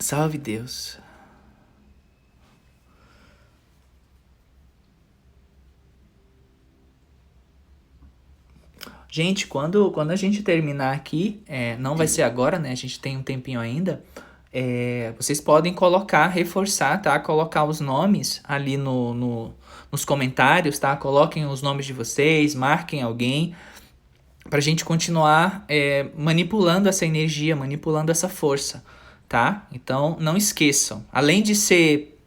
Salve 0.00 0.36
Deus. 0.36 0.98
Gente, 9.16 9.46
quando, 9.46 9.90
quando 9.92 10.10
a 10.10 10.14
gente 10.14 10.42
terminar 10.42 10.92
aqui, 10.92 11.40
é, 11.46 11.74
não 11.78 11.96
vai 11.96 12.06
ser 12.06 12.20
agora, 12.20 12.58
né? 12.58 12.70
A 12.70 12.74
gente 12.74 13.00
tem 13.00 13.16
um 13.16 13.22
tempinho 13.22 13.58
ainda. 13.58 14.04
é, 14.52 15.14
vocês 15.16 15.40
podem 15.40 15.72
colocar, 15.72 16.26
reforçar, 16.26 17.00
tá? 17.00 17.18
Colocar 17.18 17.64
os 17.64 17.80
nomes 17.80 18.42
ali 18.44 18.76
no, 18.76 19.14
no, 19.14 19.54
nos 19.90 20.04
comentários, 20.04 20.78
tá? 20.78 20.94
Coloquem 20.96 21.46
os 21.46 21.62
nomes 21.62 21.86
de 21.86 21.94
vocês, 21.94 22.54
marquem 22.54 23.00
alguém 23.00 23.56
pra 24.50 24.60
gente 24.60 24.84
continuar 24.84 25.64
é, 25.66 26.10
manipulando 26.14 26.86
essa 26.86 27.06
energia, 27.06 27.56
manipulando 27.56 28.12
essa 28.12 28.28
força, 28.28 28.84
tá? 29.26 29.66
Então, 29.72 30.18
não 30.20 30.36
esqueçam. 30.36 31.02
Além 31.10 31.42
de 31.42 31.54
ser 31.54 32.20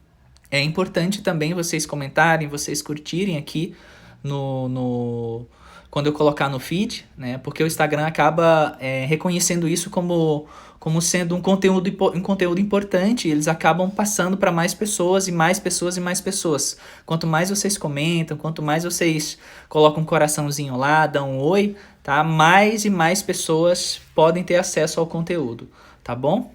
é 0.50 0.60
importante 0.60 1.22
também 1.22 1.54
vocês 1.54 1.86
comentarem, 1.86 2.48
vocês 2.48 2.82
curtirem 2.82 3.38
aqui 3.38 3.76
no, 4.24 4.68
no 4.68 5.46
quando 5.90 6.06
eu 6.06 6.14
colocar 6.14 6.50
no 6.50 6.60
feed, 6.60 7.06
né? 7.18 7.40
Porque 7.40 7.64
o 7.64 7.68
Instagram 7.68 8.06
acaba 8.06 8.78
é, 8.80 9.06
reconhecendo 9.06 9.68
isso 9.68 9.90
como, 9.90 10.48
como 10.80 11.02
sendo 11.02 11.36
um 11.36 11.42
conteúdo, 11.42 11.90
um 12.14 12.22
conteúdo 12.22 12.62
importante. 12.62 13.28
Eles 13.28 13.48
acabam 13.48 13.90
passando 13.90 14.38
para 14.38 14.52
mais 14.52 14.74
pessoas 14.74 15.28
e 15.28 15.32
mais 15.32 15.60
pessoas 15.60 15.98
e 15.98 16.00
mais 16.00 16.22
pessoas. 16.22 16.78
Quanto 17.06 17.26
mais 17.26 17.50
vocês 17.50 17.78
comentam, 17.78 18.38
quanto 18.38 18.62
mais 18.62 18.84
vocês 18.84 19.38
colocam 19.68 20.04
um 20.04 20.06
coraçãozinho 20.06 20.78
lá, 20.78 21.08
dão 21.08 21.32
um 21.32 21.40
oi, 21.40 21.76
tá? 22.04 22.24
Mais 22.24 22.86
e 22.86 22.90
mais 22.90 23.24
pessoas 23.24 24.00
podem 24.14 24.44
ter 24.44 24.58
acesso 24.58 25.00
ao 25.00 25.08
conteúdo, 25.08 25.68
tá 26.04 26.14
bom? 26.14 26.54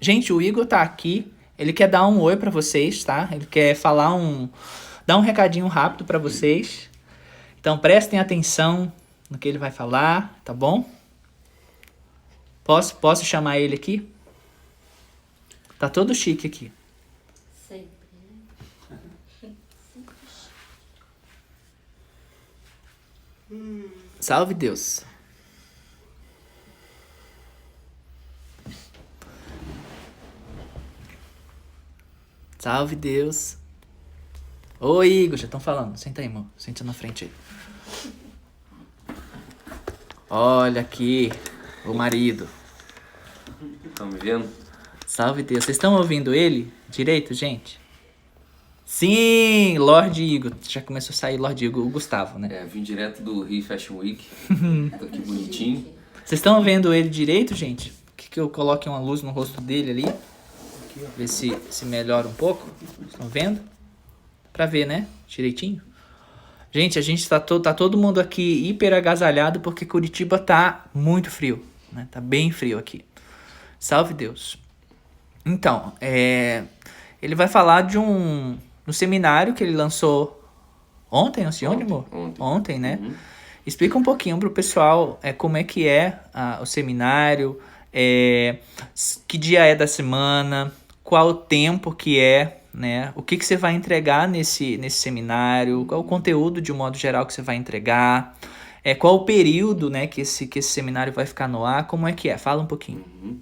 Gente, 0.00 0.32
o 0.32 0.40
Igor 0.40 0.64
tá 0.64 0.80
aqui. 0.80 1.30
Ele 1.58 1.74
quer 1.74 1.88
dar 1.88 2.06
um 2.08 2.18
oi 2.20 2.36
pra 2.36 2.50
vocês, 2.50 3.04
tá? 3.04 3.28
Ele 3.30 3.44
quer 3.44 3.74
falar 3.74 4.14
um. 4.14 4.48
dar 5.06 5.18
um 5.18 5.20
recadinho 5.20 5.66
rápido 5.66 6.06
pra 6.06 6.18
vocês. 6.18 6.89
Então 7.60 7.78
prestem 7.78 8.18
atenção 8.18 8.90
no 9.28 9.38
que 9.38 9.46
ele 9.46 9.58
vai 9.58 9.70
falar, 9.70 10.40
tá 10.44 10.54
bom? 10.54 10.90
Posso, 12.64 12.96
posso 12.96 13.24
chamar 13.24 13.58
ele 13.58 13.74
aqui? 13.74 14.10
Tá 15.78 15.88
todo 15.88 16.14
chique 16.14 16.46
aqui. 16.46 16.72
Sempre. 17.68 17.90
Salve 24.18 24.54
Deus. 24.54 25.04
Salve 32.58 32.96
Deus. 32.96 33.56
Oi, 34.78 35.08
Igor, 35.08 35.36
já 35.36 35.44
estão 35.44 35.60
falando. 35.60 35.96
Senta 35.98 36.22
aí, 36.22 36.26
irmão. 36.26 36.50
Senta 36.56 36.84
na 36.84 36.92
frente 36.92 37.24
aí. 37.24 37.39
Olha 40.28 40.80
aqui, 40.80 41.32
o 41.84 41.92
marido. 41.92 42.46
Estão 43.84 44.06
me 44.06 44.18
vendo? 44.18 44.48
Salve 45.06 45.42
Deus. 45.42 45.64
Vocês 45.64 45.76
estão 45.76 45.94
ouvindo 45.94 46.32
ele 46.32 46.72
direito, 46.88 47.34
gente? 47.34 47.80
Sim, 48.84 49.78
Lorde 49.78 50.22
Igor. 50.22 50.52
Já 50.68 50.80
começou 50.80 51.12
a 51.12 51.16
sair 51.16 51.36
Lorde 51.36 51.64
Igor, 51.64 51.84
o 51.84 51.90
Gustavo, 51.90 52.38
né? 52.38 52.48
É, 52.50 52.64
vim 52.64 52.82
direto 52.82 53.22
do 53.22 53.42
Rio 53.42 53.62
Fashion 53.64 53.98
Week. 53.98 54.26
Tô 54.98 55.04
aqui 55.04 55.18
bonitinho. 55.20 55.84
Vocês 56.24 56.38
estão 56.38 56.62
vendo 56.62 56.94
ele 56.94 57.08
direito, 57.08 57.54
gente? 57.54 57.92
Quer 58.16 58.28
que 58.28 58.40
eu 58.40 58.48
coloque 58.48 58.88
uma 58.88 59.00
luz 59.00 59.22
no 59.22 59.30
rosto 59.30 59.60
dele 59.60 59.90
ali? 59.90 60.14
Ver 61.16 61.28
se, 61.28 61.56
se 61.70 61.84
melhora 61.84 62.28
um 62.28 62.34
pouco. 62.34 62.68
Estão 63.08 63.28
vendo? 63.28 63.60
Pra 64.52 64.66
ver, 64.66 64.86
né? 64.86 65.06
Direitinho. 65.26 65.82
Gente, 66.72 66.98
a 66.98 67.02
gente 67.02 67.28
tá, 67.28 67.40
to 67.40 67.58
tá 67.58 67.74
todo 67.74 67.98
mundo 67.98 68.20
aqui 68.20 68.68
hiper 68.68 68.94
agasalhado 68.94 69.60
porque 69.60 69.84
Curitiba 69.84 70.38
tá 70.38 70.84
muito 70.94 71.30
frio. 71.30 71.64
Né? 71.92 72.06
Tá 72.10 72.20
bem 72.20 72.52
frio 72.52 72.78
aqui. 72.78 73.04
Salve 73.78 74.14
Deus. 74.14 74.56
Então, 75.44 75.92
é, 76.00 76.62
ele 77.20 77.34
vai 77.34 77.48
falar 77.48 77.82
de 77.82 77.98
um, 77.98 78.56
um 78.86 78.92
seminário 78.92 79.54
que 79.54 79.64
ele 79.64 79.74
lançou 79.74 80.44
ontem, 81.10 81.44
Alcione, 81.44 81.82
Ontem, 81.82 81.84
amor? 81.84 82.06
ontem. 82.12 82.42
Ontem, 82.42 82.78
né? 82.78 82.98
Uhum. 83.00 83.14
Explica 83.66 83.98
um 83.98 84.02
pouquinho 84.02 84.38
pro 84.38 84.50
pessoal 84.50 85.18
é, 85.22 85.32
como 85.32 85.56
é 85.56 85.64
que 85.64 85.88
é 85.88 86.20
ah, 86.32 86.58
o 86.62 86.66
seminário, 86.66 87.60
é, 87.92 88.58
que 89.26 89.36
dia 89.36 89.64
é 89.64 89.74
da 89.74 89.86
semana, 89.86 90.72
qual 91.02 91.28
o 91.28 91.34
tempo 91.34 91.92
que 91.92 92.18
é, 92.18 92.59
né? 92.72 93.12
O 93.16 93.22
que, 93.22 93.36
que 93.36 93.44
você 93.44 93.56
vai 93.56 93.74
entregar 93.74 94.28
nesse, 94.28 94.76
nesse 94.78 94.98
seminário, 94.98 95.84
qual 95.86 96.00
o 96.00 96.04
conteúdo 96.04 96.60
de 96.60 96.72
um 96.72 96.76
modo 96.76 96.96
geral 96.96 97.26
que 97.26 97.32
você 97.32 97.42
vai 97.42 97.56
entregar, 97.56 98.38
é, 98.84 98.94
qual 98.94 99.16
o 99.16 99.24
período 99.24 99.90
né, 99.90 100.06
que, 100.06 100.20
esse, 100.22 100.46
que 100.46 100.58
esse 100.58 100.70
seminário 100.70 101.12
vai 101.12 101.26
ficar 101.26 101.48
no 101.48 101.64
ar, 101.64 101.86
como 101.86 102.06
é 102.08 102.12
que 102.12 102.28
é? 102.28 102.38
Fala 102.38 102.62
um 102.62 102.66
pouquinho. 102.66 103.04
Uhum. 103.22 103.38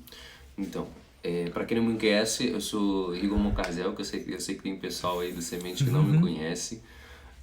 Então, 0.57 0.87
é, 1.23 1.49
para 1.51 1.65
quem 1.65 1.77
não 1.77 1.85
me 1.85 1.99
conhece, 1.99 2.49
eu 2.49 2.61
sou 2.61 3.15
Igor 3.15 3.39
Mocarzel, 3.39 3.95
que 3.95 4.01
eu 4.01 4.05
sei, 4.05 4.25
eu 4.29 4.41
sei 4.41 4.55
que 4.57 4.63
tem 4.63 4.77
pessoal 4.77 5.21
aí 5.21 5.33
do 5.33 5.43
Semente 5.43 5.85
que 5.85 5.91
não 5.91 6.03
me 6.03 6.19
conhece. 6.19 6.83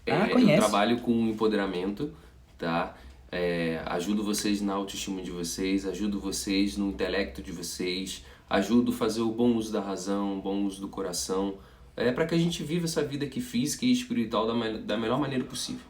É, 0.05 0.11
Ah, 0.11 0.27
Eu 0.27 0.31
conhece. 0.31 0.59
trabalho 0.59 0.99
com 0.99 1.11
empoderamento, 1.27 2.11
tá? 2.57 2.95
É, 3.31 3.81
ajudo 3.85 4.23
vocês 4.23 4.61
na 4.61 4.73
autoestima 4.73 5.21
de 5.21 5.31
vocês, 5.31 5.85
ajudo 5.85 6.19
vocês 6.19 6.77
no 6.77 6.89
intelecto 6.89 7.41
de 7.41 7.51
vocês, 7.51 8.23
ajudo 8.49 8.91
a 8.91 8.95
fazer 8.95 9.21
o 9.21 9.31
bom 9.31 9.55
uso 9.55 9.73
da 9.73 9.81
razão, 9.81 10.37
o 10.37 10.41
bom 10.41 10.63
uso 10.63 10.79
do 10.79 10.87
coração, 10.87 11.55
é 11.95 12.11
para 12.11 12.25
que 12.25 12.35
a 12.35 12.37
gente 12.37 12.63
viva 12.63 12.85
essa 12.85 13.03
vida 13.03 13.25
aqui 13.25 13.39
física 13.39 13.85
e 13.85 13.91
espiritual 13.91 14.47
da, 14.47 14.77
da 14.77 14.97
melhor 14.97 15.19
maneira 15.19 15.43
possível. 15.43 15.85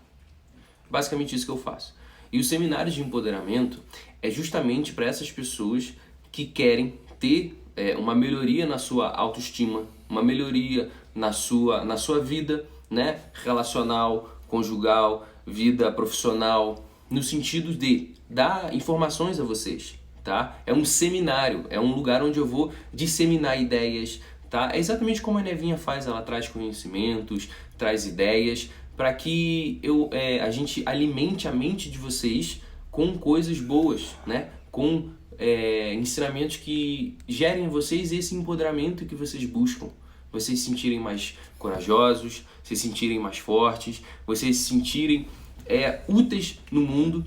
Basicamente 0.90 1.36
isso 1.36 1.45
que 1.45 1.52
eu 1.52 1.57
faço. 1.57 1.95
E 2.32 2.40
os 2.40 2.48
seminários 2.48 2.95
de 2.95 3.02
empoderamento 3.02 3.80
é 4.22 4.30
justamente 4.30 4.94
para 4.94 5.06
essas 5.06 5.32
pessoas 5.32 5.94
que 6.32 6.45
querem 6.45 6.99
ter 7.19 7.61
é, 7.76 7.95
uma 7.95 8.14
melhoria 8.14 8.65
na 8.65 8.77
sua 8.77 9.10
autoestima, 9.10 9.84
uma 10.10 10.23
melhoria 10.23 10.91
na 11.14 11.32
sua, 11.32 11.84
na 11.84 11.98
sua 11.98 12.19
vida 12.19 12.65
né, 12.90 13.19
relacional, 13.34 14.38
conjugal, 14.48 15.27
vida 15.45 15.91
profissional, 15.91 16.86
no 17.10 17.22
sentido 17.22 17.73
de 17.73 18.14
dar 18.30 18.73
informações 18.73 19.40
a 19.40 19.44
vocês. 19.44 19.95
Tá? 20.23 20.57
É 20.65 20.73
um 20.73 20.84
seminário, 20.84 21.65
é 21.69 21.80
um 21.80 21.94
lugar 21.94 22.23
onde 22.23 22.40
eu 22.40 22.48
vou 22.48 22.73
disseminar 22.91 23.61
ideias, 23.61 24.19
tá? 24.56 24.69
É 24.73 24.80
exatamente 24.80 25.22
como 25.22 25.38
a 25.38 25.41
Nevinha 25.41 25.77
faz, 25.77 26.07
ela 26.07 26.22
traz 26.22 26.48
conhecimentos, 26.48 27.49
traz 27.77 28.06
ideias, 28.06 28.69
para 28.95 29.14
que 29.14 29.77
eu, 29.84 30.10
é, 30.14 30.40
a 30.40 30.49
gente 30.49 30.82
alimente 30.86 31.45
a 31.45 31.52
mente 31.52 31.91
de 31.91 31.98
vocês 31.98 32.61
com 32.90 33.18
coisas 33.18 33.60
boas, 33.60 34.15
né? 34.26 34.48
Com 34.72 35.10
é, 35.38 35.94
ensinamentos 35.95 36.56
que 36.56 37.18
gerem 37.27 37.65
em 37.65 37.68
vocês 37.68 38.14
esse 38.14 38.34
empoderamento 38.34 39.06
que 39.06 39.14
vocês 39.14 39.44
buscam. 39.44 39.90
Vocês 40.32 40.60
se 40.60 40.68
sentirem 40.68 41.02
mais 41.02 41.38
corajosos, 41.60 42.45
se 42.64 42.77
sentirem 42.77 43.19
mais 43.19 43.40
fortes, 43.40 44.02
vocês 44.26 44.56
se 44.56 44.69
sentirem 44.69 45.27
é, 45.65 45.99
úteis 46.07 46.61
no 46.72 46.80
mundo 46.80 47.26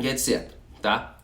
e 0.00 0.08
etc. 0.08 0.50
Tá? 0.80 1.20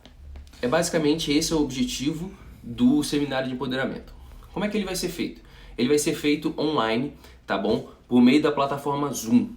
É 0.60 0.68
basicamente 0.68 1.32
esse 1.32 1.51
é 1.51 1.56
o 1.56 1.62
objetivo 1.62 2.30
do 2.62 3.02
seminário 3.02 3.48
de 3.48 3.55
empoderamento. 3.55 4.14
Como 4.55 4.64
é 4.64 4.68
que 4.68 4.76
ele 4.76 4.85
vai 4.85 4.94
ser 4.94 5.09
feito? 5.09 5.43
Ele 5.76 5.89
vai 5.89 5.98
ser 5.98 6.14
feito 6.14 6.55
online, 6.56 7.12
tá 7.44 7.59
bom? 7.59 7.89
Por 8.06 8.22
meio 8.22 8.40
da 8.40 8.52
plataforma 8.52 9.12
Zoom. 9.12 9.48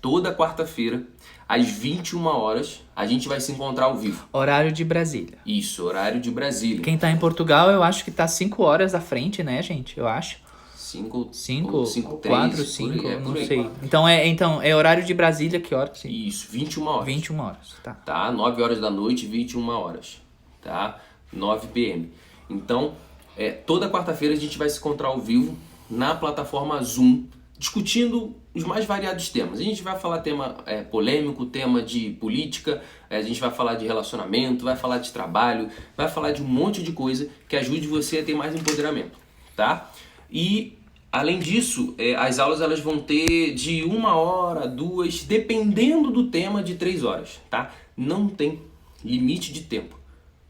Toda 0.00 0.32
quarta-feira, 0.32 1.02
às 1.48 1.66
21 1.66 2.24
horas, 2.24 2.84
a 2.94 3.04
gente 3.04 3.26
vai 3.26 3.40
se 3.40 3.50
encontrar 3.50 3.86
ao 3.86 3.96
vivo. 3.96 4.28
Horário 4.32 4.70
de 4.70 4.84
Brasília. 4.84 5.38
Isso, 5.44 5.84
horário 5.84 6.20
de 6.20 6.30
Brasília. 6.30 6.80
Quem 6.80 6.96
tá 6.96 7.10
em 7.10 7.18
Portugal, 7.18 7.68
eu 7.72 7.82
acho 7.82 8.04
que 8.04 8.12
tá 8.12 8.28
5 8.28 8.62
horas 8.62 8.94
à 8.94 9.00
frente, 9.00 9.42
né, 9.42 9.60
gente? 9.60 9.98
Eu 9.98 10.06
acho. 10.06 10.38
5 10.76 11.30
5, 11.32 11.76
ou 11.76 11.84
5 11.84 12.18
4, 12.18 12.64
5, 12.64 13.08
não 13.20 13.34
sei. 13.34 13.68
Então 13.82 14.08
é, 14.08 14.24
então 14.26 14.62
é 14.62 14.74
horário 14.74 15.04
de 15.04 15.12
Brasília, 15.12 15.60
que 15.60 15.74
hora? 15.74 15.92
Sim. 15.92 16.08
Isso, 16.08 16.46
21 16.48 16.86
horas. 16.86 17.06
21 17.06 17.40
horas, 17.40 17.74
tá. 17.82 17.92
Tá? 17.92 18.30
9 18.30 18.62
horas 18.62 18.80
da 18.80 18.88
noite, 18.88 19.26
21 19.26 19.68
horas. 19.68 20.22
Tá? 20.62 21.00
9 21.32 21.66
p.m. 21.68 22.10
Então, 22.48 22.94
é, 23.38 23.52
toda 23.52 23.88
quarta-feira 23.88 24.34
a 24.34 24.36
gente 24.36 24.58
vai 24.58 24.68
se 24.68 24.78
encontrar 24.78 25.08
ao 25.08 25.20
vivo 25.20 25.56
na 25.88 26.14
plataforma 26.14 26.82
Zoom, 26.82 27.24
discutindo 27.56 28.36
os 28.52 28.64
mais 28.64 28.84
variados 28.84 29.28
temas. 29.28 29.60
A 29.60 29.62
gente 29.62 29.82
vai 29.82 29.96
falar 29.98 30.18
tema 30.18 30.56
é, 30.66 30.82
polêmico, 30.82 31.46
tema 31.46 31.80
de 31.80 32.10
política, 32.10 32.82
é, 33.08 33.16
a 33.16 33.22
gente 33.22 33.40
vai 33.40 33.50
falar 33.50 33.76
de 33.76 33.86
relacionamento, 33.86 34.64
vai 34.64 34.76
falar 34.76 34.98
de 34.98 35.12
trabalho, 35.12 35.70
vai 35.96 36.08
falar 36.08 36.32
de 36.32 36.42
um 36.42 36.46
monte 36.46 36.82
de 36.82 36.90
coisa 36.90 37.30
que 37.48 37.56
ajude 37.56 37.86
você 37.86 38.18
a 38.18 38.24
ter 38.24 38.34
mais 38.34 38.54
empoderamento, 38.54 39.16
tá? 39.54 39.90
E 40.30 40.76
além 41.12 41.38
disso, 41.38 41.94
é, 41.96 42.16
as 42.16 42.38
aulas 42.40 42.60
elas 42.60 42.80
vão 42.80 42.98
ter 42.98 43.54
de 43.54 43.84
uma 43.84 44.16
hora, 44.16 44.66
duas, 44.66 45.22
dependendo 45.22 46.10
do 46.10 46.26
tema, 46.26 46.62
de 46.62 46.74
três 46.74 47.04
horas, 47.04 47.40
tá? 47.48 47.72
Não 47.96 48.28
tem 48.28 48.60
limite 49.04 49.52
de 49.52 49.62
tempo. 49.62 49.97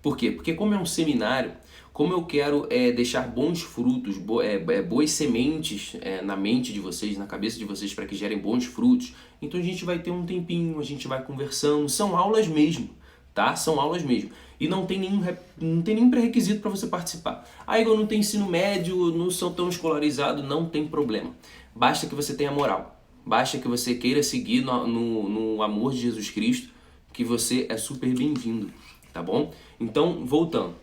Por 0.03 0.16
quê? 0.16 0.31
Porque 0.31 0.55
como 0.55 0.75
é 0.75 0.79
um 0.79 0.87
seminário, 0.87 1.53
como 1.93 2.12
eu 2.12 2.25
quero 2.25 2.66
é, 2.70 2.93
deixar 2.93 3.23
bons 3.23 3.61
frutos, 3.61 4.16
bo 4.16 4.41
é, 4.41 4.55
é, 4.55 4.83
boas 4.83 5.11
sementes 5.11 5.97
é, 6.01 6.23
na 6.23 6.37
mente 6.37 6.73
de 6.73 6.79
vocês, 6.79 7.19
na 7.19 7.27
cabeça 7.27 7.59
de 7.59 7.65
vocês, 7.65 7.93
para 7.93 8.07
que 8.07 8.15
gerem 8.15 8.39
bons 8.39 8.66
frutos, 8.66 9.15
então 9.43 9.59
a 9.59 9.62
gente 9.62 9.85
vai 9.85 9.99
ter 9.99 10.12
um 10.12 10.25
tempinho, 10.25 10.79
a 10.79 10.85
gente 10.85 11.09
vai 11.09 11.23
conversando. 11.25 11.89
São 11.89 12.16
aulas 12.16 12.47
mesmo, 12.47 12.91
tá? 13.35 13.57
São 13.57 13.81
aulas 13.81 14.03
mesmo. 14.03 14.31
E 14.61 14.69
não 14.69 14.87
tem 14.87 14.99
nenhum, 14.99 15.23
não 15.61 15.83
tem 15.83 15.95
nenhum 15.97 16.11
pré-requisito 16.11 16.61
para 16.61 16.70
você 16.70 16.87
participar. 16.87 17.49
Ah, 17.66 17.81
Igor, 17.81 17.97
não 17.97 18.07
tem 18.07 18.20
ensino 18.20 18.47
médio, 18.47 18.97
não 19.12 19.31
são 19.31 19.53
tão 19.53 19.69
escolarizados, 19.69 20.45
não 20.45 20.66
tem 20.66 20.87
problema. 20.87 21.35
Basta 21.75 22.07
que 22.07 22.15
você 22.15 22.35
tenha 22.35 22.51
moral. 22.51 23.01
Basta 23.25 23.59
que 23.59 23.69
você 23.69 23.95
queira 23.95 24.23
seguir 24.23 24.62
no, 24.62 24.87
no, 24.87 25.29
no 25.29 25.62
amor 25.62 25.93
de 25.93 26.01
Jesus 26.01 26.31
Cristo, 26.31 26.70
que 27.12 27.25
você 27.25 27.66
é 27.69 27.77
super 27.77 28.12
bem-vindo, 28.15 28.70
tá 29.19 29.23
bom? 29.23 29.53
Então, 29.81 30.24
voltando. 30.24 30.77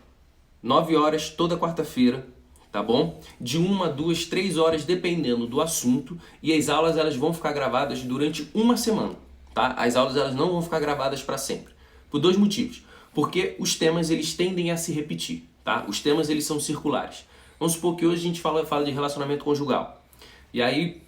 9 0.62 0.94
horas 0.94 1.30
toda 1.30 1.56
quarta-feira, 1.56 2.26
tá 2.70 2.82
bom? 2.82 3.18
De 3.40 3.56
uma, 3.56 3.88
duas, 3.88 4.26
três 4.26 4.58
horas, 4.58 4.84
dependendo 4.84 5.46
do 5.46 5.58
assunto. 5.58 6.18
E 6.42 6.52
as 6.52 6.68
aulas 6.68 6.98
elas 6.98 7.16
vão 7.16 7.32
ficar 7.32 7.52
gravadas 7.52 8.02
durante 8.02 8.46
uma 8.52 8.76
semana, 8.76 9.14
tá? 9.54 9.68
As 9.68 9.96
aulas 9.96 10.18
elas 10.18 10.34
não 10.34 10.50
vão 10.50 10.60
ficar 10.60 10.80
gravadas 10.80 11.22
para 11.22 11.38
sempre. 11.38 11.72
Por 12.10 12.18
dois 12.18 12.36
motivos. 12.36 12.84
Porque 13.14 13.56
os 13.58 13.74
temas 13.74 14.10
eles 14.10 14.34
tendem 14.34 14.70
a 14.70 14.76
se 14.76 14.92
repetir, 14.92 15.48
tá? 15.64 15.86
Os 15.88 16.00
temas 16.00 16.28
eles 16.28 16.44
são 16.44 16.60
circulares. 16.60 17.24
Vamos 17.58 17.72
supor 17.72 17.96
que 17.96 18.04
hoje 18.04 18.20
a 18.20 18.28
gente 18.28 18.42
fala, 18.42 18.66
fala 18.66 18.84
de 18.84 18.90
relacionamento 18.90 19.44
conjugal. 19.44 20.04
E 20.52 20.60
aí 20.60 21.00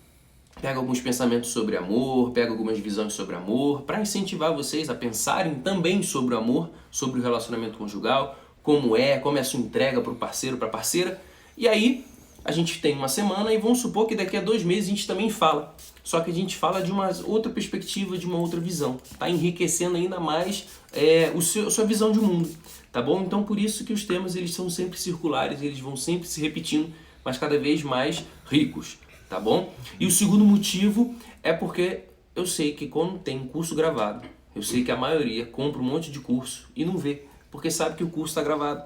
pega 0.60 0.78
alguns 0.78 1.00
pensamentos 1.00 1.50
sobre 1.50 1.76
amor, 1.76 2.30
pega 2.32 2.50
algumas 2.50 2.78
visões 2.78 3.12
sobre 3.12 3.36
amor, 3.36 3.82
para 3.82 4.00
incentivar 4.00 4.54
vocês 4.54 4.90
a 4.90 4.94
pensarem 4.94 5.56
também 5.56 6.02
sobre 6.02 6.34
o 6.34 6.38
amor, 6.38 6.70
sobre 6.90 7.20
o 7.20 7.22
relacionamento 7.22 7.78
conjugal, 7.78 8.38
como 8.62 8.96
é, 8.96 9.18
como 9.18 9.38
é 9.38 9.40
a 9.40 9.44
sua 9.44 9.60
entrega 9.60 10.00
para 10.00 10.12
o 10.12 10.16
parceiro, 10.16 10.56
para 10.56 10.68
a 10.68 10.70
parceira. 10.70 11.20
E 11.56 11.66
aí 11.66 12.04
a 12.44 12.52
gente 12.52 12.80
tem 12.80 12.94
uma 12.94 13.08
semana 13.08 13.52
e 13.52 13.58
vamos 13.58 13.80
supor 13.80 14.06
que 14.06 14.14
daqui 14.14 14.36
a 14.36 14.40
dois 14.40 14.62
meses 14.62 14.86
a 14.86 14.90
gente 14.90 15.06
também 15.06 15.30
fala. 15.30 15.74
Só 16.02 16.20
que 16.20 16.30
a 16.30 16.34
gente 16.34 16.56
fala 16.56 16.82
de 16.82 16.90
uma 16.90 17.10
outra 17.24 17.52
perspectiva, 17.52 18.16
de 18.16 18.26
uma 18.26 18.38
outra 18.38 18.58
visão. 18.58 18.98
Tá 19.18 19.28
enriquecendo 19.28 19.96
ainda 19.96 20.18
mais 20.18 20.66
é, 20.92 21.30
o 21.34 21.42
seu, 21.42 21.68
a 21.68 21.70
sua 21.70 21.84
visão 21.84 22.10
de 22.10 22.18
mundo. 22.18 22.48
Tá 22.90 23.02
bom? 23.02 23.22
Então 23.22 23.42
por 23.42 23.58
isso 23.58 23.84
que 23.84 23.92
os 23.92 24.04
temas 24.04 24.34
eles 24.34 24.54
são 24.54 24.70
sempre 24.70 24.98
circulares, 24.98 25.60
eles 25.60 25.78
vão 25.78 25.96
sempre 25.96 26.26
se 26.26 26.40
repetindo, 26.40 26.90
mas 27.24 27.36
cada 27.36 27.58
vez 27.58 27.82
mais 27.82 28.24
ricos. 28.50 28.98
Tá 29.28 29.38
bom? 29.38 29.72
E 30.00 30.06
o 30.06 30.10
segundo 30.10 30.44
motivo 30.44 31.14
é 31.42 31.52
porque 31.52 32.04
eu 32.34 32.46
sei 32.46 32.72
que 32.72 32.86
quando 32.86 33.18
tem 33.18 33.46
curso 33.46 33.74
gravado, 33.74 34.26
eu 34.54 34.62
sei 34.62 34.82
que 34.82 34.90
a 34.90 34.96
maioria 34.96 35.44
compra 35.44 35.80
um 35.80 35.84
monte 35.84 36.10
de 36.10 36.20
curso 36.20 36.68
e 36.74 36.84
não 36.84 36.96
vê 36.96 37.24
porque 37.50 37.70
sabe 37.70 37.96
que 37.96 38.04
o 38.04 38.08
curso 38.08 38.32
está 38.32 38.42
gravado. 38.42 38.82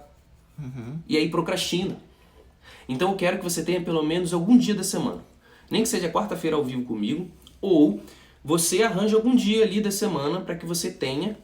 Uhum. 0.58 0.98
E 1.08 1.16
aí 1.16 1.28
procrastina. 1.28 1.96
Então 2.88 3.10
eu 3.10 3.16
quero 3.16 3.38
que 3.38 3.44
você 3.44 3.64
tenha 3.64 3.80
pelo 3.80 4.02
menos 4.02 4.32
algum 4.32 4.56
dia 4.56 4.74
da 4.74 4.84
semana. 4.84 5.24
Nem 5.70 5.82
que 5.82 5.88
seja 5.88 6.08
quarta-feira 6.10 6.56
ao 6.56 6.64
vivo 6.64 6.84
comigo, 6.84 7.30
ou 7.60 8.02
você 8.44 8.82
arranja 8.82 9.16
algum 9.16 9.34
dia 9.34 9.64
ali 9.64 9.80
da 9.80 9.90
semana 9.90 10.40
para 10.40 10.56
que 10.56 10.66
você 10.66 10.90
tenha 10.90 11.38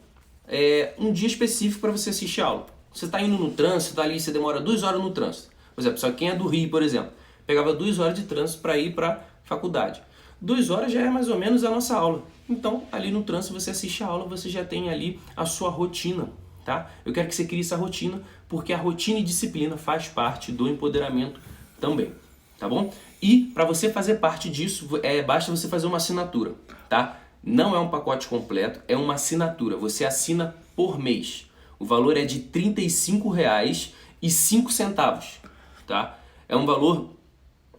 é, 0.47 0.93
um 0.99 1.11
dia 1.11 1.27
específico 1.27 1.81
para 1.81 1.91
você 1.91 2.09
assistir 2.09 2.41
a 2.41 2.47
aula. 2.47 2.67
Você 2.93 3.05
está 3.05 3.21
indo 3.21 3.37
no 3.37 3.51
trânsito, 3.51 3.95
tá 3.95 4.03
ali, 4.03 4.19
você 4.19 4.31
demora 4.31 4.59
duas 4.59 4.83
horas 4.83 5.01
no 5.01 5.11
trânsito. 5.11 5.49
Por 5.73 5.81
exemplo, 5.81 5.99
só 5.99 6.11
quem 6.11 6.29
é 6.29 6.35
do 6.35 6.47
Rio, 6.47 6.69
por 6.69 6.83
exemplo, 6.83 7.11
pegava 7.49 7.73
duas 7.73 7.97
horas 7.97 8.13
de 8.13 8.25
trânsito 8.25 8.61
para 8.61 8.77
ir 8.77 8.93
para 8.93 9.23
faculdade. 9.43 10.03
Duas 10.39 10.69
horas 10.69 10.91
já 10.91 11.01
é 11.01 11.09
mais 11.09 11.29
ou 11.29 11.39
menos 11.39 11.63
a 11.63 11.71
nossa 11.71 11.97
aula. 11.97 12.21
Então, 12.47 12.83
ali 12.91 13.09
no 13.09 13.23
trânsito 13.23 13.59
você 13.59 13.71
assiste 13.71 14.03
a 14.03 14.07
aula, 14.07 14.25
você 14.25 14.47
já 14.47 14.63
tem 14.63 14.91
ali 14.91 15.19
a 15.35 15.47
sua 15.47 15.71
rotina 15.71 16.29
tá? 16.69 16.89
Eu 17.03 17.11
quero 17.11 17.27
que 17.27 17.33
você 17.33 17.45
crie 17.45 17.61
essa 17.61 17.75
rotina, 17.75 18.21
porque 18.47 18.71
a 18.71 18.77
rotina 18.77 19.17
e 19.17 19.23
disciplina 19.23 19.75
faz 19.75 20.07
parte 20.07 20.51
do 20.51 20.67
empoderamento 20.67 21.41
também, 21.81 22.13
tá 22.59 22.69
bom? 22.69 22.93
E 23.19 23.49
para 23.55 23.65
você 23.65 23.89
fazer 23.89 24.17
parte 24.17 24.51
disso, 24.51 24.87
é, 25.01 25.23
basta 25.23 25.49
você 25.49 25.67
fazer 25.67 25.87
uma 25.87 25.97
assinatura, 25.97 26.53
tá? 26.87 27.19
Não 27.43 27.75
é 27.75 27.79
um 27.79 27.89
pacote 27.89 28.27
completo, 28.27 28.81
é 28.87 28.95
uma 28.95 29.15
assinatura. 29.15 29.75
Você 29.77 30.05
assina 30.05 30.55
por 30.75 30.99
mês. 30.99 31.49
O 31.79 31.85
valor 31.85 32.15
é 32.17 32.25
de 32.25 32.37
R$ 32.37 32.75
35,05, 32.75 35.39
tá? 35.87 36.19
É 36.47 36.55
um 36.55 36.67
valor 36.67 37.15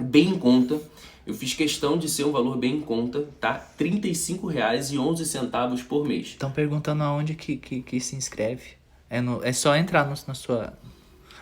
bem 0.01 0.29
em 0.29 0.39
conta. 0.39 0.81
Eu 1.27 1.35
fiz 1.35 1.55
questão 1.55 1.99
de 1.99 2.09
ser 2.09 2.25
um 2.25 2.33
valor 2.33 2.57
bem 2.57 2.77
em 2.77 2.81
conta, 2.81 3.29
tá? 3.41 3.67
R$ 3.79 3.85
35,11 3.85 5.85
por 5.85 6.07
mês. 6.07 6.29
Estão 6.29 6.51
perguntando 6.51 7.03
aonde 7.03 7.35
que, 7.35 7.57
que, 7.57 7.83
que 7.83 8.01
se 8.01 8.17
inscreve. 8.17 8.81
É, 9.09 9.21
no, 9.21 9.45
é 9.45 9.53
só 9.53 9.77
entrar 9.77 10.09
no, 10.09 10.15
na 10.27 10.35
sua. 10.35 10.73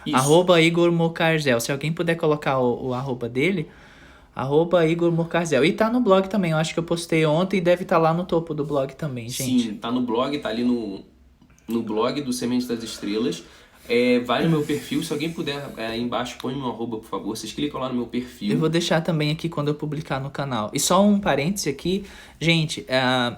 Isso. 0.05 0.16
Arroba 0.16 0.60
Igor 0.60 0.90
Mocarzel. 0.90 1.60
Se 1.60 1.70
alguém 1.70 1.93
puder 1.93 2.16
colocar 2.16 2.59
o, 2.59 2.89
o 2.89 2.94
arroba 2.94 3.28
dele, 3.28 3.68
arroba 4.35 4.86
Igor 4.86 5.12
Mocarzel. 5.12 5.64
E 5.64 5.72
tá 5.72 5.90
no 5.90 6.01
blog 6.01 6.28
também. 6.28 6.52
Eu 6.52 6.59
acho 6.59 6.72
que 6.72 6.80
eu 6.80 6.85
postei 6.85 7.24
ontem 7.26 7.59
e 7.59 7.60
deve 7.60 7.82
estar 7.82 7.97
tá 7.97 8.02
lá 8.02 8.14
no 8.14 8.24
topo 8.24 8.55
do 8.55 8.64
blog 8.64 8.94
também, 8.94 9.28
gente. 9.28 9.62
Sim, 9.62 9.74
tá 9.74 9.90
no 9.90 10.01
blog, 10.01 10.36
tá 10.39 10.48
ali 10.48 10.64
no, 10.64 11.05
no 11.68 11.82
blog 11.82 12.20
do 12.22 12.32
Semente 12.32 12.66
das 12.66 12.82
Estrelas. 12.82 13.44
É, 13.89 14.20
vai 14.20 14.44
no 14.44 14.51
meu 14.51 14.62
perfil, 14.62 15.02
se 15.02 15.12
alguém 15.12 15.32
puder 15.32 15.66
é, 15.78 15.86
aí 15.86 16.02
embaixo, 16.02 16.36
põe 16.39 16.55
meu 16.55 16.69
arroba, 16.69 16.98
por 16.98 17.06
favor. 17.06 17.36
Vocês 17.36 17.52
clicam 17.52 17.81
lá 17.81 17.89
no 17.89 17.94
meu 17.94 18.06
perfil. 18.06 18.52
Eu 18.52 18.59
vou 18.59 18.69
deixar 18.69 19.01
também 19.01 19.31
aqui 19.31 19.48
quando 19.48 19.69
eu 19.69 19.74
publicar 19.74 20.20
no 20.20 20.31
canal. 20.31 20.70
E 20.74 20.78
só 20.78 21.02
um 21.02 21.19
parêntese 21.19 21.70
aqui, 21.70 22.05
gente, 22.39 22.82
uh, 22.82 23.36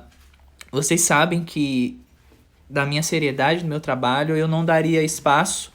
vocês 0.73 1.03
sabem 1.03 1.45
que 1.45 2.01
da 2.69 2.87
minha 2.87 3.03
seriedade 3.03 3.63
no 3.63 3.69
meu 3.69 3.81
trabalho, 3.81 4.37
eu 4.37 4.47
não 4.47 4.65
daria 4.65 5.03
espaço 5.03 5.73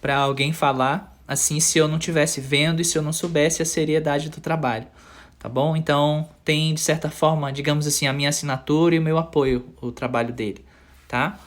para 0.00 0.16
alguém 0.16 0.52
falar 0.52 1.16
assim 1.26 1.60
se 1.60 1.78
eu 1.78 1.86
não 1.86 1.98
tivesse 1.98 2.40
vendo 2.40 2.80
e 2.80 2.84
se 2.84 2.96
eu 2.96 3.02
não 3.02 3.12
soubesse 3.12 3.60
a 3.60 3.64
seriedade 3.64 4.30
do 4.30 4.40
trabalho, 4.40 4.86
tá 5.38 5.48
bom? 5.48 5.76
Então, 5.76 6.28
tem 6.44 6.72
de 6.72 6.80
certa 6.80 7.10
forma, 7.10 7.52
digamos 7.52 7.86
assim, 7.86 8.06
a 8.06 8.12
minha 8.12 8.30
assinatura 8.30 8.94
e 8.94 8.98
o 8.98 9.02
meu 9.02 9.18
apoio, 9.18 9.66
o 9.80 9.92
trabalho 9.92 10.32
dele, 10.32 10.64
tá? 11.06 11.38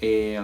É, 0.00 0.42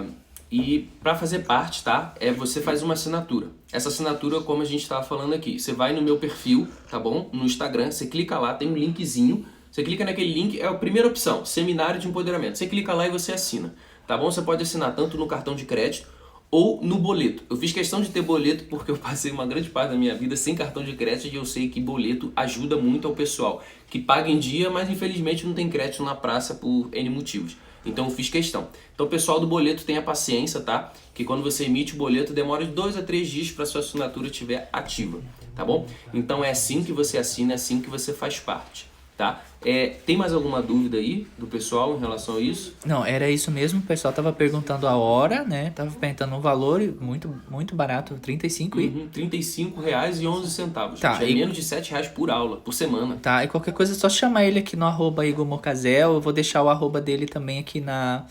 e 0.50 0.88
para 1.02 1.14
fazer 1.14 1.40
parte, 1.40 1.84
tá? 1.84 2.14
É 2.20 2.32
você 2.32 2.60
faz 2.60 2.82
uma 2.82 2.94
assinatura. 2.94 3.48
Essa 3.72 3.88
assinatura, 3.88 4.40
como 4.40 4.62
a 4.62 4.64
gente 4.64 4.82
estava 4.82 5.04
falando 5.04 5.34
aqui, 5.34 5.58
você 5.58 5.72
vai 5.72 5.92
no 5.92 6.02
meu 6.02 6.16
perfil, 6.16 6.66
tá 6.90 6.98
bom? 6.98 7.28
No 7.32 7.44
Instagram, 7.44 7.90
você 7.90 8.06
clica 8.06 8.38
lá, 8.38 8.54
tem 8.54 8.68
um 8.68 8.74
linkzinho 8.74 9.44
você 9.70 9.82
clica 9.82 10.04
naquele 10.04 10.32
link, 10.32 10.60
é 10.60 10.66
a 10.66 10.74
primeira 10.74 11.06
opção, 11.06 11.44
Seminário 11.44 12.00
de 12.00 12.08
Empoderamento. 12.08 12.56
Você 12.56 12.66
clica 12.66 12.92
lá 12.92 13.06
e 13.06 13.10
você 13.10 13.32
assina, 13.32 13.74
tá 14.06 14.16
bom? 14.16 14.30
Você 14.30 14.42
pode 14.42 14.62
assinar 14.62 14.94
tanto 14.94 15.16
no 15.16 15.26
cartão 15.26 15.54
de 15.54 15.64
crédito 15.64 16.08
ou 16.50 16.82
no 16.82 16.98
boleto. 16.98 17.44
Eu 17.50 17.56
fiz 17.56 17.72
questão 17.72 18.00
de 18.00 18.08
ter 18.08 18.22
boleto 18.22 18.64
porque 18.64 18.90
eu 18.90 18.96
passei 18.96 19.30
uma 19.30 19.46
grande 19.46 19.68
parte 19.68 19.90
da 19.90 19.96
minha 19.96 20.14
vida 20.14 20.34
sem 20.34 20.54
cartão 20.54 20.82
de 20.82 20.94
crédito 20.94 21.32
e 21.32 21.36
eu 21.36 21.44
sei 21.44 21.68
que 21.68 21.80
boleto 21.80 22.32
ajuda 22.34 22.76
muito 22.76 23.06
ao 23.06 23.14
pessoal 23.14 23.62
que 23.88 23.98
paga 23.98 24.30
em 24.30 24.38
dia, 24.38 24.70
mas 24.70 24.88
infelizmente 24.88 25.46
não 25.46 25.52
tem 25.52 25.68
crédito 25.68 26.02
na 26.02 26.14
praça 26.14 26.54
por 26.54 26.88
N 26.92 27.10
motivos. 27.10 27.56
Então 27.84 28.06
eu 28.06 28.10
fiz 28.10 28.28
questão. 28.28 28.68
Então 28.94 29.06
pessoal 29.06 29.40
do 29.40 29.46
boleto 29.46 29.84
tenha 29.84 30.02
paciência, 30.02 30.60
tá? 30.60 30.92
Que 31.14 31.24
quando 31.24 31.42
você 31.42 31.64
emite 31.64 31.94
o 31.94 31.96
boleto 31.96 32.32
demora 32.32 32.64
de 32.64 32.72
dois 32.72 32.96
a 32.96 33.02
três 33.02 33.28
dias 33.28 33.50
para 33.50 33.66
sua 33.66 33.80
assinatura 33.80 34.26
estiver 34.26 34.68
ativa, 34.72 35.20
tá 35.54 35.64
bom? 35.64 35.86
Então 36.12 36.44
é 36.44 36.50
assim 36.50 36.82
que 36.82 36.92
você 36.92 37.18
assina, 37.18 37.52
é 37.52 37.54
assim 37.54 37.80
que 37.80 37.88
você 37.88 38.12
faz 38.12 38.38
parte 38.40 38.87
tá? 39.18 39.42
É, 39.64 39.96
tem 40.06 40.16
mais 40.16 40.32
alguma 40.32 40.62
dúvida 40.62 40.96
aí 40.96 41.26
do 41.36 41.48
pessoal 41.48 41.96
em 41.96 41.98
relação 41.98 42.36
a 42.36 42.40
isso? 42.40 42.76
Não, 42.86 43.04
era 43.04 43.28
isso 43.28 43.50
mesmo. 43.50 43.80
O 43.80 43.82
pessoal 43.82 44.14
tava 44.14 44.32
perguntando 44.32 44.86
a 44.86 44.96
hora, 44.96 45.42
né? 45.42 45.70
Tava 45.70 45.90
perguntando 45.90 46.36
um 46.36 46.40
valor 46.40 46.80
muito, 47.00 47.34
muito 47.50 47.74
barato, 47.74 48.14
35 48.14 48.80
e... 48.80 48.86
Uhum, 48.86 49.08
35 49.08 49.80
reais 49.80 50.20
e 50.20 50.26
11 50.28 50.50
centavos. 50.52 51.00
Tá, 51.00 51.18
é 51.20 51.28
e... 51.28 51.34
menos 51.34 51.56
de 51.56 51.64
7 51.64 51.90
reais 51.90 52.06
por 52.06 52.30
aula, 52.30 52.58
por 52.58 52.72
semana. 52.72 53.18
Tá, 53.20 53.42
e 53.42 53.48
qualquer 53.48 53.74
coisa 53.74 53.92
é 53.92 53.96
só 53.96 54.08
chamar 54.08 54.44
ele 54.44 54.60
aqui 54.60 54.76
no 54.76 54.86
arroba 54.86 55.26
Igor 55.26 55.44
Mocazel. 55.44 56.14
Eu 56.14 56.20
vou 56.20 56.32
deixar 56.32 56.62
o 56.62 56.68
arroba 56.68 57.00
dele 57.00 57.26
também 57.26 57.58
aqui 57.58 57.80
na, 57.80 58.24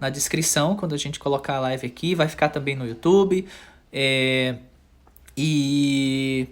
na 0.00 0.10
descrição, 0.10 0.74
quando 0.74 0.92
a 0.92 0.98
gente 0.98 1.20
colocar 1.20 1.58
a 1.58 1.60
live 1.60 1.86
aqui. 1.86 2.16
Vai 2.16 2.26
ficar 2.26 2.48
também 2.48 2.74
no 2.74 2.84
YouTube. 2.84 3.46
É... 3.92 4.56
E 5.36 6.48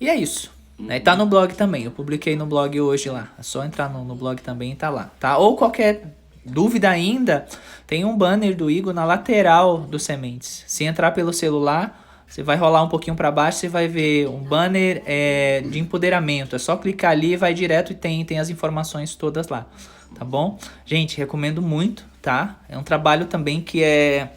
E 0.00 0.08
é 0.08 0.14
isso. 0.14 0.56
Né? 0.78 0.96
E 0.96 1.00
tá 1.00 1.16
no 1.16 1.26
blog 1.26 1.54
também. 1.54 1.84
Eu 1.84 1.90
publiquei 1.90 2.36
no 2.36 2.46
blog 2.46 2.80
hoje 2.80 3.10
lá. 3.10 3.28
É 3.38 3.42
só 3.42 3.64
entrar 3.64 3.88
no, 3.88 4.04
no 4.04 4.14
blog 4.14 4.40
também 4.42 4.72
e 4.72 4.76
tá 4.76 4.88
lá. 4.88 5.10
Tá? 5.18 5.36
Ou 5.38 5.56
qualquer 5.56 6.14
dúvida 6.44 6.88
ainda, 6.88 7.46
tem 7.86 8.04
um 8.04 8.16
banner 8.16 8.56
do 8.56 8.70
Igor 8.70 8.94
na 8.94 9.04
lateral 9.04 9.78
do 9.78 9.98
Sementes. 9.98 10.64
Se 10.66 10.84
entrar 10.84 11.10
pelo 11.12 11.32
celular, 11.32 12.24
você 12.26 12.42
vai 12.42 12.56
rolar 12.56 12.82
um 12.82 12.88
pouquinho 12.88 13.16
para 13.16 13.30
baixo, 13.30 13.58
você 13.58 13.68
vai 13.68 13.88
ver 13.88 14.28
um 14.28 14.38
banner 14.38 15.02
é, 15.06 15.62
de 15.62 15.78
empoderamento. 15.78 16.56
É 16.56 16.58
só 16.58 16.76
clicar 16.76 17.12
ali, 17.12 17.36
vai 17.36 17.54
direto 17.54 17.92
e 17.92 17.94
tem, 17.94 18.24
tem 18.24 18.38
as 18.38 18.50
informações 18.50 19.14
todas 19.14 19.48
lá. 19.48 19.66
Tá 20.14 20.24
bom? 20.24 20.58
Gente, 20.86 21.18
recomendo 21.18 21.60
muito, 21.60 22.04
tá? 22.22 22.56
É 22.68 22.78
um 22.78 22.82
trabalho 22.82 23.26
também 23.26 23.60
que 23.60 23.82
é 23.82 24.30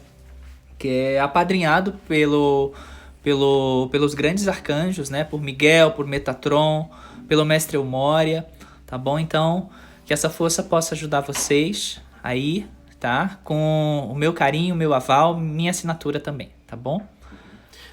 que 0.78 0.88
é 0.88 1.20
apadrinhado 1.20 1.92
pelo, 2.08 2.74
pelo, 3.22 3.88
pelos 3.90 4.14
grandes 4.14 4.48
arcanjos, 4.48 5.10
né? 5.10 5.24
Por 5.24 5.40
Miguel, 5.40 5.92
por 5.92 6.06
Metatron, 6.06 6.90
pelo 7.28 7.44
Mestre 7.44 7.76
Eumória, 7.76 8.46
tá 8.86 8.98
bom? 8.98 9.18
Então, 9.18 9.70
que 10.04 10.12
essa 10.12 10.28
força 10.28 10.62
possa 10.62 10.94
ajudar 10.94 11.20
vocês 11.20 12.00
aí, 12.22 12.66
tá? 12.98 13.40
Com 13.44 14.08
o 14.10 14.14
meu 14.14 14.32
carinho, 14.32 14.74
o 14.74 14.78
meu 14.78 14.92
aval, 14.92 15.38
minha 15.38 15.70
assinatura 15.70 16.20
também, 16.20 16.50
tá 16.66 16.76
bom? 16.76 17.00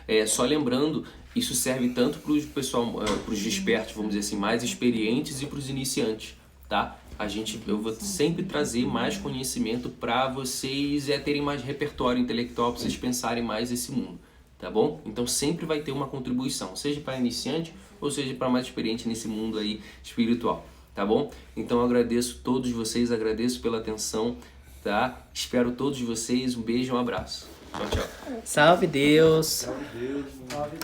É, 0.08 0.26
só 0.26 0.44
lembrando, 0.44 1.06
isso 1.36 1.54
serve 1.54 1.90
tanto 1.90 2.20
para 2.20 2.32
os 2.32 2.46
pessoal, 2.46 2.92
para 2.92 3.34
os 3.34 3.40
despertos, 3.40 3.94
vamos 3.94 4.10
dizer 4.10 4.22
assim, 4.22 4.36
mais 4.36 4.64
experientes 4.64 5.42
e 5.42 5.46
para 5.46 5.60
os 5.60 5.70
iniciantes, 5.70 6.36
tá? 6.68 6.98
A 7.18 7.28
gente, 7.28 7.60
eu 7.68 7.80
vou 7.80 7.94
sempre 7.94 8.44
trazer 8.44 8.86
mais 8.86 9.18
conhecimento 9.18 9.90
para 9.90 10.30
vocês 10.30 11.10
é, 11.10 11.20
terem 11.20 11.42
mais 11.42 11.62
repertório 11.62 12.22
intelectual, 12.22 12.72
para 12.72 12.82
vocês 12.82 12.96
pensarem 12.96 13.44
mais 13.44 13.72
esse 13.72 13.92
mundo, 13.92 14.20
tá 14.60 14.70
bom? 14.70 15.02
Então 15.06 15.26
sempre 15.26 15.66
vai 15.66 15.82
ter 15.82 15.92
uma 15.92 16.08
contribuição, 16.08 16.76
seja 16.76 17.00
para 17.02 17.18
iniciante 17.18 17.74
ou 18.00 18.12
seja 18.12 18.34
para 18.36 18.50
mais 18.50 18.66
experiente 18.66 19.08
nesse 19.08 19.28
mundo 19.28 19.58
aí 19.58 19.82
espiritual, 20.04 20.66
tá 20.94 21.06
bom? 21.06 21.32
Então 21.56 21.80
eu 21.80 21.86
agradeço 21.86 22.42
todos 22.44 22.70
vocês, 22.72 23.12
agradeço 23.12 23.62
pela 23.62 23.80
atenção, 23.80 24.38
tá? 24.84 25.26
Espero 25.34 25.72
todos 25.72 26.00
vocês, 26.02 26.56
um 26.56 26.62
beijo, 26.62 26.94
um 26.94 26.98
abraço. 26.98 27.48
Tchau, 27.72 27.88
tchau. 27.90 28.08
Salve 28.44 28.88
Deus. 28.88 29.48
Salve 29.48 29.86
Deus. 29.94 30.26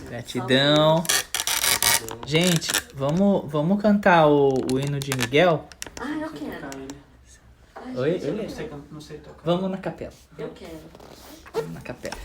Gratidão. 0.07 1.03
Gente, 2.25 2.69
vamos, 2.93 3.51
vamos 3.51 3.81
cantar 3.81 4.27
o, 4.27 4.49
o 4.71 4.79
hino 4.79 4.99
de 4.99 5.15
Miguel? 5.15 5.67
Ah, 5.99 6.11
eu 6.11 6.29
quero. 6.29 6.67
Ai, 7.75 7.97
Oi? 7.97 8.11
gente, 8.19 8.25
Oi? 8.25 8.41
Não 8.43 8.49
sei, 8.49 8.69
não 8.91 9.01
sei 9.01 9.17
tocar. 9.17 9.41
Vamos 9.43 9.71
na 9.71 9.77
capela. 9.77 10.13
Eu 10.37 10.49
quero. 10.49 10.77
Vamos 11.53 11.73
na 11.73 11.81
capela. 11.81 12.15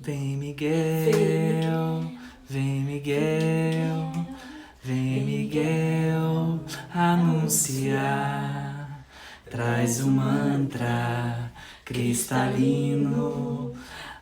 Vem 0.00 0.36
Miguel, 0.36 2.04
vem 2.48 2.82
Miguel, 2.82 4.12
vem 4.80 5.24
Miguel. 5.24 6.60
Anunciar. 6.94 9.04
Traz 9.50 10.00
o 10.00 10.06
mantra 10.06 11.50
cristalino, 11.84 13.74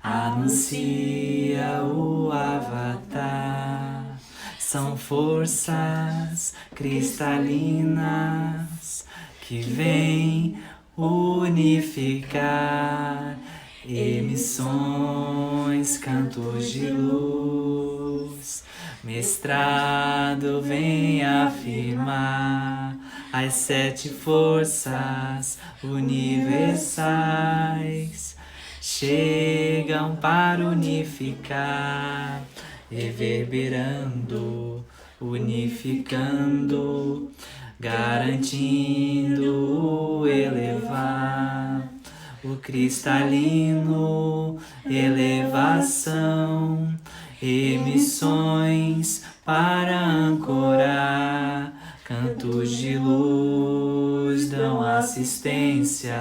anuncia 0.03 1.83
o 1.83 2.33
avatar. 2.33 4.19
São 4.59 4.97
forças 4.97 6.55
cristalinas 6.75 9.05
que 9.43 9.61
vêm 9.61 10.59
unificar 10.97 12.27
emissões, 13.89 14.67
cantos 15.99 16.71
de 16.71 16.89
luz. 16.89 18.65
Mestrado 19.05 20.61
vem 20.63 21.25
afirmar 21.25 22.97
as 23.33 23.55
sete 23.55 24.09
forças 24.09 25.59
universais 25.83 27.37
chegam 28.87 30.15
para 30.17 30.65
unificar, 30.65 32.41
reverberando, 32.89 34.85
unificando, 35.21 36.53
garantindo 37.81 39.43
o 40.23 40.27
elevar. 40.27 41.96
O 42.49 42.57
cristalino, 42.59 44.57
elevação, 44.89 46.95
emissões 47.43 49.25
para 49.45 49.99
ancorar, 49.99 51.73
cantos 52.05 52.71
de 52.71 52.97
luz 52.99 54.49
dão 54.49 54.81
assistência 54.81 56.21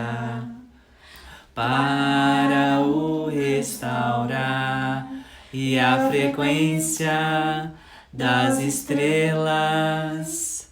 para 1.53 2.81
o 2.81 3.29
restaurar 3.29 5.07
e 5.53 5.77
a 5.77 6.09
frequência 6.09 7.71
das 8.11 8.59
estrelas 8.59 10.71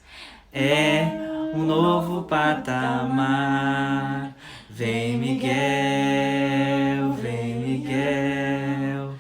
é 0.51 1.11
um 1.53 1.63
novo 1.63 2.23
patamar. 2.23 4.32
Vem 4.75 5.19
Miguel, 5.19 5.53
vem 7.21 7.59
Miguel, 7.59 9.13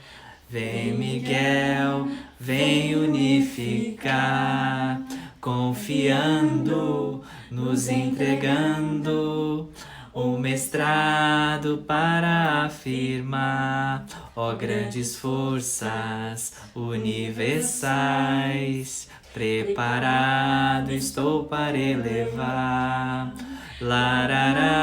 vem 0.49 0.97
Miguel, 0.97 2.07
vem 2.39 2.95
unificar, 2.95 4.99
confiando, 5.39 7.23
nos 7.51 7.87
entregando. 7.87 9.69
Um 10.11 10.39
mestrado 10.39 11.83
para 11.87 12.65
afirmar, 12.65 14.07
ó 14.35 14.55
grandes 14.55 15.15
forças 15.15 16.53
universais, 16.73 19.07
preparado 19.31 20.91
estou 20.91 21.43
para 21.43 21.77
elevar. 21.77 23.35
Larará, 23.83 24.79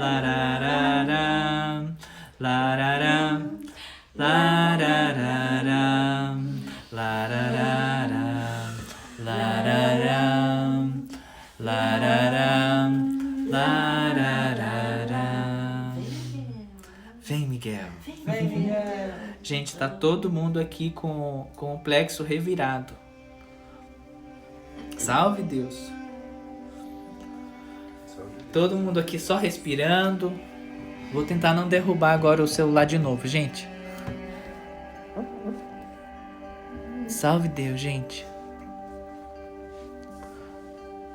lararará, 0.00 1.84
larará, 2.40 3.42
lararará, 4.16 5.18
lararará, 6.88 8.08
larará, 9.18 10.10
larará, 11.60 12.90
lararará. 13.50 15.26
Vem, 17.20 17.46
Miguel. 17.46 17.88
Vem, 18.24 18.44
Miguel. 18.44 19.12
Gente, 19.42 19.76
tá 19.76 19.86
todo 19.86 20.32
mundo 20.32 20.58
aqui 20.58 20.88
com, 20.90 21.46
com 21.54 21.74
o 21.74 21.78
plexo 21.80 22.22
revirado. 22.24 22.94
Salve 24.96 25.42
Deus. 25.42 26.01
Todo 28.52 28.76
mundo 28.76 29.00
aqui 29.00 29.18
só 29.18 29.36
respirando. 29.36 30.32
Vou 31.12 31.24
tentar 31.24 31.54
não 31.54 31.68
derrubar 31.68 32.12
agora 32.12 32.42
o 32.42 32.48
celular 32.48 32.84
de 32.84 32.98
novo, 32.98 33.26
gente. 33.26 33.68
Salve 37.08 37.48
Deus, 37.48 37.80
gente. 37.80 38.26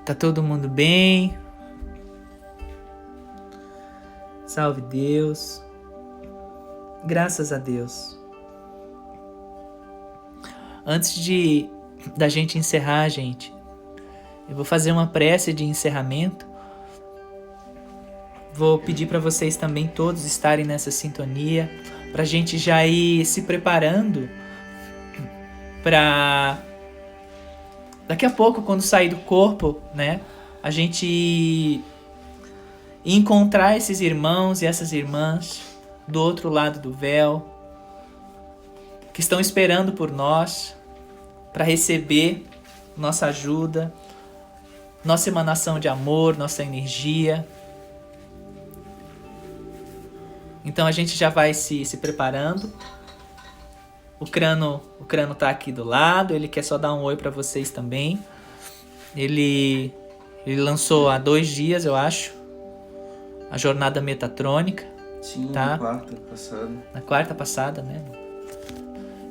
Tá 0.06 0.16
todo 0.16 0.42
mundo 0.42 0.70
bem? 0.70 1.38
Salve 4.46 4.82
Deus. 4.82 5.62
Graças 7.06 7.52
a 7.52 7.58
Deus. 7.58 8.18
Antes 10.86 11.14
de 11.14 11.70
da 12.16 12.30
gente 12.30 12.58
encerrar, 12.58 13.10
gente, 13.10 13.54
eu 14.48 14.56
vou 14.56 14.64
fazer 14.64 14.94
uma 14.94 15.08
prece 15.08 15.52
de 15.52 15.66
encerramento. 15.66 16.47
Vou 18.58 18.80
pedir 18.80 19.06
para 19.06 19.20
vocês 19.20 19.56
também 19.56 19.86
todos 19.88 20.26
estarem 20.26 20.66
nessa 20.66 20.90
sintonia, 20.90 21.70
para 22.12 22.24
a 22.24 22.26
gente 22.26 22.58
já 22.58 22.84
ir 22.88 23.24
se 23.24 23.44
preparando 23.44 24.28
para 25.84 26.58
daqui 28.08 28.26
a 28.26 28.32
pouco, 28.32 28.64
quando 28.64 28.82
sair 28.82 29.10
do 29.10 29.18
corpo, 29.18 29.80
né, 29.94 30.22
a 30.64 30.72
gente 30.72 31.84
encontrar 33.06 33.78
esses 33.78 34.02
irmãos 34.02 34.64
e 34.64 34.66
essas 34.66 34.92
irmãs 34.92 35.62
do 36.08 36.20
outro 36.20 36.50
lado 36.50 36.80
do 36.80 36.92
véu, 36.92 37.48
que 39.14 39.22
estão 39.22 39.40
esperando 39.40 39.92
por 39.94 40.12
nós 40.12 40.76
para 41.54 41.64
receber 41.64 42.44
nossa 42.98 43.28
ajuda, 43.28 43.94
nossa 45.06 45.30
emanação 45.30 45.80
de 45.80 45.88
amor, 45.88 46.36
nossa 46.36 46.64
energia. 46.64 47.48
Então 50.68 50.86
a 50.86 50.92
gente 50.92 51.18
já 51.18 51.30
vai 51.30 51.54
se, 51.54 51.86
se 51.86 51.96
preparando. 51.98 52.72
O 54.20 54.26
Crano, 54.26 54.82
o 55.00 55.06
Crano 55.06 55.34
tá 55.34 55.50
aqui 55.50 55.72
do 55.72 55.84
lado, 55.86 56.34
ele 56.36 56.48
quer 56.50 56.62
só 56.64 56.78
dar 56.78 56.94
um 56.94 57.04
oi 57.04 57.16
pra 57.16 57.30
vocês 57.30 57.70
também. 57.72 58.20
Ele, 59.16 59.94
ele 60.46 60.60
lançou 60.60 61.10
há 61.10 61.18
dois 61.18 61.48
dias, 61.48 61.86
eu 61.86 61.96
acho, 61.96 62.34
a 63.50 63.58
jornada 63.58 64.02
metatrônica, 64.02 64.86
Sim, 65.22 65.48
Tá. 65.54 65.68
na 65.68 65.78
quarta 65.78 66.16
passada. 66.30 66.70
na 66.94 67.02
quarta 67.02 67.34
passada, 67.36 67.82
né? 67.82 68.02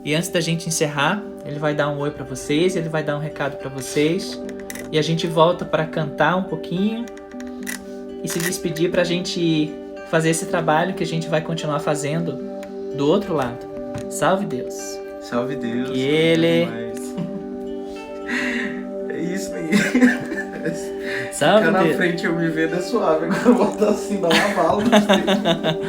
E 0.04 0.14
antes 0.14 0.30
da 0.30 0.40
gente 0.40 0.66
encerrar, 0.68 1.22
ele 1.44 1.58
vai 1.58 1.74
dar 1.74 1.90
um 1.90 1.98
oi 1.98 2.10
pra 2.12 2.24
vocês, 2.24 2.76
ele 2.76 2.88
vai 2.88 3.02
dar 3.02 3.16
um 3.16 3.20
recado 3.20 3.56
pra 3.58 3.68
vocês 3.68 4.40
e 4.90 4.98
a 4.98 5.02
gente 5.02 5.26
volta 5.26 5.64
pra 5.66 5.84
cantar 5.84 6.36
um 6.36 6.44
pouquinho 6.44 7.04
e 8.24 8.28
se 8.28 8.38
despedir 8.38 8.90
pra 8.90 9.04
gente 9.04 9.72
fazer 10.10 10.30
esse 10.30 10.46
trabalho 10.46 10.94
que 10.94 11.02
a 11.02 11.06
gente 11.06 11.28
vai 11.28 11.40
continuar 11.40 11.80
fazendo 11.80 12.32
do 12.96 13.08
outro 13.08 13.34
lado. 13.34 13.66
Salve 14.10 14.46
Deus. 14.46 14.74
Salve 15.20 15.56
Deus. 15.56 15.90
E 15.92 16.00
ele- 16.00 16.68
É 19.10 19.18
isso 19.20 19.52
aí. 19.54 19.70
Salve 21.32 21.66
Ficar 21.66 21.70
na 21.70 21.82
Deus. 21.84 21.96
frente 21.96 22.26
eu 22.26 22.34
me 22.34 22.48
vendo 22.48 22.74
é 22.76 22.80
suave. 22.80 23.26
Agora 23.26 23.42
eu 23.46 23.54
boto 23.54 23.84
assim, 23.84 24.20
dá 24.20 24.28
uma 24.28 24.48
bala. 24.62 24.82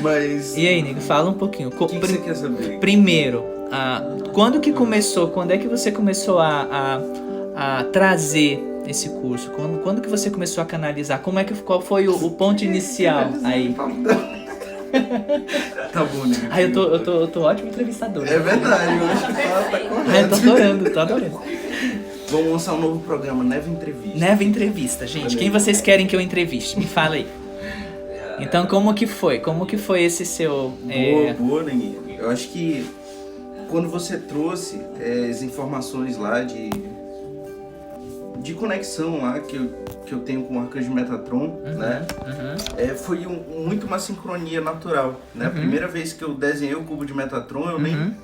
Mas. 0.00 0.56
E 0.56 0.66
aí, 0.66 0.82
nego, 0.82 1.00
fala 1.00 1.30
um 1.30 1.34
pouquinho. 1.34 1.68
O 1.68 1.86
que, 1.86 1.98
que 1.98 2.06
você 2.06 2.18
quer 2.18 2.34
saber? 2.34 2.78
Primeiro, 2.78 3.44
ah, 3.70 4.02
quando 4.32 4.60
que 4.60 4.72
começou? 4.72 5.28
Quando 5.28 5.52
é 5.52 5.58
que 5.58 5.68
você 5.68 5.90
começou 5.92 6.38
a, 6.38 7.00
a, 7.56 7.80
a 7.80 7.84
trazer 7.84 8.62
esse 8.86 9.08
curso? 9.08 9.50
Quando, 9.50 9.82
quando 9.82 10.00
que 10.00 10.08
você 10.08 10.30
começou 10.30 10.62
a 10.62 10.66
canalizar? 10.66 11.20
Como 11.20 11.38
é 11.38 11.44
que 11.44 11.54
qual 11.54 11.80
foi 11.80 12.08
o, 12.08 12.14
o 12.14 12.30
ponto 12.32 12.64
inicial 12.64 13.30
aí? 13.44 13.74
Tá 15.92 16.04
bom, 16.04 16.26
né? 16.26 16.36
Ah, 16.50 16.60
eu 16.60 16.72
tô, 16.72 16.82
eu 16.84 17.02
tô, 17.02 17.12
eu 17.20 17.28
tô 17.28 17.42
ótimo 17.42 17.68
entrevistador. 17.68 18.26
É 18.26 18.38
verdade, 18.38 18.98
eu 18.98 19.06
acho 19.06 19.26
que 19.26 19.32
tá, 19.32 19.62
tá 19.70 19.78
correto. 19.80 20.10
Ah, 20.10 20.20
eu 20.20 20.28
tô 20.28 20.34
adorando, 20.34 20.90
tô 20.90 21.00
adorando. 21.00 21.40
Vamos 22.28 22.52
lançar 22.52 22.74
um 22.74 22.80
novo 22.80 23.00
programa, 23.00 23.44
Neve 23.44 23.70
Entrevista. 23.70 24.18
Neve 24.18 24.44
entrevista, 24.44 25.06
gente. 25.06 25.36
Quem 25.36 25.50
vocês 25.50 25.80
querem 25.80 26.06
que 26.06 26.16
eu 26.16 26.20
entreviste? 26.20 26.78
Me 26.78 26.86
fala 26.86 27.16
aí. 27.16 27.26
Então, 28.38 28.66
como 28.66 28.92
que 28.94 29.06
foi? 29.06 29.38
Como 29.38 29.66
que 29.66 29.76
foi 29.76 30.02
esse 30.02 30.24
seu. 30.24 30.72
é, 30.88 31.34
Boa, 31.34 31.48
boa, 31.48 31.62
Neguinho. 31.62 32.02
Eu 32.18 32.30
acho 32.30 32.48
que 32.48 32.86
quando 33.68 33.88
você 33.88 34.18
trouxe 34.18 34.80
é, 34.98 35.28
as 35.30 35.42
informações 35.42 36.16
lá 36.16 36.42
de, 36.42 36.70
de 38.42 38.54
conexão 38.54 39.22
lá 39.22 39.38
que 39.40 39.56
eu, 39.56 39.68
que 40.04 40.12
eu 40.12 40.20
tenho 40.20 40.42
com 40.44 40.56
o 40.56 40.60
Arcanjo 40.60 40.92
Metatron, 40.92 41.60
né? 41.64 42.06
uhum, 42.26 42.76
É, 42.76 42.88
foi 42.88 43.26
um- 43.26 43.64
muito 43.64 43.86
uma 43.86 43.98
sincronia 43.98 44.60
natural, 44.60 45.20
né? 45.34 45.46
A 45.46 45.50
primeira 45.50 45.86
vez 45.86 46.12
que 46.12 46.22
eu 46.22 46.34
desenhei 46.34 46.74
o 46.74 46.82
cubo 46.84 47.04
de 47.06 47.14
Metatron, 47.14 47.70
eu 47.70 47.78
nem, 47.78 47.94
uhum, 47.96 48.14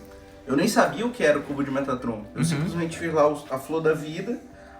eu 0.46 0.56
nem 0.56 0.66
sabia 0.66 1.06
o 1.06 1.10
que 1.10 1.22
era 1.22 1.38
o 1.38 1.42
cubo 1.42 1.62
de 1.62 1.70
Metatron. 1.70 2.24
Eu 2.34 2.44
simplesmente 2.44 2.98
fiz 2.98 3.12
lá 3.12 3.24
a 3.50 3.58
flor 3.58 3.80
da 3.80 3.94
vida. 3.94 4.32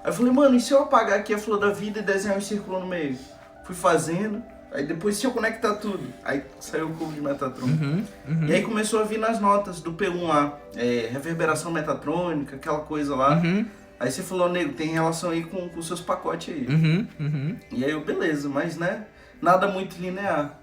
Aí 0.03 0.11
eu 0.11 0.13
falei, 0.13 0.33
mano, 0.33 0.57
e 0.57 0.61
se 0.61 0.73
eu 0.73 0.83
apagar 0.83 1.19
aqui 1.19 1.33
a 1.35 1.39
flor 1.39 1.59
da 1.59 1.71
vida 1.71 2.01
e 2.01 2.03
desenhar 2.03 2.37
um 2.37 2.41
círculo 2.41 2.81
no 2.81 2.87
meio? 2.87 3.17
Fui 3.65 3.75
fazendo. 3.75 4.43
Aí 4.73 4.85
depois 4.87 5.17
se 5.17 5.25
eu 5.27 5.31
conectar 5.31 5.75
tudo, 5.77 6.01
aí 6.25 6.43
saiu 6.61 6.89
o 6.89 6.95
cubo 6.95 7.13
de 7.13 7.21
Metatron. 7.21 7.67
uhum, 7.67 8.05
uhum, 8.29 8.47
E 8.47 8.53
aí 8.53 8.63
começou 8.63 9.01
a 9.01 9.05
vir 9.05 9.19
nas 9.19 9.41
notas 9.41 9.81
do 9.81 9.93
P1 9.95 10.27
lá, 10.27 10.59
é, 10.77 11.09
reverberação 11.11 11.71
metatrônica, 11.71 12.57
aquela 12.57 12.81
coisa 12.81 13.15
lá. 13.17 13.37
uhum, 13.37 13.65
Aí 14.01 14.11
você 14.11 14.23
falou, 14.23 14.49
nego, 14.49 14.73
tem 14.75 14.89
relação 14.89 15.31
aí 15.31 15.43
com 15.43 15.69
os 15.77 15.87
seus 15.87 16.01
pacotes 16.01 16.55
aí. 16.55 16.67
uhum, 16.69 17.07
uhum. 17.19 17.57
E 17.73 17.85
aí 17.85 17.91
eu, 17.91 18.05
beleza, 18.05 18.49
mas 18.49 18.77
né, 18.77 19.07
nada 19.43 19.67
muito 19.67 20.01
linear. 20.01 20.61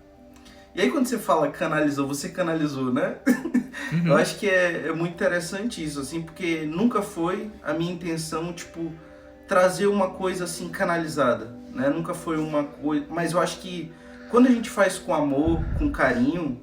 E 0.74 0.82
aí 0.82 0.92
quando 0.92 1.06
você 1.06 1.18
fala 1.18 1.50
canalizou, 1.50 2.08
você 2.08 2.30
canalizou, 2.30 2.94
né? 2.94 3.16
eu 4.06 4.16
acho 4.16 4.38
que 4.38 4.50
é, 4.50 4.88
é 4.88 4.94
muito 4.94 5.14
interessante 5.14 5.84
isso, 5.84 6.00
assim, 6.00 6.22
porque 6.22 6.66
nunca 6.66 7.02
foi 7.02 7.52
a 7.64 7.74
minha 7.74 7.94
intenção, 7.94 8.52
tipo, 8.54 8.92
trazer 9.48 9.88
uma 9.88 10.10
coisa 10.10 10.46
assim 10.46 10.70
canalizada, 10.70 11.56
né? 11.74 11.90
Nunca 11.90 12.14
foi 12.14 12.38
uma 12.38 12.64
coisa. 12.64 13.06
Mas 13.10 13.32
eu 13.32 13.40
acho 13.40 13.60
que 13.60 13.92
quando 14.30 14.48
a 14.48 14.52
gente 14.52 14.70
faz 14.70 14.98
com 14.98 15.14
amor, 15.14 15.64
com 15.78 15.92
carinho, 15.92 16.62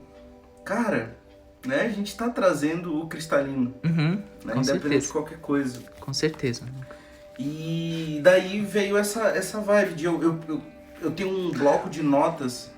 cara, 0.64 1.16
né, 1.66 1.82
a 1.82 1.89
gente 1.89 2.16
tá 2.16 2.28
trazendo 2.28 2.98
o 3.01 3.06
cristalino, 3.06 3.74
Uhum, 3.84 4.22
né? 4.44 4.52
Com 4.55 4.60
Independente 4.60 4.64
certeza. 4.64 5.06
de 5.06 5.12
qualquer 5.12 5.39
coisa. 5.39 5.80
com 6.01 6.12
certeza. 6.12 6.62
E 7.39 8.20
daí 8.22 8.60
veio 8.60 8.97
essa, 8.97 9.28
essa 9.28 9.60
vibe 9.60 9.94
de 9.94 10.05
eu, 10.05 10.22
eu, 10.22 10.40
eu, 10.48 10.62
eu 11.01 11.10
tenho 11.10 11.30
um 11.30 11.51
bloco 11.51 11.89
de 11.89 12.02
notas, 12.02 12.70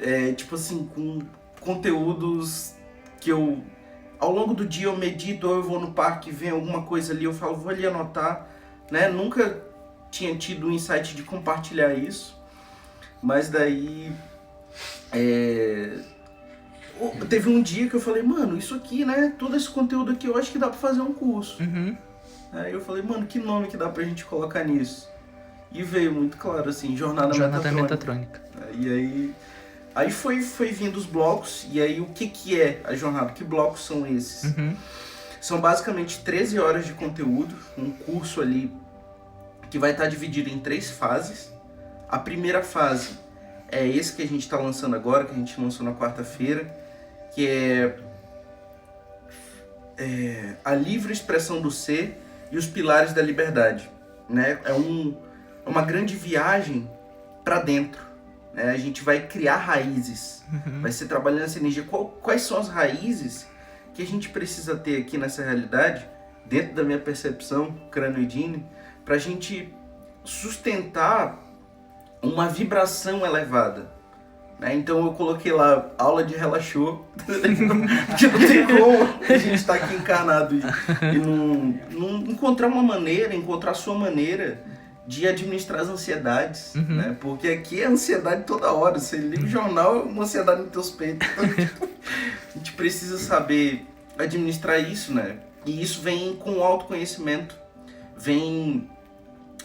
é, 0.00 0.32
tipo 0.32 0.54
assim, 0.54 0.88
com 0.94 1.20
conteúdos 1.60 2.74
que 3.20 3.30
eu. 3.30 3.62
Ao 4.18 4.30
longo 4.32 4.54
do 4.54 4.64
dia 4.66 4.86
eu 4.86 4.96
medito, 4.96 5.46
ou 5.48 5.56
eu 5.56 5.62
vou 5.62 5.78
no 5.80 5.92
parque, 5.92 6.30
vem 6.30 6.50
alguma 6.50 6.82
coisa 6.82 7.12
ali, 7.12 7.24
eu 7.24 7.34
falo, 7.34 7.56
vou 7.56 7.70
ali 7.70 7.84
anotar, 7.86 8.48
né? 8.90 9.08
Nunca 9.08 9.60
tinha 10.10 10.34
tido 10.36 10.68
o 10.68 10.72
insight 10.72 11.14
de 11.14 11.22
compartilhar 11.22 11.92
isso, 11.94 12.40
mas 13.22 13.48
daí. 13.50 14.12
É, 15.12 15.98
teve 17.28 17.48
um 17.48 17.62
dia 17.62 17.88
que 17.88 17.94
eu 17.94 18.00
falei, 18.00 18.22
mano, 18.22 18.56
isso 18.56 18.74
aqui, 18.74 19.04
né? 19.04 19.32
Todo 19.38 19.56
esse 19.56 19.68
conteúdo 19.68 20.12
aqui 20.12 20.26
eu 20.26 20.36
acho 20.36 20.50
que 20.50 20.58
dá 20.58 20.68
pra 20.68 20.78
fazer 20.78 21.00
um 21.00 21.12
curso. 21.12 21.62
Uhum, 21.62 21.96
Aí 22.52 22.72
eu 22.72 22.80
falei, 22.80 23.02
mano, 23.02 23.26
que 23.26 23.38
nome 23.38 23.66
que 23.66 23.76
dá 23.76 23.88
pra 23.88 24.02
gente 24.04 24.24
colocar 24.24 24.64
nisso? 24.64 25.08
E 25.72 25.82
veio 25.82 26.12
muito 26.12 26.36
claro, 26.36 26.70
assim, 26.70 26.96
Jornada, 26.96 27.34
Jornada 27.34 27.70
Metatrônica. 27.70 28.40
metatrônica. 28.40 28.40
E 28.78 28.88
aí, 28.90 29.34
aí 29.94 30.10
foi, 30.10 30.40
foi 30.40 30.70
vindo 30.70 30.96
os 30.96 31.04
blocos, 31.04 31.66
e 31.70 31.80
aí 31.80 32.00
o 32.00 32.06
que, 32.06 32.28
que 32.28 32.58
é 32.58 32.80
a 32.84 32.94
jornada? 32.94 33.32
Que 33.32 33.44
blocos 33.44 33.84
são 33.84 34.06
esses? 34.06 34.44
Uhum, 34.56 34.74
São 35.40 35.60
basicamente 35.60 36.20
13 36.20 36.58
horas 36.58 36.86
de 36.86 36.92
conteúdo, 36.94 37.54
um 37.76 37.90
curso 37.90 38.40
ali 38.40 38.72
que 39.68 39.78
vai 39.78 39.90
estar 39.90 40.06
dividido 40.06 40.48
em 40.48 40.58
três 40.58 40.88
fases. 40.90 41.52
A 42.08 42.18
primeira 42.18 42.62
fase 42.62 43.10
é 43.68 43.86
esse 43.86 44.14
que 44.14 44.22
a 44.22 44.26
gente 44.26 44.42
está 44.42 44.56
lançando 44.56 44.94
agora, 44.96 45.24
que 45.24 45.32
a 45.32 45.34
gente 45.34 45.60
lançou 45.60 45.84
na 45.84 45.92
quarta-feira, 45.92 46.72
que 47.36 47.46
é, 47.46 47.94
é 49.98 50.56
a 50.64 50.74
livre 50.74 51.12
expressão 51.12 51.60
do 51.60 51.70
ser 51.70 52.18
e 52.50 52.56
os 52.56 52.66
pilares 52.66 53.12
da 53.12 53.20
liberdade. 53.20 53.90
Né? 54.26 54.58
É, 54.64 54.72
um, 54.72 55.14
é 55.64 55.68
uma 55.68 55.82
grande 55.82 56.16
viagem 56.16 56.90
para 57.44 57.60
dentro. 57.60 58.00
Né? 58.54 58.70
A 58.70 58.78
gente 58.78 59.02
vai 59.02 59.26
criar 59.26 59.58
raízes, 59.58 60.42
uhum, 60.50 60.80
vai 60.80 60.90
ser 60.90 61.08
trabalhando 61.08 61.42
essa 61.42 61.58
energia. 61.58 61.82
Qual- 61.82 62.08
quais 62.22 62.40
são 62.40 62.56
as 62.58 62.70
raízes 62.70 63.46
que 63.92 64.02
a 64.02 64.06
gente 64.06 64.30
precisa 64.30 64.74
ter 64.74 64.98
aqui 64.98 65.18
nessa 65.18 65.44
realidade, 65.44 66.08
dentro 66.46 66.74
da 66.74 66.82
minha 66.82 66.98
percepção 66.98 67.72
cranoidine, 67.90 68.64
para 69.04 69.16
a 69.16 69.18
gente 69.18 69.74
sustentar 70.24 71.38
uma 72.22 72.48
vibração 72.48 73.26
elevada. 73.26 73.94
Né? 74.58 74.74
Então 74.74 75.04
eu 75.04 75.12
coloquei 75.12 75.52
lá 75.52 75.86
aula 75.98 76.24
de 76.24 76.34
relaxou, 76.34 77.06
porque 77.16 77.46
não 77.48 78.38
tem 78.38 78.66
como 78.66 79.08
a 79.28 79.36
gente 79.38 79.54
estar 79.54 79.74
aqui 79.74 79.94
encarnado 79.94 80.54
e, 80.54 80.60
e 81.14 81.18
não, 81.18 81.74
não 81.90 82.18
encontrar 82.30 82.68
uma 82.68 82.82
maneira, 82.82 83.34
encontrar 83.34 83.72
a 83.72 83.74
sua 83.74 83.94
maneira 83.94 84.62
de 85.06 85.26
administrar 85.28 85.80
as 85.82 85.88
ansiedades, 85.88 86.74
Uhum. 86.74 86.82
né? 86.96 87.16
Porque 87.20 87.46
aqui 87.48 87.80
é 87.80 87.86
ansiedade 87.86 88.42
toda 88.44 88.72
hora. 88.72 88.98
Você 88.98 89.16
liga 89.16 89.44
o 89.44 89.48
jornal, 89.48 90.00
é 90.00 90.02
uma 90.02 90.24
ansiedade 90.24 90.62
nos 90.62 90.70
teus 90.72 90.90
peitos. 90.90 91.28
Então, 91.32 91.44
a 91.44 92.58
gente 92.58 92.72
precisa 92.72 93.16
saber 93.18 93.86
administrar 94.18 94.80
isso, 94.80 95.12
né? 95.14 95.36
E 95.64 95.80
isso 95.80 96.00
vem 96.00 96.34
com 96.34 96.60
autoconhecimento. 96.62 97.54
Vem 98.16 98.88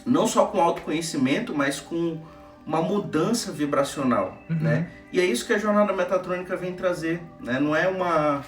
não 0.06 0.26
só 0.28 0.46
com 0.46 0.60
autoconhecimento, 0.60 1.52
mas 1.56 1.80
com 1.80 2.18
uma 2.66 2.80
mudança 2.82 3.50
vibracional, 3.52 4.38
né? 4.48 4.88
E 5.12 5.20
é 5.20 5.24
isso 5.24 5.46
que 5.46 5.52
a 5.52 5.58
jornada 5.58 5.92
metatrônica 5.92 6.56
vem 6.56 6.72
trazer, 6.72 7.20
né? 7.40 7.58
Não 7.60 7.74
é 7.74 7.88
uma 7.88 8.42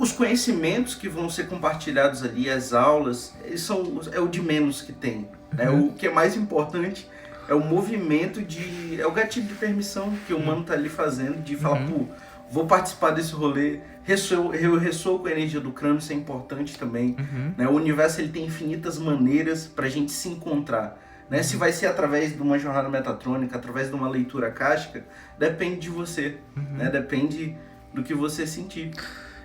os 0.00 0.10
conhecimentos 0.10 0.94
que 0.94 1.08
vão 1.08 1.28
ser 1.28 1.48
compartilhados 1.48 2.22
ali, 2.22 2.48
as 2.48 2.72
aulas, 2.72 3.34
são 3.56 4.00
é 4.10 4.18
o 4.18 4.26
de 4.26 4.40
menos 4.40 4.80
que 4.80 4.92
tem, 4.92 5.28
né? 5.52 5.68
O 5.70 5.92
que 5.92 6.06
é 6.06 6.10
mais 6.10 6.36
importante 6.36 7.08
é 7.48 7.54
o 7.54 7.60
movimento 7.60 8.42
de 8.42 9.00
é 9.00 9.06
o 9.06 9.12
gatilho 9.12 9.46
de 9.46 9.54
permissão 9.54 10.12
que 10.26 10.32
o 10.32 10.38
humano 10.38 10.64
tá 10.64 10.74
ali 10.74 10.88
fazendo 10.88 11.42
de 11.42 11.56
falar, 11.56 11.86
pô, 11.86 12.06
vou 12.50 12.66
participar 12.66 13.10
desse 13.10 13.32
rolê, 13.32 13.80
ressoo, 14.02 14.54
eu 14.54 14.78
ressoo 14.78 15.18
com 15.18 15.28
a 15.28 15.32
energia 15.32 15.60
do 15.60 15.70
crânio, 15.72 15.98
isso 15.98 16.12
é 16.12 16.16
importante 16.16 16.78
também. 16.78 17.16
uhum, 17.18 17.52
Né? 17.56 17.68
O 17.68 17.72
universo 17.72 18.20
ele 18.20 18.28
tem 18.28 18.44
infinitas 18.46 18.98
maneiras 18.98 19.66
para 19.66 19.86
a 19.86 19.90
gente 19.90 20.12
se 20.12 20.28
encontrar. 20.28 20.98
Né? 21.28 21.42
Se 21.42 21.56
vai 21.56 21.72
ser 21.72 21.86
através 21.86 22.34
de 22.34 22.40
uma 22.42 22.58
jornada 22.58 22.88
metatrônica, 22.88 23.56
através 23.56 23.88
de 23.88 23.94
uma 23.94 24.08
leitura 24.08 24.50
cástica, 24.50 25.04
depende 25.38 25.80
de 25.80 25.90
você. 25.90 26.36
Né? 26.54 26.88
Depende 26.90 27.56
do 27.92 28.02
que 28.02 28.14
você 28.14 28.46
sentir. 28.46 28.90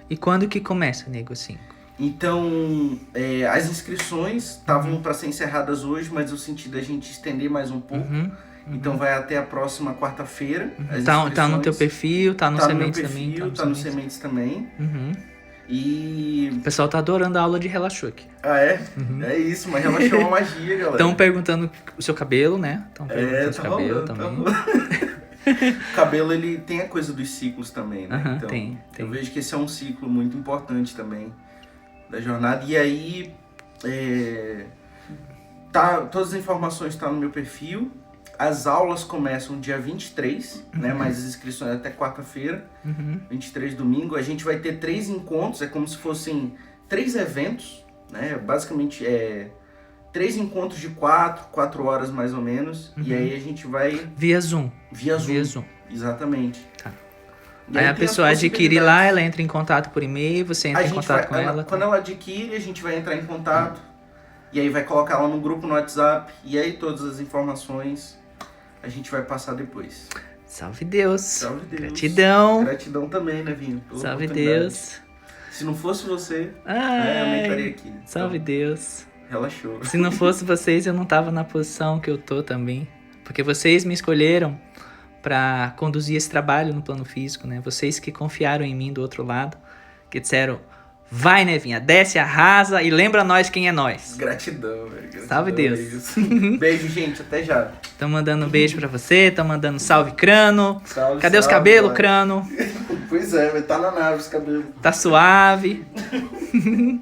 E 0.09 0.15
quando 0.17 0.47
que 0.47 0.59
começa, 0.59 1.09
nego, 1.09 1.33
assim? 1.33 1.57
Então, 1.97 2.99
é, 3.13 3.45
as 3.47 3.69
inscrições 3.69 4.57
estavam 4.57 5.01
para 5.01 5.13
ser 5.13 5.27
encerradas 5.27 5.83
hoje, 5.83 6.09
mas 6.11 6.31
eu 6.31 6.37
senti 6.37 6.67
da 6.67 6.81
gente 6.81 7.11
estender 7.11 7.49
mais 7.49 7.69
um 7.71 7.79
pouco. 7.79 8.11
Uhum, 8.11 8.31
Então 8.71 8.97
vai 8.97 9.13
até 9.13 9.37
a 9.37 9.43
próxima 9.43 9.93
quarta-feira. 9.93 10.73
as 10.89 11.03
Tá, 11.03 11.29
tá 11.29 11.47
no 11.47 11.61
teu 11.61 11.73
perfil, 11.73 12.35
tá 12.35 12.49
no 12.49 12.57
Tá 12.57 12.63
no 12.63 12.69
Sementes 12.71 13.01
também. 13.01 13.27
perfil, 13.29 13.45
no 13.45 13.51
tá 13.51 13.65
no 13.65 13.75
Sementes. 13.75 13.93
Sementes 13.93 14.17
também. 14.17 14.67
Uhum. 14.79 15.11
E. 15.71 16.51
O 16.53 16.59
pessoal 16.61 16.89
tá 16.89 16.97
adorando 16.97 17.37
a 17.37 17.41
aula 17.41 17.57
de 17.57 17.67
relaxou 17.69 18.09
aqui. 18.09 18.27
Ah, 18.43 18.59
é? 18.59 18.81
Uhum. 18.97 19.23
É 19.23 19.37
isso, 19.37 19.69
mas 19.69 19.81
relaxou 19.81 20.19
uma 20.19 20.29
magia, 20.41 20.75
galera. 20.75 20.91
Estão 20.91 21.15
perguntando 21.15 21.71
o 21.97 22.01
seu 22.01 22.13
cabelo, 22.13 22.57
né? 22.57 22.85
Estão 22.89 23.07
perguntando 23.07 23.35
É, 23.35 23.47
o 23.47 23.53
seu 23.53 23.63
tá 23.63 23.69
cabelo 23.69 24.05
tá 24.05 24.13
também. 24.13 24.43
O 25.43 25.95
cabelo, 25.95 26.31
ele 26.31 26.59
tem 26.59 26.81
a 26.81 26.87
coisa 26.87 27.11
dos 27.11 27.27
ciclos 27.31 27.71
também, 27.71 28.07
né? 28.07 28.15
Aham, 28.15 28.35
então, 28.35 28.47
tem, 28.47 28.79
tem. 28.95 29.03
eu 29.03 29.11
vejo 29.11 29.31
que 29.31 29.39
esse 29.39 29.55
é 29.55 29.57
um 29.57 29.67
ciclo 29.67 30.07
muito 30.07 30.37
importante 30.37 30.95
também 30.95 31.33
da 32.11 32.21
jornada. 32.21 32.63
E 32.63 32.77
aí, 32.77 33.33
é, 33.83 34.65
tá, 35.71 36.01
todas 36.01 36.29
as 36.29 36.33
informações 36.35 36.93
estão 36.93 37.11
no 37.11 37.19
meu 37.19 37.31
perfil. 37.31 37.91
As 38.39 38.65
aulas 38.65 39.03
começam 39.03 39.59
dia 39.59 39.77
23, 39.77 40.65
né? 40.73 40.93
Mas 40.93 41.19
as 41.19 41.25
inscrições 41.25 41.71
é 41.71 41.75
até 41.75 41.91
quarta-feira, 41.91 42.65
Uhum. 42.83 43.19
23 43.29 43.75
domingo. 43.75 44.15
A 44.15 44.21
gente 44.21 44.43
vai 44.43 44.57
ter 44.57 44.73
três 44.79 45.09
encontros, 45.09 45.61
é 45.61 45.67
como 45.67 45.87
se 45.87 45.97
fossem 45.97 46.55
três 46.89 47.15
eventos, 47.15 47.85
né? 48.11 48.35
Basicamente 48.37 49.05
é 49.05 49.51
três 50.11 50.35
encontros 50.37 50.79
de 50.81 50.89
quatro, 50.89 51.45
quatro 51.51 51.85
horas 51.85 52.09
mais 52.09 52.33
ou 52.33 52.41
menos. 52.41 52.91
E 52.97 53.11
Uhum. 53.13 53.17
aí 53.17 53.35
a 53.35 53.39
gente 53.39 53.67
vai 53.67 53.91
Via 54.15 54.41
Zoom. 54.41 54.71
via 54.91 55.17
Zoom. 55.17 55.25
Via 55.33 55.43
Zoom. 55.43 55.63
Exatamente. 55.91 56.65
Tá. 56.83 56.91
E 57.71 57.77
Aí 57.77 57.87
a 57.87 57.93
pessoa 57.93 58.29
adquire 58.29 58.79
lá, 58.79 59.03
ela 59.03 59.21
entra 59.21 59.41
em 59.41 59.47
contato 59.47 59.91
por 59.91 60.01
e-mail, 60.03 60.45
você 60.45 60.69
entra 60.69 60.83
em 60.85 60.89
contato 60.89 61.19
vai- 61.19 61.27
com 61.27 61.35
ela- 61.35 61.43
ela. 61.51 61.63
tá? 61.63 61.69
Quando 61.69 61.83
ela 61.83 61.97
adquire, 61.97 62.55
a 62.55 62.59
gente 62.59 62.81
vai 62.81 62.97
entrar 62.97 63.15
em 63.15 63.23
contato. 63.25 63.79
E 64.51 64.59
aí 64.59 64.67
vai 64.67 64.83
colocar 64.83 65.13
ela 65.15 65.27
no 65.29 65.39
grupo 65.39 65.65
no 65.65 65.73
WhatsApp. 65.75 66.33
E 66.43 66.57
aí 66.59 66.73
todas 66.73 67.01
as 67.05 67.21
informações 67.21 68.19
a 68.83 68.89
gente 68.89 69.09
vai 69.11 69.23
passar 69.23 69.53
depois. 69.53 70.07
Salve 70.45 70.83
Deus. 70.85 71.21
Salve 71.21 71.65
Deus. 71.65 71.81
Gratidão. 71.81 72.63
Gratidão 72.65 73.07
também, 73.07 73.43
né, 73.43 73.53
Vinho? 73.53 73.81
pela 73.87 73.99
Salve. 73.99 74.27
Deus. 74.27 74.99
Se 75.51 75.63
não 75.63 75.75
fosse 75.75 76.05
você, 76.05 76.51
né, 76.65 77.21
eu 77.21 77.25
nem 77.27 77.41
estaria 77.43 77.65
Ai, 77.65 77.69
aqui. 77.71 77.93
salve 78.05 78.35
Então, 78.37 78.45
Deus. 78.45 79.05
relaxou. 79.29 79.83
Se 79.83 79.97
não 79.97 80.11
fosse 80.11 80.43
vocês, 80.43 80.85
eu 80.87 80.93
não 80.93 81.05
tava 81.05 81.31
na 81.31 81.43
posição 81.43 81.99
que 81.99 82.09
eu 82.09 82.17
tô 82.17 82.41
também. 82.41 82.87
Porque 83.23 83.43
vocês 83.43 83.85
me 83.85 83.93
escolheram 83.93 84.59
pra 85.21 85.73
conduzir 85.77 86.15
esse 86.17 86.29
trabalho 86.29 86.73
no 86.73 86.81
plano 86.81 87.05
físico, 87.05 87.47
né? 87.47 87.61
Vocês 87.63 87.99
que 87.99 88.11
confiaram 88.11 88.65
em 88.65 88.75
mim 88.75 88.91
do 88.91 89.01
outro 89.01 89.23
lado, 89.23 89.57
que 90.09 90.19
disseram: 90.19 90.59
vai, 91.11 91.43
Nevinha, 91.43 91.79
desce, 91.79 92.17
arrasa 92.17 92.81
e 92.81 92.89
lembra 92.89 93.23
nós 93.23 93.49
quem 93.49 93.67
é 93.67 93.71
nós. 93.71 94.15
Gratidão, 94.17 94.85
velho. 94.87 95.01
Gratidão, 95.01 95.27
Salve 95.27 95.51
Deus. 95.51 96.17
é. 96.17 96.21
Beijo, 96.57 96.87
gente. 96.87 97.21
Até 97.21 97.43
já. 97.43 97.71
Tão 97.99 98.09
mandando 98.09 98.45
um 98.45 98.49
beijo 98.49 98.77
pra 98.77 98.87
você, 98.87 99.29
tão 99.29 99.45
mandando 99.45 99.77
salve, 99.79 100.13
crano. 100.13 100.81
Salve, 100.85 101.21
Cadê 101.21 101.37
os 101.37 101.45
salve, 101.45 101.57
cabelos, 101.57 101.91
galera. 101.91 101.95
crano? 102.25 102.49
Pois 103.11 103.33
é, 103.33 103.57
estar 103.59 103.77
na 103.77 103.91
nave 103.91 104.19
os 104.21 104.27
cabelos. 104.29 104.63
Tá 104.81 104.93
suave. 104.93 105.85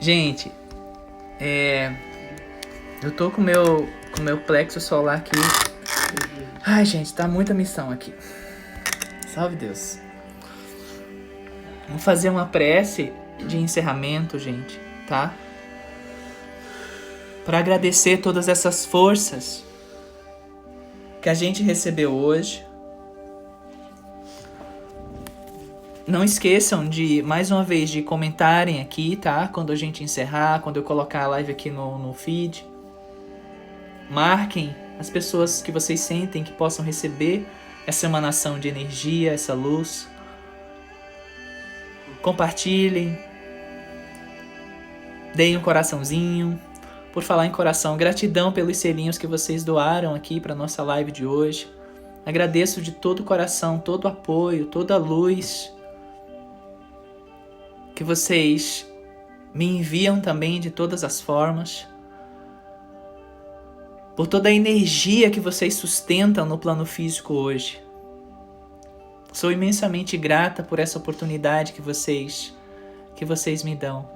Gente, 0.00 0.50
é. 1.38 1.92
Eu 3.02 3.10
tô 3.10 3.30
com 3.30 3.42
meu 3.42 3.86
com 4.16 4.22
meu 4.22 4.38
plexo 4.38 4.80
solar 4.80 5.18
aqui. 5.18 5.32
Ai, 6.64 6.84
gente, 6.86 7.12
tá 7.12 7.28
muita 7.28 7.52
missão 7.52 7.90
aqui. 7.90 8.14
Salve 9.34 9.56
Deus. 9.56 9.98
Vamos 11.86 12.02
fazer 12.02 12.28
uma 12.28 12.46
prece 12.46 13.12
de 13.46 13.58
encerramento, 13.58 14.38
gente, 14.38 14.80
tá? 15.06 15.34
Para 17.44 17.58
agradecer 17.58 18.18
todas 18.18 18.48
essas 18.48 18.84
forças 18.84 19.64
que 21.22 21.28
a 21.28 21.34
gente 21.34 21.62
recebeu 21.62 22.12
hoje. 22.12 22.64
Não 26.06 26.22
esqueçam 26.22 26.88
de, 26.88 27.22
mais 27.22 27.50
uma 27.50 27.64
vez, 27.64 27.90
de 27.90 28.02
comentarem 28.02 28.80
aqui, 28.80 29.16
tá? 29.16 29.48
Quando 29.48 29.72
a 29.72 29.76
gente 29.76 30.04
encerrar, 30.04 30.60
quando 30.60 30.76
eu 30.76 30.82
colocar 30.82 31.24
a 31.24 31.26
live 31.28 31.50
aqui 31.50 31.70
no, 31.70 31.98
no 31.98 32.14
feed. 32.14 32.64
Marquem 34.08 34.74
as 34.98 35.10
pessoas 35.10 35.60
que 35.60 35.72
vocês 35.72 36.00
sentem 36.00 36.44
que 36.44 36.52
possam 36.52 36.84
receber 36.84 37.46
essa 37.86 38.06
emanação 38.06 38.58
de 38.58 38.68
energia, 38.68 39.32
essa 39.32 39.52
luz. 39.52 40.08
Compartilhem. 42.26 43.16
Deem 45.32 45.56
um 45.56 45.60
coraçãozinho. 45.60 46.60
Por 47.12 47.22
falar 47.22 47.46
em 47.46 47.52
coração, 47.52 47.96
gratidão 47.96 48.50
pelos 48.50 48.78
selinhos 48.78 49.16
que 49.16 49.28
vocês 49.28 49.62
doaram 49.62 50.12
aqui 50.12 50.40
para 50.40 50.52
nossa 50.52 50.82
live 50.82 51.12
de 51.12 51.24
hoje. 51.24 51.72
Agradeço 52.26 52.82
de 52.82 52.90
todo 52.90 53.20
o 53.20 53.24
coração, 53.24 53.78
todo 53.78 54.06
o 54.06 54.08
apoio, 54.08 54.66
toda 54.66 54.94
a 54.94 54.98
luz 54.98 55.72
que 57.94 58.02
vocês 58.02 58.84
me 59.54 59.76
enviam 59.76 60.20
também 60.20 60.58
de 60.58 60.72
todas 60.72 61.04
as 61.04 61.20
formas. 61.20 61.86
Por 64.16 64.26
toda 64.26 64.48
a 64.48 64.52
energia 64.52 65.30
que 65.30 65.38
vocês 65.38 65.74
sustentam 65.74 66.44
no 66.44 66.58
plano 66.58 66.84
físico 66.84 67.34
hoje. 67.34 67.85
Sou 69.36 69.52
imensamente 69.52 70.16
grata 70.16 70.62
por 70.62 70.78
essa 70.78 70.96
oportunidade 70.96 71.74
que 71.74 71.82
vocês 71.82 72.56
que 73.14 73.22
vocês 73.22 73.62
me 73.62 73.76
dão. 73.76 74.08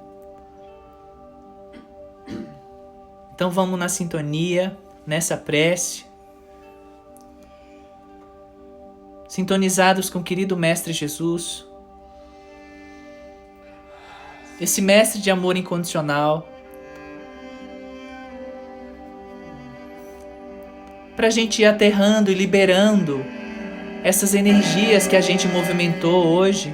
Então 3.31 3.51
vamos 3.51 3.77
na 3.77 3.87
sintonia, 3.87 4.75
nessa 5.05 5.37
prece, 5.37 6.05
sintonizados 9.27 10.09
com 10.09 10.17
o 10.17 10.23
querido 10.23 10.57
Mestre 10.57 10.91
Jesus, 10.91 11.67
esse 14.59 14.81
Mestre 14.81 15.21
de 15.21 15.29
amor 15.29 15.55
incondicional, 15.55 16.49
para 21.15 21.27
a 21.27 21.31
gente 21.31 21.61
ir 21.61 21.65
aterrando 21.65 22.31
e 22.31 22.33
liberando 22.33 23.23
essas 24.03 24.33
energias 24.33 25.07
que 25.07 25.15
a 25.15 25.21
gente 25.21 25.47
movimentou 25.47 26.27
hoje. 26.27 26.73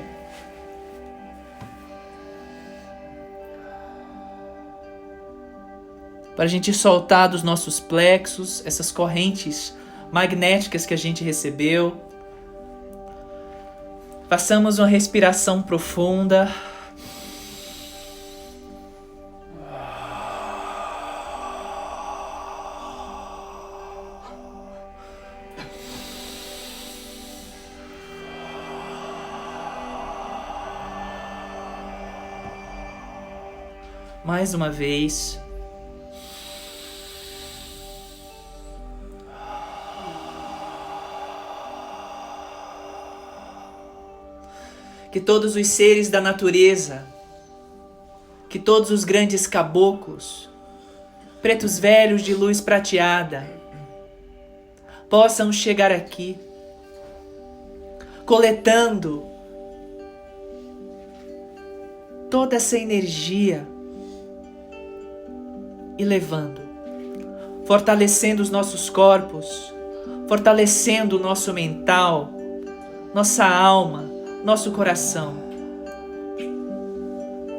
Para 6.35 6.45
a 6.45 6.47
gente 6.47 6.71
soltar 6.71 7.27
dos 7.29 7.43
nossos 7.43 7.79
plexos 7.79 8.63
essas 8.65 8.91
correntes 8.91 9.75
magnéticas 10.11 10.85
que 10.85 10.93
a 10.93 10.97
gente 10.97 11.23
recebeu. 11.23 12.01
Façamos 14.29 14.77
uma 14.77 14.87
respiração 14.87 15.61
profunda. 15.61 16.53
Mais 34.37 34.53
uma 34.53 34.69
vez. 34.69 35.39
Que 45.11 45.19
todos 45.19 45.55
os 45.55 45.65
seres 45.65 46.11
da 46.11 46.21
natureza, 46.21 47.03
que 48.47 48.59
todos 48.59 48.91
os 48.91 49.03
grandes 49.03 49.47
caboclos, 49.47 50.47
pretos 51.41 51.79
velhos 51.79 52.21
de 52.21 52.35
luz 52.35 52.61
prateada, 52.61 53.49
possam 55.09 55.51
chegar 55.51 55.91
aqui, 55.91 56.37
coletando 58.23 59.25
toda 62.29 62.57
essa 62.57 62.77
energia 62.77 63.67
e 65.97 66.05
levando, 66.05 66.61
fortalecendo 67.65 68.41
os 68.41 68.49
nossos 68.49 68.89
corpos, 68.89 69.73
fortalecendo 70.27 71.17
o 71.17 71.19
nosso 71.19 71.53
mental, 71.53 72.31
nossa 73.13 73.45
alma, 73.45 74.05
nosso 74.43 74.71
coração. 74.71 75.33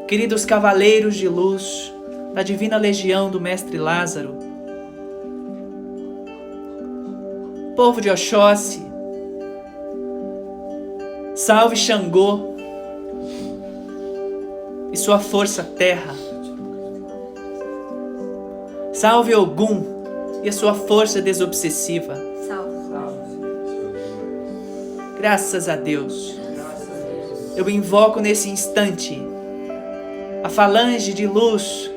Queridos 0.07 0.45
cavaleiros 0.45 1.17
de 1.17 1.29
luz 1.29 1.93
da 2.35 2.43
divina 2.43 2.77
legião 2.77 3.31
do 3.31 3.41
Mestre 3.41 3.79
Lázaro, 3.79 4.39
povo 7.75 8.01
de 8.01 8.11
Oxóssi, 8.11 8.83
salve 11.35 11.77
Xangô 11.77 12.55
e 14.93 14.97
sua 14.97 15.19
força 15.19 15.63
terra. 15.63 16.28
Salve 18.99 19.33
Ogum 19.33 19.85
e 20.43 20.49
a 20.49 20.53
sua 20.53 20.75
força 20.75 21.23
desobsessiva. 21.23 22.17
Salve. 22.49 22.79
Graças 25.21 25.69
a 25.69 25.77
Deus. 25.77 26.37
Eu 27.55 27.71
invoco 27.71 28.19
nesse 28.19 28.51
instante 28.51 29.23
a 30.43 30.49
falange 30.49 31.15
de 31.15 31.29
luz, 31.29 31.89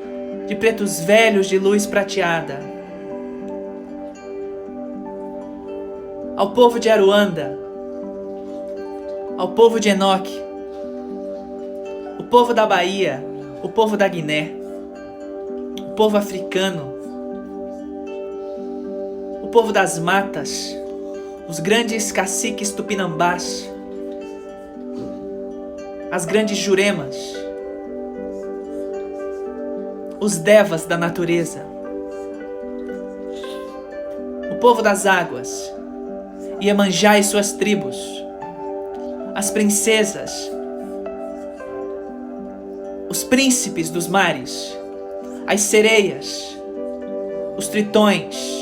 de 0.45 0.53
pretos 0.55 0.99
velhos 0.99 1.47
de 1.47 1.57
luz 1.57 1.87
prateada. 1.87 2.59
Ao 6.37 6.51
povo 6.51 6.79
de 6.79 6.87
Aruanda, 6.87 7.57
ao 9.39 9.53
povo 9.53 9.79
de 9.79 9.89
Enoque, 9.89 10.39
o 12.19 12.23
povo 12.25 12.53
da 12.53 12.67
Bahia, 12.67 13.25
o 13.63 13.69
povo 13.69 13.97
da 13.97 14.07
Guiné, 14.07 14.51
o 15.79 15.93
povo 15.95 16.15
africano, 16.15 16.90
povo 19.51 19.73
das 19.73 19.99
matas, 19.99 20.73
os 21.45 21.59
grandes 21.59 22.09
caciques 22.09 22.71
tupinambás, 22.71 23.69
as 26.09 26.23
grandes 26.23 26.57
juremas, 26.57 27.17
os 30.21 30.37
devas 30.37 30.85
da 30.85 30.97
natureza, 30.97 31.65
o 34.49 34.55
povo 34.61 34.81
das 34.81 35.05
águas, 35.05 35.69
Iemanjá 36.61 37.19
e 37.19 37.23
suas 37.23 37.51
tribos, 37.51 37.97
as 39.35 39.51
princesas, 39.51 40.31
os 43.09 43.21
príncipes 43.25 43.89
dos 43.89 44.07
mares, 44.07 44.77
as 45.45 45.59
sereias, 45.59 46.57
os 47.57 47.67
tritões, 47.67 48.60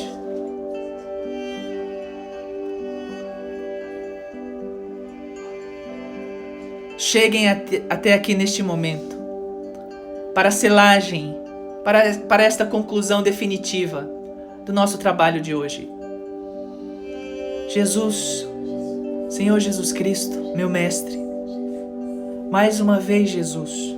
cheguem 7.10 7.50
até, 7.50 8.14
aqui 8.14 8.36
neste 8.36 8.62
momento, 8.62 9.18
para 10.36 10.50
a 10.50 10.52
selagem, 10.52 11.36
para, 11.84 12.14
para 12.28 12.44
esta 12.44 12.66
conclusão 12.66 13.24
definitiva 13.24 14.08
do 14.64 14.72
nosso 14.72 15.00
trabalho 15.00 15.42
de 15.42 15.56
hoje. 15.56 15.90
Jesus, 17.70 18.48
Senhor 19.28 19.60
Jesus 19.60 19.92
Cristo, 19.92 20.54
meu 20.56 20.70
Mestre, 20.70 21.18
mais 22.52 22.80
uma 22.80 23.00
vez, 23.00 23.30
Jesus, 23.30 23.96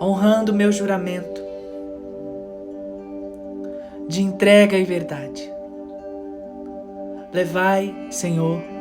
honrando 0.00 0.54
meu 0.54 0.72
juramento 0.72 1.42
de 4.08 4.22
entrega 4.22 4.78
e 4.78 4.84
verdade. 4.84 5.52
Levai, 7.30 7.94
Senhor, 8.10 8.71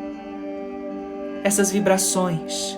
essas 1.44 1.72
vibrações 1.72 2.78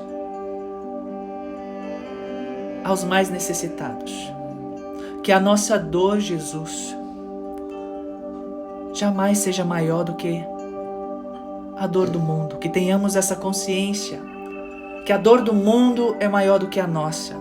aos 2.84 3.04
mais 3.04 3.30
necessitados. 3.30 4.32
Que 5.24 5.32
a 5.32 5.40
nossa 5.40 5.80
dor, 5.80 6.20
Jesus, 6.20 6.96
jamais 8.94 9.38
seja 9.38 9.64
maior 9.64 10.04
do 10.04 10.16
que 10.16 10.44
a 11.78 11.88
dor 11.88 12.10
do 12.10 12.20
mundo. 12.20 12.58
Que 12.58 12.70
tenhamos 12.70 13.16
essa 13.16 13.36
consciência 13.36 14.20
que 15.06 15.12
a 15.12 15.18
dor 15.18 15.42
do 15.42 15.54
mundo 15.54 16.16
é 16.20 16.28
maior 16.28 16.60
do 16.60 16.68
que 16.68 16.80
a 16.80 16.88
nossa. 16.88 17.36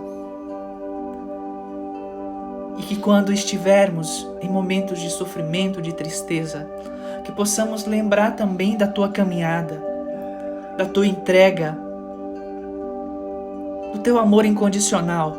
E 2.79 2.83
que 2.83 2.97
quando 2.97 3.33
estivermos 3.33 4.27
em 4.41 4.49
momentos 4.49 5.01
de 5.01 5.11
sofrimento, 5.11 5.81
de 5.81 5.93
tristeza, 5.93 6.69
que 7.25 7.31
possamos 7.31 7.85
lembrar 7.85 8.35
também 8.35 8.77
da 8.77 8.89
tua 8.89 9.09
caminhada, 9.09 9.92
da 10.77 10.87
tua 10.87 11.07
entrega, 11.07 11.77
do 13.93 13.99
teu 13.99 14.19
amor 14.19 14.45
incondicional, 14.45 15.37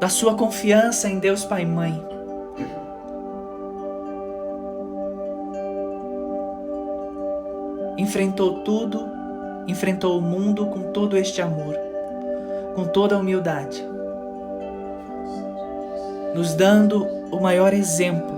da 0.00 0.08
sua 0.08 0.34
confiança 0.34 1.08
em 1.08 1.18
Deus 1.18 1.44
Pai 1.44 1.62
e 1.62 1.66
Mãe. 1.66 2.04
Enfrentou 7.96 8.60
tudo, 8.60 9.08
enfrentou 9.66 10.18
o 10.18 10.22
mundo 10.22 10.66
com 10.66 10.92
todo 10.92 11.16
este 11.16 11.40
amor, 11.40 11.76
com 12.74 12.84
toda 12.84 13.14
a 13.14 13.18
humildade, 13.18 13.82
nos 16.34 16.54
dando 16.54 17.06
o 17.30 17.40
maior 17.40 17.72
exemplo 17.72 18.36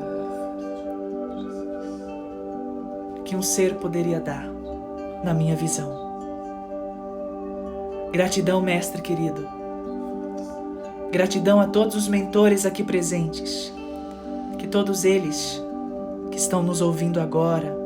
que 3.24 3.34
um 3.34 3.42
ser 3.42 3.74
poderia 3.74 4.20
dar 4.20 4.57
na 5.22 5.34
minha 5.34 5.56
visão. 5.56 6.08
Gratidão, 8.12 8.60
mestre 8.60 9.02
querido. 9.02 9.46
Gratidão 11.10 11.60
a 11.60 11.66
todos 11.66 11.94
os 11.94 12.08
mentores 12.08 12.64
aqui 12.64 12.82
presentes. 12.82 13.72
Que 14.58 14.66
todos 14.66 15.04
eles 15.04 15.62
que 16.30 16.38
estão 16.38 16.62
nos 16.62 16.80
ouvindo 16.80 17.20
agora, 17.20 17.76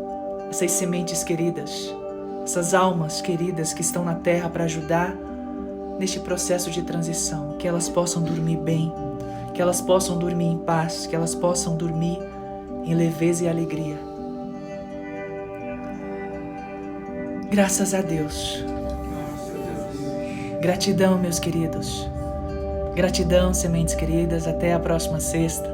essas 0.51 0.71
sementes 0.73 1.23
queridas, 1.23 1.95
essas 2.45 2.75
almas 2.75 3.21
queridas 3.21 3.73
que 3.73 3.83
estão 3.83 4.05
na 4.05 4.15
terra 4.15 4.49
para 4.49 4.65
ajudar 4.65 5.17
neste 5.99 6.19
processo 6.21 6.71
de 6.71 6.83
transição, 6.83 7.57
que 7.59 7.69
elas 7.69 7.89
possam 7.89 8.23
dormir 8.23 8.57
bem, 8.57 8.93
que 9.55 9.63
elas 9.63 9.81
possam 9.81 10.19
dormir 10.19 10.47
em 10.47 10.59
paz, 10.59 11.07
que 11.07 11.15
elas 11.15 11.35
possam 11.35 11.77
dormir 11.77 12.19
em 12.85 12.95
leveza 12.95 13.45
e 13.45 13.49
alegria. 13.49 14.12
Graças 17.53 17.93
a 17.93 18.01
Deus. 18.01 18.65
Gratidão, 20.63 21.19
meus 21.19 21.39
queridos. 21.39 22.09
Gratidão, 22.95 23.53
sementes 23.53 23.95
queridas. 23.95 24.49
Até 24.49 24.73
a 24.73 24.81
próxima 24.81 25.21
sexta. 25.21 25.69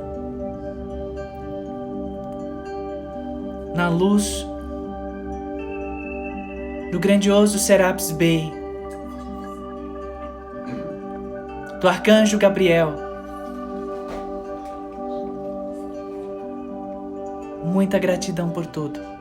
Na 3.77 3.89
luz 3.89 4.45
do 6.91 6.99
grandioso 6.99 7.61
Serapis 7.61 8.11
Bey, 8.11 8.53
do 11.81 11.87
arcanjo 11.87 12.39
Gabriel. 12.39 12.93
Muita 17.65 18.01
gratidão 18.01 18.51
por 18.51 18.67
tudo. 18.67 19.18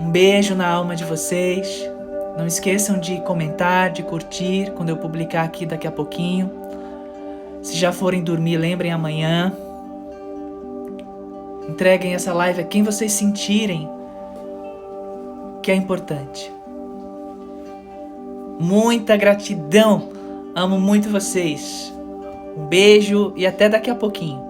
Um 0.00 0.10
beijo 0.10 0.54
na 0.54 0.66
alma 0.66 0.96
de 0.96 1.04
vocês. 1.04 1.86
Não 2.38 2.46
esqueçam 2.46 2.98
de 2.98 3.20
comentar, 3.20 3.90
de 3.90 4.02
curtir 4.02 4.72
quando 4.74 4.88
eu 4.88 4.96
publicar 4.96 5.42
aqui 5.42 5.66
daqui 5.66 5.86
a 5.86 5.92
pouquinho. 5.92 6.50
Se 7.60 7.76
já 7.76 7.92
forem 7.92 8.24
dormir, 8.24 8.56
lembrem 8.56 8.90
amanhã. 8.90 9.52
Entreguem 11.68 12.14
essa 12.14 12.32
live 12.32 12.62
a 12.62 12.64
quem 12.64 12.82
vocês 12.82 13.12
sentirem 13.12 13.86
que 15.62 15.70
é 15.70 15.74
importante. 15.74 16.50
Muita 18.58 19.18
gratidão. 19.18 20.08
Amo 20.54 20.80
muito 20.80 21.10
vocês. 21.10 21.92
Um 22.56 22.64
beijo 22.64 23.34
e 23.36 23.46
até 23.46 23.68
daqui 23.68 23.90
a 23.90 23.94
pouquinho. 23.94 24.49